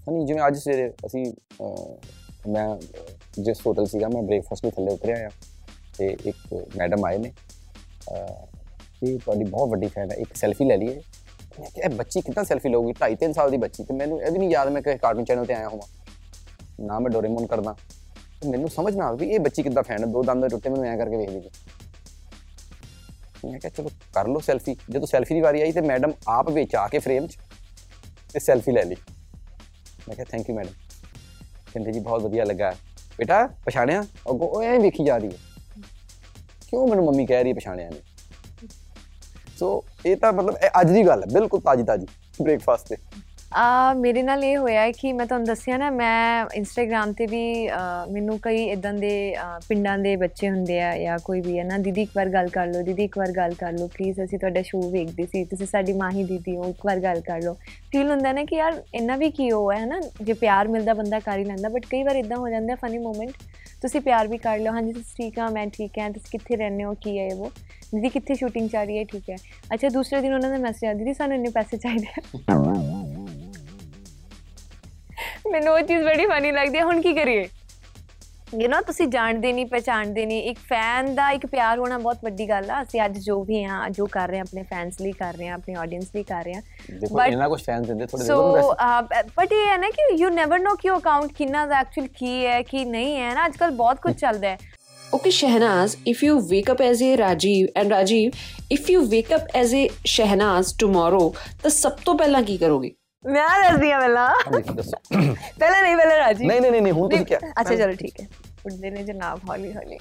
ਨਹੀਂ 0.09 0.27
ਜਿਵੇਂ 0.27 0.47
ਅੱਜ 0.47 0.59
ਸਵੇਰੇ 0.59 0.89
ਅਸੀਂ 1.07 1.25
ਮੈਂ 2.49 2.67
ਜਿਸ 3.43 3.61
ਹੋਟਲ 3.67 3.87
ਸੀਗਾ 3.87 4.09
ਮੈਂ 4.09 4.23
ਬ੍ਰੇਕਫਾਸਟ 4.23 4.65
ਲਈ 4.65 4.71
ਥੱਲੇ 4.71 4.93
ਉਤਰਿਆ 4.93 5.27
ਆ 5.27 5.31
ਤੇ 5.99 6.17
ਇੱਕ 6.27 6.37
ਮੈਡਮ 6.77 7.05
ਆਏ 7.05 7.19
ਨੇ। 7.19 7.33
ਇਹ 9.03 9.19
ਤੁਹਾਡੀ 9.19 9.45
ਬਹੁਤ 9.45 9.69
ਵੱਡੀ 9.69 9.87
ਫੈਨ 9.87 10.11
ਹੈ 10.11 10.17
ਇੱਕ 10.17 10.35
ਸੈਲਫੀ 10.37 10.65
ਲੈ 10.65 10.77
ਲਈਏ। 10.77 11.01
ਮੈਂ 11.61 11.71
ਕਿਹਾ 11.71 11.87
ਇਹ 11.87 11.95
ਬੱਚੀ 11.97 12.21
ਕਿੱਦਾਂ 12.21 12.45
ਸੈਲਫੀ 12.45 12.69
ਲਊਗੀ? 12.69 12.93
2.5 12.93 13.17
3 13.21 13.33
ਸਾਲ 13.33 13.51
ਦੀ 13.51 13.57
ਬੱਚੀ 13.57 13.85
ਤੇ 13.85 13.95
ਮੈਨੂੰ 13.95 14.21
ਇਹ 14.23 14.31
ਵੀ 14.33 14.39
ਨਹੀਂ 14.39 14.51
ਯਾਦ 14.51 14.69
ਮੈਂ 14.69 14.83
ਕਿਸੇ 14.83 14.99
ਕਾਰਟੂਨ 14.99 15.25
ਚੈਨਲ 15.25 15.47
ਤੇ 15.47 15.55
ਆਇਆ 15.55 15.69
ਹੋਵਾਂ। 15.69 15.87
ਨਾ 16.81 16.99
ਮੈਂ 16.99 17.11
ਡੋਰੇਮੋਨ 17.11 17.47
ਕਰਦਾ। 17.47 17.75
ਤੇ 18.41 18.49
ਮੈਨੂੰ 18.49 18.69
ਸਮਝ 18.71 18.95
ਨਾ 18.97 19.07
ਆਵੇ 19.07 19.27
ਵੀ 19.27 19.33
ਇਹ 19.35 19.41
ਬੱਚੀ 19.41 19.63
ਕਿੱਦਾਂ 19.63 19.83
ਫੈਨ 19.83 20.01
ਹੈ। 20.01 20.07
ਦੋ 20.07 20.23
ਦੰਦ 20.23 20.49
ਟੁੱਟੇ 20.49 20.71
ਮੈਨੂੰ 20.71 20.87
ਐਂ 20.87 20.97
ਕਰਕੇ 20.99 21.17
ਵੇਖਦੀ 21.17 21.41
ਸੀ 21.41 21.51
ਮੈਂ 23.45 23.59
ਕਿਹਾ 23.61 23.71
ਚਲੋ 23.77 23.91
ਕਰ 24.15 24.29
ਲਓ 24.29 24.41
ਸੈਲਫੀ 24.41 24.77
ਜਦੋਂ 24.91 25.07
ਸੈਲਫੀ 25.07 25.35
ਦੀ 25.35 25.41
ਵਾਰੀ 25.41 25.61
ਆਈ 25.63 25.73
ਤੇ 25.73 25.81
ਮੈਡਮ 25.81 26.13
ਆਪ 26.29 26.51
ਵਿੱਚ 26.51 26.75
ਆ 26.75 26.87
ਕੇ 26.89 26.99
ਫਰੇਮ 26.99 27.27
'ਚ 27.27 27.39
ਤੇ 28.33 28.41
ਸੈਲਫੀ 28.41 28.73
ਲੈ 28.73 28.85
ਲਈ। 28.85 28.97
ਮੈਂ 30.09 30.15
ਕਿਹਾ 30.17 30.25
ਥੈਂਕ 30.31 30.51
ਯੂ 30.51 30.57
ਮੈਡਮ 30.57 30.73
ਕਹਿੰਦੇ 31.73 31.93
ਜੀ 31.93 32.01
ਬਹੁਤ 32.01 32.23
ਵਧੀਆ 32.23 32.45
ਲੱਗਾ। 32.45 32.75
ਬੇਟਾ, 33.19 33.47
ਪਛਾਣਿਆ? 33.67 34.03
ਅੱਗੋਂ 34.31 34.49
ਉਹ 34.49 34.63
ਐਂ 34.63 34.79
ਵੇਖੀ 34.81 35.05
ਜਾ 35.05 35.17
ਰਹੀ 35.17 35.29
ਹੈ। 35.29 35.83
ਕਿਉਂ 36.69 36.87
ਮੈਨੂੰ 36.89 37.05
ਮੰਮੀ 37.05 37.27
ਕਹਿ 37.27 37.43
ਰਹੀ 37.43 37.51
ਹੈ 37.51 37.55
ਪਛਾਣਿਆ 37.55 37.89
ਨਹੀਂ 37.89 38.01
ਸੋ 39.59 39.85
ਇਹ 40.07 40.17
ਤਾਂ 40.17 40.33
ਮਤਲਬ 40.33 40.57
ਇਹ 40.65 40.81
ਅੱਜ 40.81 40.93
ਦੀ 40.93 41.07
ਗੱਲ 41.07 41.23
ਹੈ 41.23 41.27
ਬਿਲਕੁਲ 41.33 41.61
ਤਾਜੀ 41.61 41.83
ਤਾਜੀ 41.83 42.07
ਬ੍ਰੇਕਫਾਸਟ 42.43 42.89
ਤੇ। 42.89 42.97
ਆ 43.55 43.93
ਮੇਰੇ 43.95 44.23
ਨਾਲ 44.23 44.43
ਇਹ 44.45 44.57
ਹੋਇਆ 44.59 44.81
ਹੈ 44.81 44.91
ਕਿ 44.93 45.13
ਮੈਂ 45.13 45.25
ਤੁਹਾਨੂੰ 45.27 45.47
ਦੱਸਿਆ 45.47 45.77
ਨਾ 45.79 45.91
ਮੈਂ 45.91 46.45
ਇੰਸਟਾਗ੍ਰam 46.55 47.13
ਤੇ 47.15 47.27
ਵੀ 47.27 47.43
ਅਹ, 47.69 48.07
ਮੈਨੂੰ 48.13 48.39
ਕਈ 48.43 48.65
ਇਦਾਂ 48.67 48.93
ਦੇ 48.95 49.11
ਅਹ, 49.35 49.59
ਪਿੰਡਾਂ 49.69 49.97
ਦੇ 49.99 50.15
ਬੱਚੇ 50.17 50.49
ਹੁੰਦੇ 50.51 50.81
ਆ 50.81 50.97
ਜਾਂ 50.99 51.19
ਕੋਈ 51.25 51.41
ਵੀ 51.41 51.59
ਹੈ 51.59 51.65
ਨਾ 51.65 51.79
ਦੀਦੀ 51.79 52.03
ਇੱਕ 52.03 52.11
ਵਾਰ 52.17 52.29
ਗੱਲ 52.29 52.49
ਕਰ 52.49 52.67
ਲਓ 52.67 52.83
ਦੀਦੀ 52.83 53.05
ਇੱਕ 53.05 53.19
ਵਾਰ 53.19 53.33
ਗੱਲ 53.33 53.55
ਕਰ 53.55 53.73
ਲਓ 53.73 53.87
ਪਲੀਜ਼ 53.89 54.21
ਅਸੀਂ 54.25 54.39
ਤੁਹਾਡਾ 54.39 54.63
ਸ਼ੋਅ 54.63 54.91
ਵੇਖਦੇ 54.93 55.27
ਸੀ 55.27 55.45
ਤੁਸੀਂ 55.45 55.67
ਸਾਡੀ 55.67 55.93
ਮਾਂ 55.93 56.11
ਹੀ 56.11 56.25
ਦੀਦੀ 56.25 56.57
ਹੋ 56.57 56.69
ਇੱਕ 56.71 56.85
ਵਾਰ 56.87 57.01
ਗੱਲ 57.01 57.21
ਕਰ 57.21 57.41
ਲਓ। 57.43 57.55
ਫੀਲ 57.93 58.11
ਹੁੰਦਾ 58.11 58.33
ਨਾ 58.33 58.45
ਕਿ 58.45 58.57
ਯਾਰ 58.57 58.83
ਇੰਨਾ 58.95 59.17
ਵੀ 59.17 59.31
ਕੀ 59.31 59.51
ਹੋ 59.51 59.71
ਹੈ 59.73 59.85
ਨਾ 59.87 60.01
ਜੇ 60.23 60.33
ਪਿਆਰ 60.35 60.69
ਮਿਲਦਾ 60.69 60.95
ਬੰਦਾ 60.95 61.21
ਕਰ 61.21 61.39
ਹੀ 61.39 61.45
ਲੈਂਦਾ 61.45 61.69
ਬਟ 61.69 61.87
ਕਈ 61.87 62.03
ਵਾਰ 62.03 62.17
ਇਦਾਂ 62.17 62.37
ਹੋ 62.37 62.49
ਜਾਂਦਾ 62.49 62.75
ਫਨੀ 62.77 62.99
ਮੂਮੈਂਟ 62.99 63.33
ਤੁਸੀਂ 63.83 64.01
ਪਿਆਰ 64.01 64.29
ਵੀ 64.29 64.39
ਕਰ 64.39 64.59
ਲਓ 64.59 64.73
ਹਾਂਜੀ 64.73 64.93
ਤੁਸੀਂ 64.93 65.15
ਠੀਕ 65.17 65.39
ਆ 65.39 65.49
ਮੈਂ 65.51 65.67
ਠੀਕ 65.73 65.99
ਹਾਂ 65.99 66.11
ਤੁਸੀਂ 66.11 66.31
ਕਿੱਥੇ 66.31 66.57
ਰਹਿੰਦੇ 66.57 66.85
ਹੋ 66.85 66.95
ਕੀ 67.01 67.19
ਹੈ 67.19 67.27
ਇਹ 67.27 67.35
ਉਹ 67.35 67.51
ਦੀਦੀ 67.93 68.09
ਕਿੱਥੇ 68.09 68.35
ਸ਼ੂਟਿੰਗ 68.35 68.69
ਚੱਲ 68.69 68.87
ਰਹੀ 68.87 68.99
ਹੈ? 68.99 69.05
ਠੀਕ 69.05 69.29
ਹੈ। 69.31 69.37
ਅੱਛਾ 69.75 69.89
ਦੂਸਰੇ 69.89 70.21
ਦਿਨ 70.21 70.33
ਉਹਨਾਂ 70.35 70.51
ਦਾ 70.51 70.59
ਮੈਸੇਜ 70.59 70.89
ਆ 70.89 70.95
ਦੀਦੀ 70.95 71.13
ਸਾਨੂੰ 71.15 71.37
ਇੰਨੇ 71.37 71.51
ਪੈਸੇ 71.51 71.77
ਚਾਹੀਦੇ 71.79 72.07
ਆ। 72.11 73.13
ਮੈਨੂੰ 75.53 75.75
ਉਹ 75.75 75.81
ਚੀਜ਼ 75.81 76.03
ਬੜੀ 76.05 76.27
ਫਨੀ 76.27 76.51
ਲੱਗਦੀ 76.53 76.79
ਹੈ 76.79 76.85
ਹੁਣ 76.85 77.01
ਕੀ 77.03 77.13
ਕਰੀਏ? 77.15 77.49
ਯੂ 78.55 78.69
نو 78.69 78.81
ਤੁਸੀਂ 78.87 79.07
ਜਾਣਦੇ 79.09 79.53
ਨਹੀਂ 79.53 79.67
ਪਛਾਣਦੇ 79.67 80.25
ਨਹੀਂ 80.27 80.43
ਇੱਕ 80.43 80.59
ਫੈਨ 80.59 81.15
ਦਾ 81.15 81.31
ਇੱਕ 81.31 81.47
ਪਿਆਰ 81.47 81.79
ਹੋਣਾ 81.79 81.99
ਬਹੁਤ 81.99 82.19
ਵੱਡੀ 82.25 82.49
ਗੱਲ 82.49 82.71
ਆ। 82.71 82.83
ਅਸੀਂ 82.83 83.01
ਅੱਜ 83.05 83.19
ਜੋ 83.19 83.43
ਵੀ 83.45 83.63
ਆ 83.65 83.89
ਜੋ 83.91 84.07
ਕਰ 84.07 84.29
ਰਹੇ 84.29 84.39
ਆ 84.39 84.43
ਆਪਣੇ 84.43 84.63
ਫੈਨਸ 84.63 85.01
ਲਈ 85.01 85.13
ਕਰ 85.13 85.35
ਰਹੇ 85.35 85.49
ਆ 85.49 85.55
ਆਪਣੇ 85.55 85.75
ਆਡੀਅנס 85.75 86.07
ਲਈ 86.15 86.23
ਕਰ 86.23 86.45
ਰਹੇ 86.45 86.55
ਆ 86.55 86.61
ਦੇਖੋ 87.01 87.23
ਇਹਨਾਂ 87.25 87.49
ਕੁਝ 87.49 87.61
ਫੈਨਸ 87.63 87.87
ਦਿੰਦੇ 87.87 88.07
ਥੋੜੇ 88.07 88.25
ਜ਼ਰੂਰ 88.25 88.61
ਸੋ 88.61 88.73
ਬਟ 89.37 89.53
ਇਹ 89.53 89.67
ਹੈ 89.69 89.77
ਨਾ 89.77 89.91
ਕਿ 89.91 90.15
ਯੂ 90.17 90.29
ਨੈਵਰ 90.29 90.59
ਨੋ 90.59 90.75
ਕਿ 90.75 90.91
ਉਹ 90.91 90.99
ਅਕਾਊਂਟ 90.99 91.33
ਕਿੰਨਾ 91.33 91.67
ਦਾ 91.67 91.81
ਐਕਚੁਅਲ 91.81 92.07
ਕੀ 92.19 92.47
ਹੈ 92.47 92.63
ਕੀ 92.63 92.85
ਨਹੀਂ 92.85 93.17
ਹੈ 93.17 93.35
ਨਾ 93.35 93.47
ਅੱਜਕੱਲ 93.47 93.71
ਬਹੁਤ 93.71 94.01
ਕੁਝ 94.01 94.15
ਚੱਲਦਾ 94.15 94.49
ਹੈ। 94.49 94.59
Okay 95.17 95.31
shehnaz 95.31 95.93
if 96.13 96.23
you 96.27 96.37
wake 96.53 96.71
up 96.73 96.81
as 96.85 97.03
a 97.09 97.11
rajiv 97.19 97.67
and 97.81 97.93
rajiv 97.95 98.39
if 98.79 98.89
you 98.93 99.03
wake 99.11 99.29
up 99.37 99.53
as 99.61 99.75
a 99.81 99.83
shehnaz 100.15 100.71
tomorrow 100.85 101.27
ਤਾਂ 101.63 101.71
ਸਭ 101.71 101.93
ਤੋਂ 102.05 102.15
ਪਹਿਲਾਂ 102.19 102.43
ਕੀ 102.43 102.57
ਕਰੋਗੇ? 102.59 102.91
ਮੈਂ 103.25 103.49
ਦੱਸਦੀ 103.63 103.91
ਆ 103.91 103.99
ਪਹਿਲਾਂ 103.99 104.29
ਹਾਂਜੀ 104.47 104.75
ਦੱਸੋ 104.75 104.97
ਪਹਿਲਾਂ 105.09 105.83
ਨਹੀਂ 105.83 105.97
ਪਹਿਲਾਂ 105.97 106.17
ਰਾਜੀ 106.19 106.47
ਨਹੀਂ 106.47 106.61
ਨਹੀਂ 106.61 106.83
ਨਹੀਂ 106.83 106.93
ਹੁਣ 106.93 107.09
ਤੁਸੀਂ 107.11 107.27
ਕੀ 107.27 107.35
ਅੱਛਾ 107.37 107.75
ਚਲੋ 107.75 107.95
ਠੀਕ 107.95 108.21
ਹੈ 108.21 108.27
ਉੱਠਦੇ 108.67 108.91
ਨੇ 108.91 109.03
ਜਨਾਬ 109.05 109.49
ਹੌਲੀ 109.49 109.73
ਹੌਲੀ 109.73 109.99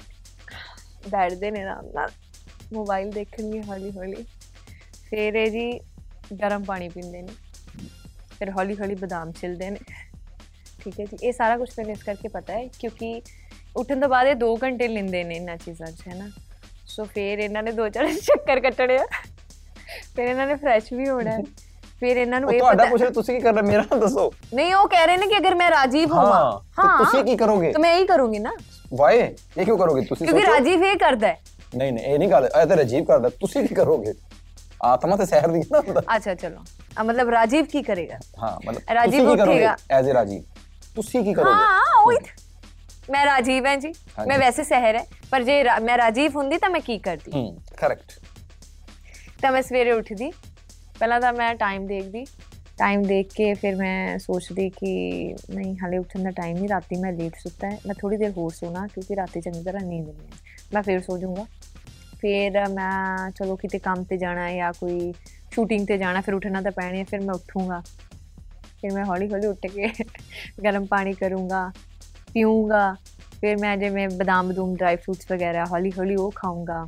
ਬੈਠਦੇ 1.08 1.50
ਨੇ 1.50 1.62
ਆਰਾਮ 1.62 1.86
ਨਾਲ 1.94 2.10
ਮੋਬਾਈਲ 2.72 3.10
ਦੇਖਣਗੇ 3.10 3.62
ਹੌਲੀ 3.62 3.90
ਹੌਲੀ 3.90 4.24
ਫਿਰ 5.10 5.34
ਇਹ 5.34 5.50
ਜੀ 5.50 5.70
ਗਰਮ 6.34 6.64
ਪਾਣੀ 6.64 6.88
ਪੀਂਦੇ 6.88 7.22
ਨੇ 7.22 7.32
ਫਿਰ 8.38 8.50
ਹੌਲੀ 8.50 8.76
ਹੌਲੀ 8.76 8.94
ਬਦਾਮ 8.94 9.32
ਛਿਲਦੇ 9.32 9.70
ਨੇ 9.70 9.78
ਠੀਕ 10.80 11.00
ਹੈ 11.00 11.04
ਜੀ 11.04 11.16
ਇਹ 11.22 11.32
ਸਾਰਾ 11.32 11.56
ਕੁਝ 11.56 11.68
ਮੈਨੂੰ 11.78 11.92
ਇਸ 11.92 12.02
ਕਰਕੇ 12.02 12.28
ਪਤਾ 12.28 12.52
ਹੈ 12.52 12.66
ਕਿਉਂਕਿ 12.78 13.20
ਉੱਠਣ 13.76 14.00
ਤੋਂ 14.00 14.08
ਬਾਅਦ 14.08 14.26
ਇਹ 14.26 14.34
2 14.40 14.54
ਘੰਟੇ 14.62 14.88
ਲੈਂਦੇ 14.88 15.22
ਨੇ 15.24 15.36
ਇਹਨਾਂ 15.36 15.56
ਚੀਜ਼ਾਂ 15.56 15.86
'ਚ 15.86 16.08
ਹੈ 16.08 16.14
ਨਾ 16.14 16.30
ਸੋ 16.86 17.04
ਫਿਰ 17.04 17.38
ਇਹਨਾਂ 17.38 17.62
ਨੇ 17.62 17.72
ਦੋ 17.72 17.88
ਚਾਰ 17.88 18.12
ਚੱਕਰ 18.16 18.60
ਕੱਟਣੇ 18.60 18.96
ਆ 18.96 19.04
ਫਿਰ 20.14 20.24
ਇਹਨਾਂ 20.24 20.46
ਨੇ 20.46 20.54
ਫਰੈਸ਼ 20.54 20.92
ਵੀ 20.92 21.08
ਹੋਣਾ 21.08 21.30
ਹੈ 21.30 21.42
ਫਿਰ 22.04 22.16
ਇਹਨਾਂ 22.16 22.40
ਨੂੰ 22.40 22.52
ਇਹ 22.52 22.58
ਤੁਹਾਡਾ 22.58 22.84
ਪੁੱਛ 22.84 23.02
ਰਹੇ 23.02 23.10
ਤੁਸੀਂ 23.10 23.34
ਕੀ 23.34 23.40
ਕਰਨਾ 23.40 23.62
ਮੇਰਾ 23.62 23.96
ਦੱਸੋ। 23.98 24.30
ਨਹੀਂ 24.54 24.74
ਉਹ 24.74 24.88
ਕਹਿ 24.88 25.06
ਰਹੇ 25.06 25.16
ਨੇ 25.16 25.26
ਕਿ 25.26 25.36
ਅਗਰ 25.38 25.54
ਮੈਂ 25.54 25.70
ਰਾਜੀਵ 25.70 26.12
ਹੋਵਾਂ। 26.12 26.40
ਹਾਂ। 26.78 26.98
ਤੁਸੀਂ 26.98 27.22
ਕੀ 27.24 27.36
ਕਰੋਗੇ? 27.36 27.70
ਤਾਂ 27.72 27.80
ਮੈਂ 27.80 27.94
ਇਹੀ 27.94 28.06
ਕਰੂੰਗੀ 28.06 28.38
ਨਾ। 28.38 28.52
ਵਾਏ 28.94 29.20
ਇਹ 29.58 29.64
ਕਿਉਂ 29.64 29.78
ਕਰੋਗੇ 29.78 30.00
ਤੁਸੀਂ 30.04 30.26
ਕਿਉਂਕਿ। 30.26 30.44
ਰਾਜੀਵ 30.46 30.84
ਇਹ 30.84 30.96
ਕਰਦਾ 30.96 31.28
ਹੈ। 31.28 31.38
ਨਹੀਂ 31.76 31.92
ਨਹੀਂ 31.92 32.04
ਇਹ 32.04 32.18
ਨਹੀਂ 32.18 32.28
ਗੱਲ 32.28 32.44
ਇਹ 32.44 32.66
ਤਾਂ 32.66 32.76
ਰਜੀਵ 32.76 33.04
ਕਰਦਾ। 33.04 33.28
ਤੁਸੀਂ 33.40 33.62
ਕੀ 33.68 33.74
ਕਰੋਗੇ? 33.74 34.14
ਆਤਮਾ 34.84 35.16
ਤੇ 35.16 35.26
ਸਹਿਰ 35.26 35.48
ਦੀ 35.48 35.62
ਨਾ 35.72 35.80
ਹੁੰਦਾ। 35.80 36.00
ਅੱਛਾ 36.16 36.34
ਚਲੋ। 36.34 36.64
ਆ 36.98 37.02
ਮਤਲਬ 37.02 37.28
ਰਾਜੀਵ 37.30 37.64
ਕੀ 37.64 37.82
ਕਰੇਗਾ? 37.82 38.18
ਹਾਂ 38.42 38.56
ਮਤਲਬ 38.66 38.94
ਰਾਜੀਵ 38.94 39.30
ਉੱਠੇਗਾ। 39.30 39.76
As 39.90 40.10
a 40.10 40.14
Rajiv? 40.14 40.42
ਤੁਸੀਂ 40.94 41.24
ਕੀ 41.24 41.34
ਕਰੋਗੇ? 41.34 41.52
ਹਾਂ 41.52 42.02
ਉਹੀ। 42.02 42.16
ਮੈਂ 43.10 43.24
ਰਾਜੀਵ 43.26 43.66
ਹਾਂ 43.66 43.76
ਜੀ। 43.76 43.92
ਮੈਂ 44.26 44.38
ਵੈਸੇ 44.38 44.64
ਸਹਿਰ 44.64 44.96
ਹੈ। 44.96 45.04
ਪਰ 45.30 45.42
ਜੇ 45.42 45.62
ਮੈਂ 45.82 45.96
ਰਾਜੀਵ 45.98 46.36
ਹੁੰਦੀ 46.36 46.58
ਤਾਂ 46.58 46.70
ਮੈਂ 46.70 46.80
ਕੀ 46.80 46.98
ਕਰਦੀ? 46.98 47.30
ਹੂੰ 47.34 47.56
ਕਰੈਕਟ 47.76 48.12
ਤਾਂ 49.42 49.52
ਮੈਂ 49.52 49.62
ਸਵੇਰੇ 49.62 49.92
ਉੱਠਦੀ। 49.92 50.30
ਪਹਿਲਾਂ 51.04 51.20
ਤਾਂ 51.20 51.32
ਮੈਂ 51.32 51.54
ਟਾਈਮ 51.54 51.86
ਦੇਖਦੀ 51.86 52.24
ਟਾਈਮ 52.78 53.02
ਦੇਖ 53.02 53.32
ਕੇ 53.34 53.52
ਫਿਰ 53.54 53.74
ਮੈਂ 53.76 54.18
ਸੋਚਦੀ 54.18 54.68
ਕਿ 54.70 54.92
ਨਹੀਂ 55.50 55.74
ਹਾਲੇ 55.78 55.98
ਉੱਠਣ 55.98 56.22
ਦਾ 56.22 56.30
ਟਾਈਮ 56.30 56.56
ਨਹੀਂ 56.56 56.68
ਰਾਤੀ 56.68 56.96
ਮੈਂ 56.96 57.12
ਲੇਟ 57.12 57.36
ਸੁੱਤਾ 57.38 57.70
ਹੈ 57.70 57.78
ਮੈਂ 57.86 57.94
ਥੋੜੀ 57.94 58.16
ਦੇਰ 58.16 58.30
ਹੋਰ 58.36 58.50
ਸੋਣਾ 58.50 58.86
ਕਿਉਂਕਿ 58.86 59.16
ਰਾਤੀ 59.16 59.40
ਚੰਗੀ 59.40 59.62
ਤਰ੍ਹਾਂ 59.62 59.82
ਨੀਂਦ 59.82 60.06
ਨਹੀਂ 60.06 60.16
ਆਈ 60.20 60.64
ਮੈਂ 60.74 60.82
ਫਿਰ 60.82 61.00
ਸੋ 61.00 61.18
ਜਾਊਂਗਾ 61.18 61.44
ਫਿਰ 62.20 62.58
ਮੈਂ 62.70 63.30
ਚਲੋ 63.30 63.56
ਕਿਤੇ 63.56 63.78
ਕੰਮ 63.80 64.04
ਤੇ 64.04 64.16
ਜਾਣਾ 64.16 64.48
ਹੈ 64.48 64.56
ਜਾਂ 64.56 64.72
ਕੋਈ 64.72 65.12
ਸ਼ੂਟਿੰਗ 65.54 65.86
ਤੇ 65.86 65.98
ਜਾਣਾ 65.98 66.20
ਫਿਰ 66.20 66.34
ਉੱਠਣਾ 66.34 66.62
ਤਾਂ 66.62 66.72
ਪੈਣੀ 66.72 66.98
ਹੈ 66.98 67.04
ਫਿਰ 67.04 67.20
ਮੈਂ 67.20 67.34
ਉੱਠੂੰਗਾ 67.34 67.82
ਫਿਰ 68.80 68.92
ਮੈਂ 68.92 69.04
ਹੌਲੀ 69.04 69.28
ਹੌਲੀ 69.32 69.46
ਉੱਠ 69.46 69.66
ਕੇ 69.66 69.92
ਗਰਮ 70.64 70.86
ਪਾਣੀ 70.86 71.12
ਕਰੂੰਗਾ 71.14 71.70
ਪੀਊਂਗਾ 72.34 72.92
ਫਿਰ 73.40 73.56
ਮੈਂ 73.56 73.76
ਜਿਵੇਂ 73.76 74.08
ਬਦਾਮ 74.10 74.48
ਬਦੂਮ 74.48 74.76
ਡਰਾਈ 74.76 74.96
ਫਰੂਟਸ 74.96 75.32
ਵਗੈਰਾ 75.32 75.64
ਹੌਲੀ 75.72 75.92
ਹੌਲੀ 75.98 76.16
ਉਹ 76.16 76.30
ਖਾਊਂਗਾ 76.36 76.84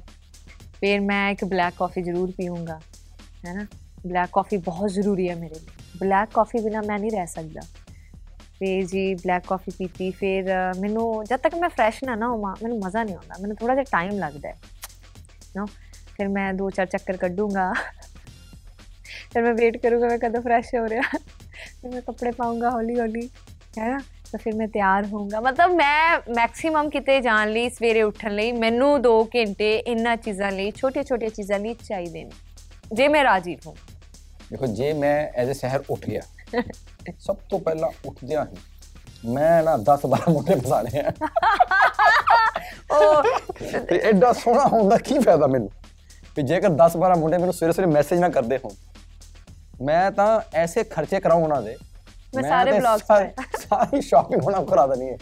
ਫਿਰ 0.81 1.01
ਮੈਂ 1.03 1.31
ਇੱਕ 1.31 1.45
ਬਲੈਕ 1.45 1.75
ਕਾਫੀ 1.79 2.03
ਜ਼ਰੂਰ 2.03 2.33
ਪੀਊਂਗਾ 2.39 2.81
ਹੈ 3.47 3.53
ਨਾ 3.53 3.67
ਬਲੈਕ 4.07 4.31
ਕਾਫੀ 4.33 4.57
ਬਹੁਤ 4.65 4.91
ਜ਼ਰੂਰੀ 4.91 5.29
ਹੈ 5.29 5.35
ਮੇਰੇ 5.37 5.55
ਲਈ 5.57 5.99
ਬਲੈਕ 5.99 6.31
ਕਾਫੀ 6.31 6.61
ਬਿਨਾ 6.61 6.81
ਮੈਂ 6.83 6.99
ਨਹੀਂ 6.99 7.11
ਰਹਿ 7.11 7.27
ਸਕਦਾ 7.27 7.61
ਫਿਰ 8.59 8.85
ਜੀ 8.87 9.15
ਬਲੈਕ 9.17 9.47
ਕਾਫੀ 9.47 9.73
ਪੀਤੀ 9.79 10.11
ਫਿਰ 10.13 10.51
ਅ, 10.51 10.73
ਮੈਨੂੰ 10.81 11.25
ਜਦ 11.25 11.39
ਤੱਕ 11.39 11.55
ਮੈਂ 11.55 11.69
ਫਰੈਸ਼ 11.69 12.03
ਨਾ 12.05 12.15
ਨਾ 12.15 12.29
ਹੋਵਾਂ 12.29 12.55
ਮੈਨੂੰ 12.63 12.79
ਮਜ਼ਾ 12.81 13.03
ਨਹੀਂ 13.05 13.15
ਆਉਂਦਾ 13.17 13.35
ਮੈਨੂੰ 13.41 13.57
ਥੋੜਾ 13.57 13.75
ਜਿਹਾ 13.75 13.85
ਟਾਈਮ 13.91 14.19
ਲੱਗਦਾ 14.19 14.49
ਹੈ 14.49 14.57
ਨੋ 15.57 15.65
ਫਿਰ 16.17 16.29
ਮੈਂ 16.29 16.53
ਦੋ 16.55 16.71
ਚਾਰ 16.71 16.87
ਚੱਕਰ 16.89 17.17
ਕੱਢੂੰਗਾ 17.17 17.73
ਫਿਰ 19.33 19.43
ਮੈਂ 19.43 19.53
ਵੇਟ 19.55 19.77
ਕਰੂੰਗਾ 19.77 20.09
ਮੈਂ 20.09 20.19
ਕਦੋਂ 20.19 20.43
ਫਰੈਸ਼ 20.43 20.75
ਹੋ 20.75 20.87
ਰਿਹਾ 20.89 21.03
ਫਿਰ 21.13 21.91
ਮੈਂ 21.91 22.01
ਕੱਪੜੇ 22.03 22.31
ਪਾਉਂਗਾ 22.33 22.71
ਹੌਲੀ 22.71 22.99
ਹੌਲੀ 23.01 23.29
ਹੈ 23.79 23.89
ਨਾ 23.89 23.99
ਤਾਂ 24.31 24.39
ਫਿਰ 24.39 24.55
ਮੈਂ 24.55 24.67
ਤਿਆਰ 24.69 25.07
ਹੋਊਂਗਾ 25.07 25.41
ਮਤਲਬ 25.41 25.75
ਮੈਂ 25.75 26.19
ਮੈਕਸਿਮਮ 26.31 26.89
ਕਿਤੇ 26.91 27.21
ਜਾਣ 27.21 27.51
ਲਈ 27.51 27.69
ਸਵੇਰੇ 27.71 28.03
ਉੱਠਣ 28.03 28.33
ਲਈ 28.33 28.53
ਮੈਨੂੰ 28.55 28.89
2 29.03 29.13
ਘੰਟੇ 29.37 29.75
ਇਹਨਾਂ 29.77 30.17
ਚੀਜ਼ਾਂ 30.19 30.51
ਲਈ 30.53 30.71
ਛੋਟੀਆਂ 30.71 31.05
ਛੋਟੀਆਂ 31.05 31.31
ਚੀਜ਼ਾਂ 31.31 31.59
ਲਈ 31.59 31.75
ਚਾਹੀਦੇ 31.83 32.25
ਨੇ 32.25 32.31
ਜੇ 32.93 33.09
ਮੈਂ 33.09 33.23
ਰਾਜੀਵ 33.25 33.69
ਹਾਂ 33.69 33.75
ਦੇਖੋ 34.51 34.67
ਜੇ 34.67 34.93
ਮੈਂ 34.93 35.29
ਐਜ਼ 35.35 35.51
ਅ 35.51 35.55
ਸਹਿਰ 35.55 35.83
ਉੱਠ 35.91 36.07
ਗਿਆ 36.07 36.21
ਸਭ 37.19 37.37
ਤੋਂ 37.51 37.61
ਪਹਿਲਾਂ 37.61 37.91
ਉੱਠਦਿਆਂ 38.05 38.47
ਹੀ 38.47 38.57
ਮੈਂ 39.33 39.63
ਨਾ 39.63 39.77
10 39.77 40.07
12 40.07 40.33
ਮੁੰਡੇ 40.33 40.55
ਫਸਾਣੇ 40.55 41.01
ਆ। 41.01 41.13
ਉਹ 42.91 43.23
ਤੇ 43.89 43.99
ਐਡਾ 43.99 44.33
ਸੋਹਣਾ 44.33 44.65
ਹੁੰਦਾ 44.65 44.97
ਕੀ 44.97 45.19
ਫਾਇਦਾ 45.19 45.47
ਮੈਨੂੰ? 45.47 45.71
ਵੀ 46.37 46.43
ਜੇਕਰ 46.43 46.69
10 46.69 46.97
12 46.97 47.17
ਮੁੰਡੇ 47.19 47.39
ਮੈਨੂੰ 47.39 47.55
ਸਵੇਰੇ 47.55 47.73
ਸਵੇਰੇ 47.73 47.91
ਮੈਸੇਜ 47.91 48.19
ਨਾ 48.19 48.29
ਕਰਦੇ 48.29 48.59
ਹੋਣ 48.59 48.73
ਮੈਂ 49.83 50.11
ਤਾਂ 50.11 50.41
ਐਸੇ 50.55 50.85
ਖਰਚੇ 50.85 51.21
ਕਰਾਉਂ 51.21 51.43
ਉਹਨਾਂ 51.43 51.63
ਦੇ। 51.63 51.77
ਮੈਂ 52.35 52.43
ਸਾਰੇ 52.43 52.73
ਤੇ 52.73 52.79
vlogs 52.79 52.99
ਸਾ- 52.99 53.31
ਸਾਰੀ 53.59 54.01
ਸ਼ਾਪਿੰਗ 54.01 54.43
ਨੂੰ 54.51 54.67
ਕਰਾ 54.67 54.87
ਦੇਣੀ 54.87 55.11
ਹੈ। 55.11 55.17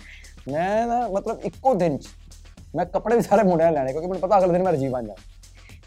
ਮੈਂ 0.48 0.86
ਨਾ 0.86 1.08
ਮਤਲਬ 1.08 1.40
ਇੱਕੋ 1.44 1.74
ਦਿਨ 1.74 1.98
ਚ 1.98 2.06
ਮੈਂ 2.76 2.86
ਕੱਪੜੇ 2.86 3.16
ਵੀ 3.16 3.22
ਸਾਰੇ 3.22 3.42
ਮੁੰਡਿਆਂ 3.42 3.72
ਲੈਣੇ 3.72 3.92
ਕਿਉਂਕਿ 3.92 4.08
ਮੈਨੂੰ 4.08 4.20
ਪਤਾ 4.20 4.38
ਅਗਲੇ 4.38 4.52
ਦਿਨ 4.52 4.62
ਮੈਂ 4.62 4.72
ਰਜੀਵ 4.72 4.90
ਬਣ 4.90 5.06
ਜਾਣਾ। 5.06 5.33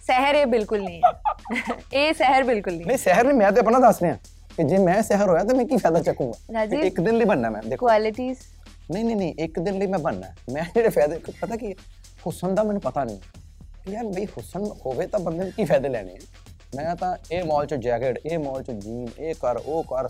ਸਹਿਰ 0.07 0.35
ਇਹ 0.35 0.45
ਬਿਲਕੁਲ 0.45 0.81
ਨਹੀਂ 0.83 1.01
ਹੈ। 1.03 1.75
ਇਹ 1.93 2.13
ਸਹਿਰ 2.13 2.43
ਬਿਲਕੁਲ 2.43 2.73
ਨਹੀਂ 2.73 2.85
ਨਹੀਂ 2.87 2.97
ਸ਼ਹਿਰ 2.97 3.23
ਨਹੀਂ 3.23 3.37
ਮੈਂ 3.37 3.51
ਤੇ 3.51 3.59
ਆਪਣਾ 3.59 3.79
ਦੱਸ 3.79 4.01
ਰਿਹਾ 4.01 4.17
ਕਿ 4.57 4.63
ਜੇ 4.63 4.77
ਮੈਂ 4.77 5.01
ਸ਼ਹਿਰ 5.03 5.29
ਹੋਇਆ 5.29 5.43
ਤਾਂ 5.43 5.55
ਮੈਂ 5.55 5.65
ਕੀ 5.65 5.77
ਫਾਇਦਾ 5.77 5.99
ਚੱਕੂਗਾ? 5.99 6.61
ਇੱਕ 6.81 6.99
ਦਿਨ 7.01 7.17
ਲਈ 7.17 7.25
ਬਣਨਾ 7.25 7.49
ਮੈਂ 7.49 7.61
ਦੇਖੋ। 7.63 7.85
ਕੁਆਲਿਟੀਆਂ 7.85 8.35
ਨਹੀਂ 8.91 9.03
ਨਹੀਂ 9.05 9.15
ਨਹੀਂ 9.15 9.33
ਇੱਕ 9.39 9.59
ਦਿਨ 9.59 9.77
ਲਈ 9.79 9.87
ਮੈਂ 9.87 9.99
ਬਣਨਾ। 9.99 10.27
ਮੈਂ 10.53 10.63
ਜਿਹੜੇ 10.75 10.89
ਫਾਇਦੇ 10.89 11.19
ਪਤਾ 11.41 11.55
ਕੀ? 11.55 11.73
ਹੁਸਨ 12.25 12.55
ਦਾ 12.55 12.63
ਮੈਨੂੰ 12.63 12.81
ਪਤਾ 12.81 13.03
ਨਹੀਂ 13.03 13.17
ਕਿ 13.85 13.91
ਯਾਰ 13.91 14.05
ਬਈ 14.05 14.25
ਹੁਸਨ 14.25 14.65
ਹੋਵੇ 14.85 15.07
ਤਾਂ 15.07 15.19
ਬੰਦੇ 15.19 15.43
ਨੂੰ 15.43 15.51
ਕੀ 15.51 15.65
ਫਾਇਦੇ 15.65 15.89
ਲੈਣੇ 15.89 16.13
ਆ? 16.13 16.19
ਮੈਂ 16.75 16.95
ਤਾਂ 16.95 17.15
ਇਹ 17.31 17.43
ਮਾਲ 17.43 17.65
ਚ 17.65 17.73
ਜੈਕਟ 17.73 18.19
ਇਹ 18.25 18.39
ਮਾਲ 18.39 18.63
ਚ 18.63 18.71
ਜੀਨ 18.71 19.07
ਇਹ 19.19 19.35
ਕਰ 19.35 19.59
ਉਹ 19.65 19.83
ਕਰ 19.83 20.07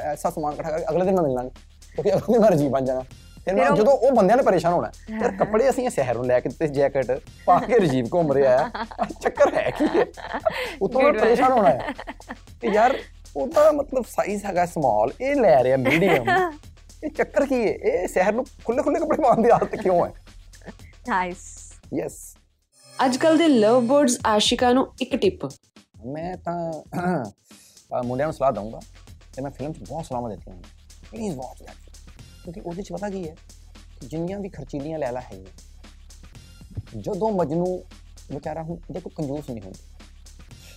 ਐਸਾ 0.00 0.30
ਸਮਾਨ 0.30 0.52
ਇਕੱਠਾ 0.54 0.70
ਕਰਕੇ 0.70 0.84
ਅਗਲੇ 0.90 1.04
ਦਿਨ 1.04 1.14
ਮੈਂ 1.14 1.22
ਨਹੀਂ 1.22 1.50
ਕਿਉਂਕਿ 1.94 2.12
ਅਗਲੇ 2.12 2.32
ਦਿਨ 2.32 2.40
ਮੈਂ 2.40 2.50
ਰਜੀਵ 2.50 2.70
ਬਣ 2.70 2.84
ਜਾਣਾ। 2.84 3.02
ਉਹ- 3.46 3.76
ਜਦੋਂ 3.76 3.92
ਉਹ 3.94 4.12
ਬੰਦਿਆਂ 4.12 4.36
ਨੇ 4.36 4.42
ਪਰੇਸ਼ਾਨ 4.42 4.72
ਹੋਣਾ 4.72 4.88
ਹੈ, 4.88 5.16
ਯਾਰ 5.16 5.32
ਕੱਪੜੇ 5.36 5.68
ਅਸੀਂ 5.70 5.84
ਇਹ 5.84 5.90
ਸ਼ਹਿਰ 5.90 6.14
ਨੂੰ 6.14 6.26
ਲੈ 6.26 6.38
ਕੇ 6.40 6.48
ਤੇ 6.50 6.68
ਜੈਕਟ 6.70 7.10
ਪਾ 7.46 7.58
ਕੇ 7.60 7.78
ਰਜੀਵ 7.78 8.06
ਘੁੰਮ 8.12 8.32
ਰਿਹਾ 8.32 8.56
ਆਹ 8.74 8.84
ਚੱਕਰ 9.14 9.54
ਹੈ 9.54 9.70
ਕੀ 9.70 9.86
ਹੈ 9.88 10.04
ਉਤੋਂ. 10.80 11.00
ਪਰੇਸ਼ਾਨ 11.12 11.52
ਹੋਣਾ 11.52 11.68
ਹੈ। 11.70 11.92
ਕਿ 12.60 12.68
ਯਾਰ 12.68 12.96
ਉਹਦਾ 13.36 13.70
ਮਤਲਬ 13.72 14.04
ਸਾਈਜ਼ 14.08 14.44
ਹੈਗਾ 14.44 14.64
ਸਮਾਲ 14.66 15.12
ਇਹ 15.20 15.34
ਲੈ 15.36 15.62
ਰਿਹਾ 15.64 15.76
ਮੀਡੀਅਮ 15.78 16.30
ਇਹ 17.02 17.10
ਚੱਕਰ 17.10 17.46
ਕੀ 17.46 17.60
ਹੈ? 17.60 17.72
ਇਹ 17.72 18.06
ਸ਼ਹਿਰ 18.08 18.32
ਨੂੰ 18.32 18.44
ਖੁੱਲੇ 18.64 18.82
ਖੁੱਲੇ 18.82 19.00
ਕੱਪੜੇ 19.00 19.22
ਪਾਉਣ 19.22 19.42
ਦੀ 19.42 19.50
ਆਦਤ 19.50 19.76
ਕਿਉਂ 19.76 20.04
ਹੈ? 20.06 20.12
ਨਾਈਸ 21.08 21.42
ਯੈਸ 21.94 22.18
ਅੱਜ 22.96 23.16
ਕੱਲ 23.16 23.36
ਦੇ 23.38 23.48
ਲਵ 23.48 23.80
ਬਰਡਸ 23.86 24.18
ਆਸ਼ਿਕਾਂ 24.26 24.72
ਨੂੰ 24.74 24.86
ਇੱਕ 25.00 25.16
ਟਿਪ 25.16 25.44
ਮੈਂ 26.06 26.36
ਤਾਂ 26.38 28.02
ਮੁੰਡਿਆਂ 28.02 28.26
ਨੂੰ 28.26 28.32
ਸਲਾਹ 28.32 28.52
ਦਊਂਗਾ 28.52 28.80
ਤੇ 29.34 29.42
ਮੈਂ 29.42 29.50
ਫਿਲਮ 29.50 29.72
'ਚ 29.72 29.78
ਬਹੁਤ 29.88 30.04
ਸਲਾਹਾਂ 30.06 30.30
ਦਿੱਤੀਆਂ 30.30 30.56
ਪਲੀਜ਼ 31.10 31.36
ਵਾਚ 31.36 31.62
ਦੈਟ 31.62 31.83
ਕਿਉਂਕਿ 32.44 32.60
ਉਹਦੇ 32.60 32.82
'ਚ 32.82 32.92
ਪਤਾ 32.92 33.08
ਕੀ 33.10 33.28
ਹੈ 33.28 33.34
ਕਿ 34.00 34.06
ਜਿੰਨੀਆਂ 34.06 34.38
ਵੀ 34.40 34.48
ਖਰਚੀਲੀਆਂ 34.48 34.98
ਲੈਲਾ 34.98 35.20
ਹੈਗੀਆਂ, 35.20 35.52
ਜਦੋਂ 36.96 37.30
ਮਜਨੂ 37.32 37.66
ਵਿਚਾਰਾ 38.30 38.62
ਹੁਣ 38.62 38.76
ਦੇਖੋ 38.92 39.10
ਕੰਜੂਸ 39.16 39.50
ਨਹੀਂ 39.50 39.62
ਹੁੰਦਾ, 39.62 39.78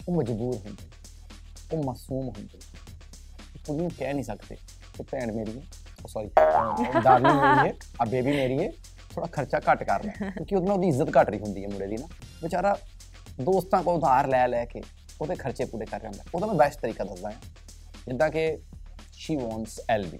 ਉਹ 0.07 0.13
ਮਜਬੂਰ 0.15 0.55
ਹੁੰਦਾ, 0.57 0.83
ਉਹ 1.73 1.83
ਮਾਸੂਮ 1.83 2.27
ਹੁੰਦਾ 2.27 2.59
ਕੁਝ 3.65 3.77
ਨੂੰ 3.77 3.89
ਕਹਿ 3.97 4.13
ਨਹੀਂ 4.13 4.23
ਸਕਦੇ 4.23 4.55
ਕਿ 4.95 5.03
ਭੈਣ 5.11 5.31
ਮੇਰੀ 5.33 5.57
ਹੈ 5.57 5.63
ਸੌਰੀ 6.09 6.27
ਡਾਰਲਿੰਗ 7.03 7.35
ਮੇਰੀ 7.35 7.67
ਹੈ 7.67 7.73
ਆ 8.01 8.05
ਬੇਬੀ 8.05 8.31
ਮੇਰੀ 8.31 8.59
ਹੈ 8.59 8.69
ਥੋੜਾ 9.13 9.27
ਖਰਚਾ 9.31 9.59
ਘੱਟ 9.67 9.83
ਕਰ 9.83 10.03
ਲੈ 10.03 10.11
ਕਿਉਂਕਿ 10.11 10.55
ਉਹਦੇ 10.55 10.67
ਨਾਲ 10.67 10.75
ਉਹਦੀ 10.75 10.87
ਇੱਜ਼ਤ 10.87 11.17
ਘੱਟ 11.17 11.29
ਰਹੀ 11.29 11.39
ਹੁੰਦੀ 11.39 11.63
ਹੈ 11.63 11.69
ਮੁੰਡੇ 11.69 11.87
ਦੀ 11.87 11.97
ਨਾ, 11.97 12.07
ਵਿਚਾਰਾ 12.43 12.77
ਦੋਸਤਾਂ 13.41 13.81
ਕੋਲ 13.83 13.95
ਉਧਾਰ 13.95 14.27
ਲੈ 14.27 14.47
ਲੈ 14.47 14.63
ਕੇ 14.65 14.81
ਉਹਦੇ 15.21 15.35
ਖਰਚੇ 15.35 15.65
ਪੂਰੇ 15.65 15.85
ਕਰ 15.85 15.99
ਰਿਹਾ 16.01 16.11
ਹੁੰਦਾ, 16.11 16.23
ਉਹਦਾ 16.33 16.47
ਮੈਂ 16.47 16.55
ਬੈਸਟ 16.55 16.79
ਤਰੀਕਾ 16.81 17.03
ਦੱਸਦਾ 17.03 17.29
ਹਾਂ, 17.29 17.39
ਜਿੱਦਾਂ 18.07 18.29
ਕਿ 18.31 18.57
ਸ਼ੀ 19.13 19.35
ਵਾਂਟਸ 19.35 19.79
ਐਲਬੀ 19.89 20.19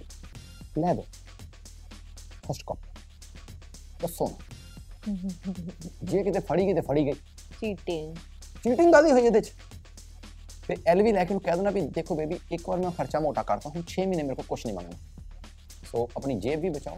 ਲੈ 0.78 0.94
ਦੋ। 0.94 1.04
ਫਸਟ 2.48 2.62
ਕਾਪ 2.66 2.78
ਦੱਸੋ 4.02 4.26
ਨਾ। 4.28 5.52
ਜੇ 6.04 6.22
ਕਿਤੇ 6.22 6.40
ਫੜੀ 6.40 6.66
ਗਈ 6.66 6.74
ਤੇ 6.74 6.80
ਫੜੀ 6.80 7.04
ਗਈ 7.06 7.12
ਚੀਟਿੰਗ 7.60 8.14
ਚੀਟਿੰਗ 8.64 8.92
ਕਾਦੀ 8.92 9.10
ਹੋਈ 9.10 9.22
ਇਹਦੇ 9.22 9.40
ਚ 9.40 9.52
ਤੇ 10.68 10.76
ਐਲਵੀ 10.86 11.12
ਲੈ 11.12 11.24
ਕੇ 11.24 11.34
ਨੂੰ 11.34 11.40
ਕਹਿ 11.42 11.56
ਦੇਣਾ 11.56 11.70
ਵੀ 11.70 11.80
ਦੇਖੋ 11.94 12.14
ਬੇਬੀ 12.14 12.38
ਇੱਕ 12.52 12.68
ਵਾਰ 12.68 12.78
ਮੈਂ 12.78 12.90
ਖਰਚਾ 12.90 13.20
ਮੋਟਾ 13.20 13.42
ਕਰਤਾ 13.42 13.70
ਹੁਣ 13.70 13.82
6 13.92 14.06
ਮਹੀਨੇ 14.08 14.22
ਮੇਰੇ 14.22 14.34
ਕੋਲ 14.34 14.46
ਕੁਝ 14.48 14.60
ਨਹੀਂ 14.66 14.74
ਮੰਗਣਾ 14.76 14.96
ਸੋ 15.90 16.08
ਆਪਣੀ 16.16 16.34
ਜੇਬ 16.38 16.60
ਵੀ 16.60 16.70
ਬਚਾਓ 16.70 16.96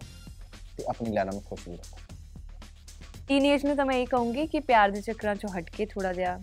ਤੇ 0.76 0.84
ਆਪਣੀ 0.88 1.12
ਲੈਣਾ 1.12 1.32
ਨੂੰ 1.32 1.42
ਖੁਸ਼ 1.42 1.68
ਵੀ 1.68 1.76
ਰੱਖੋ 1.76 1.98
ਟੀਨੇਜ 3.28 3.64
ਨੂੰ 3.66 3.76
ਤਾਂ 3.76 3.86
ਮੈਂ 3.86 3.96
ਇਹ 3.96 4.06
ਕਹੂੰਗੀ 4.06 4.46
ਕਿ 4.46 4.60
ਪਿਆਰ 4.60 4.90
ਦੇ 4.90 5.00
ਚੱਕਰਾਂ 5.00 5.34
ਚੋਂ 5.36 5.50
ਹਟ 5.58 5.70
ਕੇ 5.70 5.86
ਥੋੜਾ 5.86 6.12
ਜਿਹਾ 6.12 6.38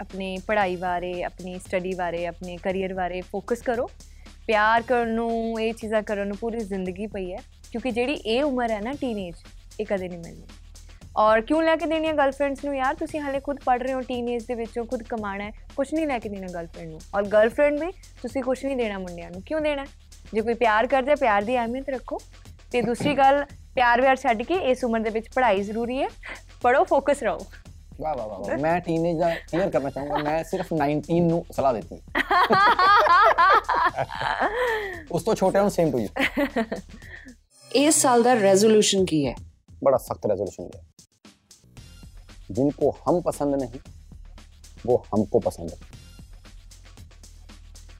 ਆਪਣੀ 0.00 0.36
ਪੜ੍ਹਾਈ 0.46 0.76
ਬਾਰੇ 0.76 1.12
ਆਪਣੀ 1.22 1.58
ਸਟੱਡੀ 1.58 1.94
ਬਾਰੇ 1.94 2.26
ਆਪਣੇ 2.26 2.56
ਕੈਰੀਅਰ 2.56 2.94
ਬਾਰੇ 2.94 3.20
ਫੋਕਸ 3.30 3.62
ਕਰੋ 3.62 3.88
ਪਿਆਰ 4.46 4.82
ਕਰਨ 4.82 5.08
ਨੂੰ 5.08 5.60
ਇਹ 5.60 5.72
ਚੀਜ਼ਾਂ 5.74 6.02
ਕਰਨ 6.02 6.28
ਨੂੰ 6.28 6.36
ਪੂਰੀ 6.36 6.60
ਜ਼ਿੰਦਗੀ 6.64 7.06
ਪਈ 7.06 7.32
ਹੈ 7.32 7.38
ਕਿਉਂਕਿ 7.72 7.90
ਜਿਹੜੀ 7.90 8.12
ਇਹ 8.12 8.44
ਉਮਰ 8.44 8.70
ਹੈ 8.70 8.80
ਨਾ 8.80 8.92
ਟੀਨੇਜ 8.92 9.34
ਇਹ 9.80 9.86
ਕਦੇ 9.86 10.08
ਨਹੀਂ 10.08 10.18
ਮਿਲਣੀ। 10.18 10.46
ਔਰ 11.16 11.40
ਕਿਉਂ 11.40 11.62
ਲੈ 11.62 11.76
ਕੇ 11.76 11.86
ਦੇਣੀ 11.86 12.08
ਹੈ 12.08 12.12
ਗਰਲਫ੍ਰੈਂਡਸ 12.12 12.64
ਨੂੰ 12.64 12.76
ਯਾਰ? 12.76 12.94
ਤੁਸੀਂ 12.94 13.20
ਹਾਲੇ 13.20 13.40
ਖੁਦ 13.40 13.56
ਪੜ੍ਹ 13.64 13.84
ਰਹੇ 13.84 13.92
ਹੋ 13.92 14.00
ਟੀਨੇਜ 14.00 14.44
ਦੇ 14.44 14.54
ਵਿੱਚੋਂ 14.54 14.84
ਖੁਦ 14.84 15.02
ਕਮਾਣਾ 15.02 15.44
ਹੈ 15.44 15.52
ਕੁਝ 15.76 15.94
ਨਹੀਂ 15.94 16.06
ਲੈ 16.06 16.18
ਕੇ 16.18 16.28
ਦੇਣਾ 16.28 16.46
ਗਰਲਫ੍ਰੈਂਡ 16.46 16.90
ਨੂੰ। 16.90 17.00
ਔਰ 17.14 17.24
ਗਰਲਫ੍ਰੈਂਡ 17.24 17.80
ਵੀ 17.80 17.92
ਤੁਸੀਂ 17.92 18.42
ਕੁਝ 18.42 18.64
ਨਹੀਂ 18.64 18.76
ਦੇਣਾ 18.76 18.98
ਮੁੰਡਿਆਂ 18.98 19.30
ਨੂੰ। 19.30 19.42
ਕਿਉਂ 19.42 19.60
ਦੇਣਾ? 19.60 19.86
ਜੇ 20.34 20.40
ਕੋਈ 20.40 20.54
ਪਿਆਰ 20.54 20.86
ਕਰਦਾ 20.86 21.14
ਪਿਆਰ 21.14 21.42
ਦੀ 21.42 21.56
ਅਹਿਮੀਅਤ 21.56 21.88
ਰੱਖੋ। 21.88 22.18
ਤੇ 22.72 22.82
ਦੂਸਰੀ 22.82 23.14
ਗੱਲ 23.14 23.46
ਪਿਆਰ 23.74 24.00
ਵਿਆਰ 24.00 24.16
ਛੱਡ 24.16 24.42
ਕੇ 24.42 24.54
ਇਸ 24.54 24.84
ਉਮਰ 24.84 25.00
ਦੇ 25.00 25.10
ਵਿੱਚ 25.10 25.28
ਪੜ੍ਹਾਈ 25.34 25.62
ਜ਼ਰੂਰੀ 25.62 26.02
ਹੈ। 26.02 26.08
ਪੜੋ 26.62 26.84
ਫੋਕਸ 26.84 27.22
ਰਹੋ। 27.22 27.46
ਵਾਹ 28.00 28.14
ਵਾਹ, 28.14 28.28
ਵਾਹ 28.28 28.58
ਮੈਂ 28.58 28.80
ਟੀਨੇਜ 28.80 29.18
ਦਾ 29.18 29.34
ਕਲੀਅਰ 29.34 29.70
ਕਰਨਾ 29.70 29.90
ਚਾਹੂੰਗਾ। 29.90 30.16
ਮੈਂ 30.16 30.44
ਸਿਰਫ 30.44 30.72
19 30.72 31.20
ਨੂੰ 31.20 31.46
ਸਲਾਹ 31.52 31.74
ਦਿੱਤੀ। 31.74 31.96
ਉਸ 35.12 35.22
ਤੋਂ 35.22 35.34
ਛੋਟਿਆਂ 35.34 35.62
ਨੂੰ 35.62 35.70
ਸੇਮ 35.70 35.90
ਟੂ 35.90 35.98
ਯੂ 35.98 36.08
ਇਸ 37.71 38.01
ਸਾਲ 38.01 38.23
ਦਾ 38.23 38.33
ਰੈਜ਼ੋਲੂਸ਼ਨ 38.35 39.05
ਕੀ 39.05 39.25
ਹੈ 39.27 39.35
बड़ा 39.81 39.97
सख्त 39.99 40.25
रेजोल्यूशन 40.25 40.65
लिया 40.65 40.83
जिनको 42.51 42.91
हम 42.99 43.17
पसंद 43.23 43.55
नहीं 43.55 43.81
वो 44.83 44.97
हमको 45.07 45.41
पसंद 45.41 45.73
है 45.73 45.91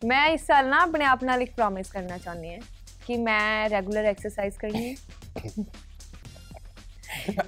ਮੈਂ 0.06 0.26
ਇਸ 0.30 0.42
ਸਾਲ 0.48 0.68
ਨਾ 0.70 0.78
ਆਪਣੇ 0.82 1.06
ਆਪ 1.06 1.24
ਨਾਲ 1.24 1.42
ਇੱਕ 1.42 1.52
ਪ੍ਰੋਮਿਸ 1.52 1.92
ਕਰਨਾ 1.92 2.18
ਚਾਹੁੰਦੀ 2.18 2.50
ਹਾਂ 2.50 2.62
ਕਿ 3.06 3.18
ਮੈਂ 3.20 3.70
ਰੈਗੂਲਰ 3.70 4.06
ਐਕਸਰਸਾਈਜ਼ 4.06 4.58
ਕਰਨੀ 4.58 4.82
ਹੈ 4.88 4.96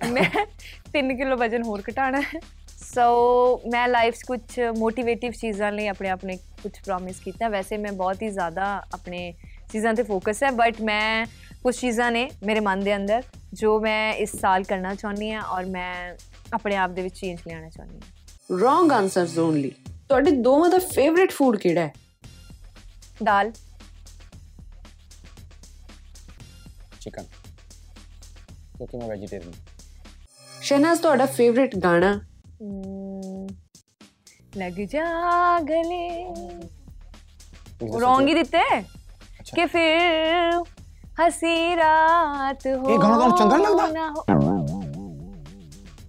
ਮੈਂ 0.10 0.46
3 0.94 1.12
ਕਿਲੋ 1.18 1.38
ਵਜਨ 1.38 1.64
ਹੋਰ 1.64 1.82
ਘਟਾਣਾ 1.90 2.22
ਹੈ 2.24 2.40
ਸੋ 2.86 3.08
ਮੈਂ 3.72 3.88
ਲਾਈਫ 3.88 4.16
'ਚ 4.16 4.24
ਕੁਝ 4.24 4.60
ਮੋਟੀਵੇਟਿਵ 4.78 5.32
ਚੀਜ਼ਾਂ 5.34 5.72
ਲਈ 5.72 5.88
ਆਪਣੇ 5.88 6.10
ਆਪ 6.10 6.24
ਨੇ 6.26 6.36
ਕੁਝ 6.64 6.72
ਪ੍ਰੋਮਿਸ 6.76 7.20
ਕੀਤਾ 7.20 7.50
ਵੈਸੇ 7.50 7.78
ਮੈਂ 7.78 7.92
ਬਹੁਤ 7.94 8.22
ਹੀ 8.22 8.30
ਜ਼ਿਆਦਾ 8.30 8.70
ਆਪਣੇ 8.94 9.20
ਚੀਜ਼ਾਂ 9.72 9.94
ਤੇ 9.94 10.04
ਫੋਕਸ 10.04 10.44
ਹੈ 10.44 10.52
ਬਟ 10.54 10.82
ਮੈਂ 10.82 11.26
ਕੁਝ 11.63 11.75
ਚੀਜ਼ਾਂ 11.77 12.11
ਨੇ 12.13 12.29
ਮੇਰੇ 12.45 12.61
ਮਨ 12.61 12.81
ਦੇ 12.81 12.95
ਅੰਦਰ 12.97 13.23
ਜੋ 13.55 13.79
ਮੈਂ 13.81 14.13
ਇਸ 14.15 14.35
ਸਾਲ 14.37 14.63
ਕਰਨਾ 14.65 14.95
ਚਾਹੁੰਦੀ 14.95 15.31
ਹਾਂ 15.33 15.43
ਔਰ 15.49 15.65
ਮੈਂ 15.69 16.15
ਆਪਣੇ 16.55 16.77
ਆਪ 16.77 16.91
ਦੇ 16.91 17.03
ਵਿੱਚ 17.03 17.15
ਚੇਂਜ 17.17 17.41
ਲਿਆਉਣਾ 17.47 17.69
ਚਾਹੁੰਦੀ 17.69 18.01
ਹਾਂ 18.01 18.59
ਰੋਂਗ 18.59 18.93
ਆਨਸਰਸ 18.93 19.39
ਓਨਲੀ 19.39 19.71
ਤੁਹਾਡੇ 20.09 20.31
ਦੋਵਾਂ 20.39 20.71
ਦਾ 20.71 20.79
ਫੇਵਰਿਟ 20.87 21.33
ਫੂਡ 21.33 21.57
ਕਿਹੜਾ 21.57 21.81
ਹੈ 21.81 21.93
ਦਾਲ 23.23 23.53
ਚਿਕਨ 27.01 27.25
ਕਿਉਂਕਿ 28.77 28.97
ਮੈਂ 28.97 29.09
ਵੈਜੀਟੇਰੀਅਨ 29.09 29.53
ਸ਼ਹਿਨਾਜ਼ 30.51 31.01
ਤੁਹਾਡਾ 31.01 31.27
ਫੇਵਰਿਟ 31.29 31.77
ਗਾਣਾ 31.77 32.21
ਲੱਗ 34.57 34.81
ਜਾ 34.87 35.05
ਗਲੇ 35.61 36.25
ਰੋਂਗ 38.01 38.29
ਹੀ 38.29 38.35
ਦਿੱਤੇ 38.35 38.61
ਕਿ 39.47 39.67
ਫਿਰ 39.67 40.63
ਹਸੀ 41.21 41.77
ਰਾਤ 41.77 42.67
ਹੋ 42.67 42.91
ਇਹ 42.91 42.99
ਗਾਣਾ 42.99 43.17
ਤੁਹਾਨੂੰ 43.17 43.37
ਚੰਗਾ 43.39 43.57
ਨਹੀਂ 43.57 43.67
ਲੱਗਦਾ। 43.67 43.87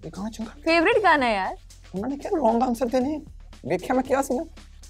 ਇਹ 0.05 0.11
ਗਾਣਾ 0.17 0.29
ਚੰਗਾ 0.29 0.51
ਫੇਵਰਿਟ 0.63 1.03
ਗਾਣਾ 1.03 1.29
ਯਾਰ। 1.29 1.55
ਉਹਨਾਂ 1.95 2.09
ਨੇ 2.09 2.17
ਕਿਹਾ 2.17 2.37
ਰੋਂਗ 2.37 2.63
ਆਨਸਰ 2.63 2.89
ਤੇ 2.89 2.99
ਨਹੀਂ। 2.99 3.19
ਵੇਖਿਆ 3.67 3.95
ਮੈਂ 3.95 4.03
ਕਿਹਾ 4.03 4.21
ਸੀ 4.21 4.33
ਨਾ 4.33 4.43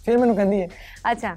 ਫਿਰ 0.06 0.18
ਮੈਨੂੰ 0.18 0.36
ਕਹਿੰਦੀ 0.36 0.62
ਹੈ। 0.62 0.68
ਅੱਛਾ। 1.12 1.36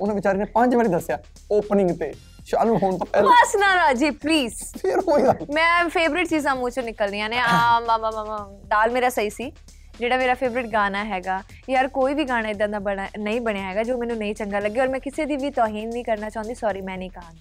ਉਹਨਾਂ 0.00 0.14
ਵਿਚਾਰੇ 0.14 0.38
ਨੇ 0.38 0.44
ਪੰਜ 0.54 0.74
ਵਾਰੀ 0.74 0.88
ਦੱਸਿਆ 0.88 1.18
ਓਪਨਿੰਗ 1.52 1.90
ਤੇ। 1.98 2.12
ਚਾਲੂ 2.46 2.76
ਹੋਣ 2.82 2.96
ਤੋਂ 2.98 3.06
ਪਹਿਲਾਂ 3.06 3.30
ਬਸ 3.30 3.54
ਨਾ 3.56 3.74
ਰਾਜੀ 3.76 4.10
ਪਲੀਜ਼ 4.10 4.54
ਫਿਰ 4.80 5.00
ਹੋਇਆ 5.08 5.34
ਮੈਂ 5.54 5.88
ਫੇਵਰਿਟ 5.88 6.28
ਚੀਜ਼ਾਂ 6.28 6.54
ਮੂੰਹ 6.56 6.70
ਚੋਂ 6.70 6.82
ਨਿਕਲਦੀਆਂ 6.82 7.28
ਨੇ। 7.28 7.38
ਆ 7.38 7.80
ਮਾ 7.80 7.96
ਮਾ 7.98 8.10
ਮਾ 8.10 8.38
ਦਾਲ 8.68 8.90
ਮੇਰਾ 8.92 9.08
ਸਹੀ 9.08 9.30
ਸੀ। 9.30 9.50
ਜਿਹੜਾ 9.98 10.16
ਮੇਰਾ 10.16 10.34
ਫੇਵਰਿਟ 10.34 10.66
ਗਾਣਾ 10.72 11.04
ਹੈਗਾ। 11.04 11.40
ਯਾਰ 11.70 11.88
ਕੋਈ 11.88 12.14
ਵੀ 12.14 12.24
ਗਾਣਾ 12.24 12.48
ਇਦਾਂ 12.48 12.68
ਦਾ 12.68 12.78
ਬਣਾ 12.78 13.06
ਨਹੀਂ 13.18 13.40
ਬਣਿਆ 13.40 13.62
ਹੈਗਾ 13.62 13.82
ਜੋ 13.82 13.96
ਮੈਨੂੰ 13.98 14.16
ਨਹੀਂ 14.16 14.34
ਚੰਗਾ 14.34 14.58
ਲੱਗੇ। 14.58 14.80
ਔਰ 14.80 14.88
ਮੈਂ 14.88 15.00
ਕਿਸੇ 15.00 15.24
ਦੀ 15.26 15.36
ਵੀ 15.36 15.50
ਤੋਹੀਨ 15.50 15.88
ਨਹੀਂ 15.88 16.04
ਕਰਨਾ 16.04 16.30
ਚਾਹੁੰਦੀ 16.30 16.54
ਸੌਰੀ 16.54 16.80
ਮੈਂ 16.80 16.96
ਨਹੀਂ 16.98 17.10
ਕਹਾਂਗੀ। 17.10 17.40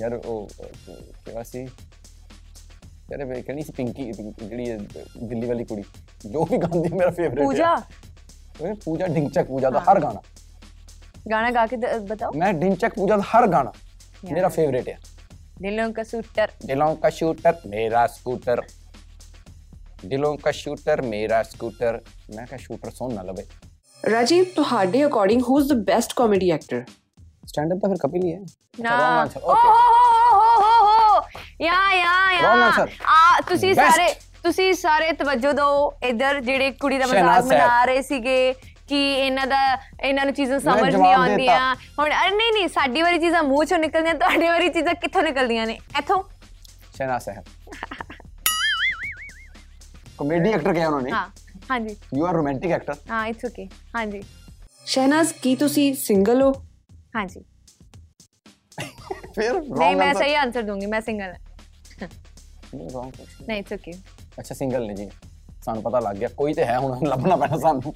ਯਾਰ 0.00 0.14
ਉਹ 0.14 0.48
ਅਹ, 0.60 0.94
ਕਿਹਾ 1.26 1.42
ਸੀ 1.42 1.62
ਯਾਰ 3.10 3.24
ਵੇ 3.24 3.40
ਕਹਿੰਦੀ 3.42 3.62
ਸੀ 3.62 3.72
ਪਿੰਕੀ 3.72 4.10
ਪਿੰਕੀ, 4.12 4.46
ਜਿਹੜੀ 4.46 4.64
ਇਹ 4.64 4.78
ਦਿੱਲੀ 5.22 5.46
ਵਾਲੀ 5.46 5.64
ਕੁੜੀ 5.64 5.82
ਜੋ 6.26 6.44
ਵੀ 6.44 6.58
ਗਾਉਂਦੀ 6.58 6.90
ਹੈ 6.90 6.96
ਮੇਰਾ 6.96 7.10
ਫੇਵਰੇਟ 7.10 7.44
ਪੂਜਾ 7.44 7.74
ਓਏ 8.60 8.72
ਪੂਜਾ 8.84 9.06
ਡਿੰਚਕ 9.08 9.46
ਪੂਜਾ 9.46 9.70
ਦਾ 9.70 9.80
ਹਰ 9.80 10.00
ਗਾਣਾ 10.00 10.20
ਗਾਣਾ 11.30 11.50
ਗਾ 11.50 11.66
ਕੇ 11.66 11.76
ਦ- 11.76 11.98
ਬਤਾਓ 12.06 12.32
ਮੈਂ 12.36 12.52
ਡਿੰਚਕ 12.54 12.94
ਪੂਜਾ 12.94 13.16
ਦਾ 13.16 13.22
ਹਰ 13.28 13.46
ਗਾਣਾ 13.46 13.72
ਮੇਰਾ 14.24 14.48
ਫੇਵਰੇਟ 14.50 14.88
ਹੈ 14.88 14.98
ਦਿਲੋਂ 15.62 15.92
ਕਾ 15.92 16.02
ਸੂਟਰ 16.04 16.50
दिलों 16.66 16.86
का 16.96 17.10
शूटर 17.10 17.58
मेरा 17.66 18.00
स्कूटर 18.08 18.60
दिलों 20.06 20.30
का 20.38 20.52
शूटर 20.52 21.02
मेरा 21.04 21.40
स्कूटर 21.44 21.98
मैं 22.36 22.44
क्या 22.46 22.58
शूटर 22.58 22.94
सुन 22.94 23.12
ना 23.14 23.24
लवे 23.26 23.44
ਰਾਜੀਵ 24.02 24.44
ਤੁਹਾਡੇ 24.54 25.04
according 25.06 25.42
who 25.48 25.58
is 25.60 25.68
the 25.68 25.76
best 25.84 26.12
comedy 26.16 26.50
actor 26.50 26.82
stand 27.46 27.72
up 27.72 27.78
तो 27.78 27.88
फिर 27.88 27.98
कपिल 28.00 28.22
ही 28.22 28.30
है 28.30 28.40
ਨਾ 28.78 28.90
Wrong 28.92 29.16
answer. 29.20 29.40
ਓ 29.40 29.52
Okay. 29.52 29.70
ਹੋ 29.70 29.78
ਹੋ 30.32 30.50
ਹੋ 30.58 30.72
ਹੋ 30.88 31.22
ਯਾ 31.60 31.78
ਯਾ 31.94 32.12
Wrong 32.40 32.58
ਯਾ 32.58 32.68
answer. 32.68 32.86
ਆ 33.08 33.40
ਤੁਸੀਂ 33.48 33.74
Best. 33.74 33.90
ਸਾਰੇ 33.90 34.12
ਤੁਸੀਂ 34.44 34.72
ਸਾਰੇ 34.76 35.10
ਤਵੱਜੋ 35.14 35.52
ਦਿਓ 35.54 35.72
ਇੱਧਰ 36.04 36.40
ਜਿਹੜੇ 36.42 36.70
ਕੁੜੀ 36.80 36.98
ਦਾ 36.98 37.06
ਮਜ਼ਾਕ 37.06 37.14
ਸ਼ਹਿਨਾਜ਼ 37.14 37.48
ਸਾਹਿਬ। 37.48 37.60
ਬਣਾ 37.60 37.84
ਰਹੇ 37.84 38.02
ਸੀਗੇ 38.02 38.36
ਕਿ 38.88 39.00
ਇਹਨਾਂ 39.16 39.46
ਦਾ 39.46 39.58
ਇਹਨਾਂ 40.02 40.24
ਨੂੰ 40.24 40.34
ਚੀਜ਼ਾਂ 40.34 40.58
ਸਮਝ 40.60 40.80
ਨਹੀਂ 40.80 40.90
ਜਵਾਬ 40.92 41.20
ਆਉਂਦੀਆਂ 41.20 41.74
ਹੁਣ 41.98 42.10
ਅਰੇ 42.12 42.30
ਨਹੀਂ 42.32 42.52
ਨਹੀਂ 42.52 42.68
ਸਾਡੀ 42.70 43.02
ਵਾਰੀ 43.02 43.18
ਚੀਜ਼ਾਂ 43.18 43.42
ਮੂੰਹ 43.44 43.64
ਚੋਂ 43.64 43.78
ਨਿਕਲਦੀਆਂ 43.78 44.14
ਤੁਹਾਡੀ 44.16 44.48
ਵਾਰੀ 44.48 44.68
ਚੀਜ਼ਾਂ 44.70 44.94
ਕਿੱਥੋਂ 44.96 45.22
ਨਿਕਲਦੀਆਂ 45.22 45.66
ਨੇ 45.66 45.78
ਇੱਥੋਂ 45.98 46.22
शहनाज 46.96 47.22
साहब 47.22 47.44
कॉमेडी 50.18 50.50
एक्टर 50.50 50.72
क्या 50.72 50.88
उन्होंने 50.88 51.10
ਹਾਂ 51.12 51.22
ਹਾਂਜੀ 51.70 51.94
यू 52.14 52.26
आर 52.26 52.34
रोमांटिक 52.36 52.74
एक्टर 52.76 52.98
ਹਾਂ 53.10 53.26
ਇਟਸ 53.26 53.44
ਓਕੇ 53.44 53.66
ਹਾਂਜੀ 53.94 54.22
ਸ਼ਹਿਨਾਜ਼ 54.86 55.32
ਕੀ 55.42 55.54
ਤੁਸੀਂ 55.56 55.86
ਸਿੰਗਲ 55.98 56.42
ਹੋ 56.42 56.52
ਹਾਂਜੀ 57.16 57.44
फिर 59.34 59.52
ਨਹੀਂ 59.52 59.70
wrong 59.70 59.96
ਮੈਂ 59.98 60.06
answer 60.06 60.18
ਸਹੀ 60.18 60.34
ਆਨਸਰ 60.34 60.62
ਦੂੰਗੀ 60.62 60.86
ਮੈਂ 60.86 61.00
ਸਿੰਗਲ 61.00 61.32
ਹਾਂ 61.32 62.08
नहीं 62.74 62.88
wrong 62.90 63.10
question 63.12 63.48
ਨਹੀਂ 63.48 63.58
ਇਟਸ 63.58 63.72
ਓਕੇ 63.72 63.92
ਅੱਛਾ 64.38 64.54
ਸਿੰਗਲ 64.54 64.86
ਨੇ 64.86 64.94
ਜੀ 64.94 65.08
ਸਾਨੂੰ 65.64 65.82
ਪਤਾ 65.82 66.00
ਲੱਗ 66.00 66.16
ਗਿਆ 66.16 66.28
ਕੋਈ 66.36 66.54
ਤੇ 66.54 66.64
ਹੈ 66.64 66.78
ਹੁਣ 66.78 67.06
ਲੱਭਣਾ 67.08 67.36
ਪੈਣਾ 67.36 67.56
ਸਾਨੂੰ 67.58 67.94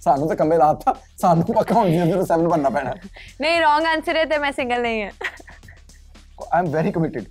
ਸਾਨੂੰ 0.00 0.28
ਤਾਂ 0.28 0.36
ਕੰਮੇ 0.36 0.56
ਲਾਤਾ 0.56 0.94
ਸਾਨੂੰ 1.20 1.44
ਪੱਕਾ 1.46 1.74
ਹੁਣ 1.74 1.90
ਜਿਹਦੇ 1.90 2.24
ਸੈਵਨ 2.24 2.48
ਬਣਨਾ 2.48 2.70
ਪੈਣਾ 2.70 2.94
ਨਹੀਂ 3.40 3.60
ਰੋਂਗ 3.60 3.86
ਆਨਸਰ 3.86 4.16
ਹੈ 4.16 4.24
ਤੇ 4.24 4.38
ਮੈਂ 4.38 4.52
ਸਿੰਗਲ 4.52 4.82
ਨਹੀਂ 4.82 5.02
ਹਾਂ 5.02 5.10
ਆਈ 6.44 6.58
ਐਮ 6.58 6.70
ਵੈਰੀ 6.72 6.92
ਕਮਿਟਡ 6.92 7.24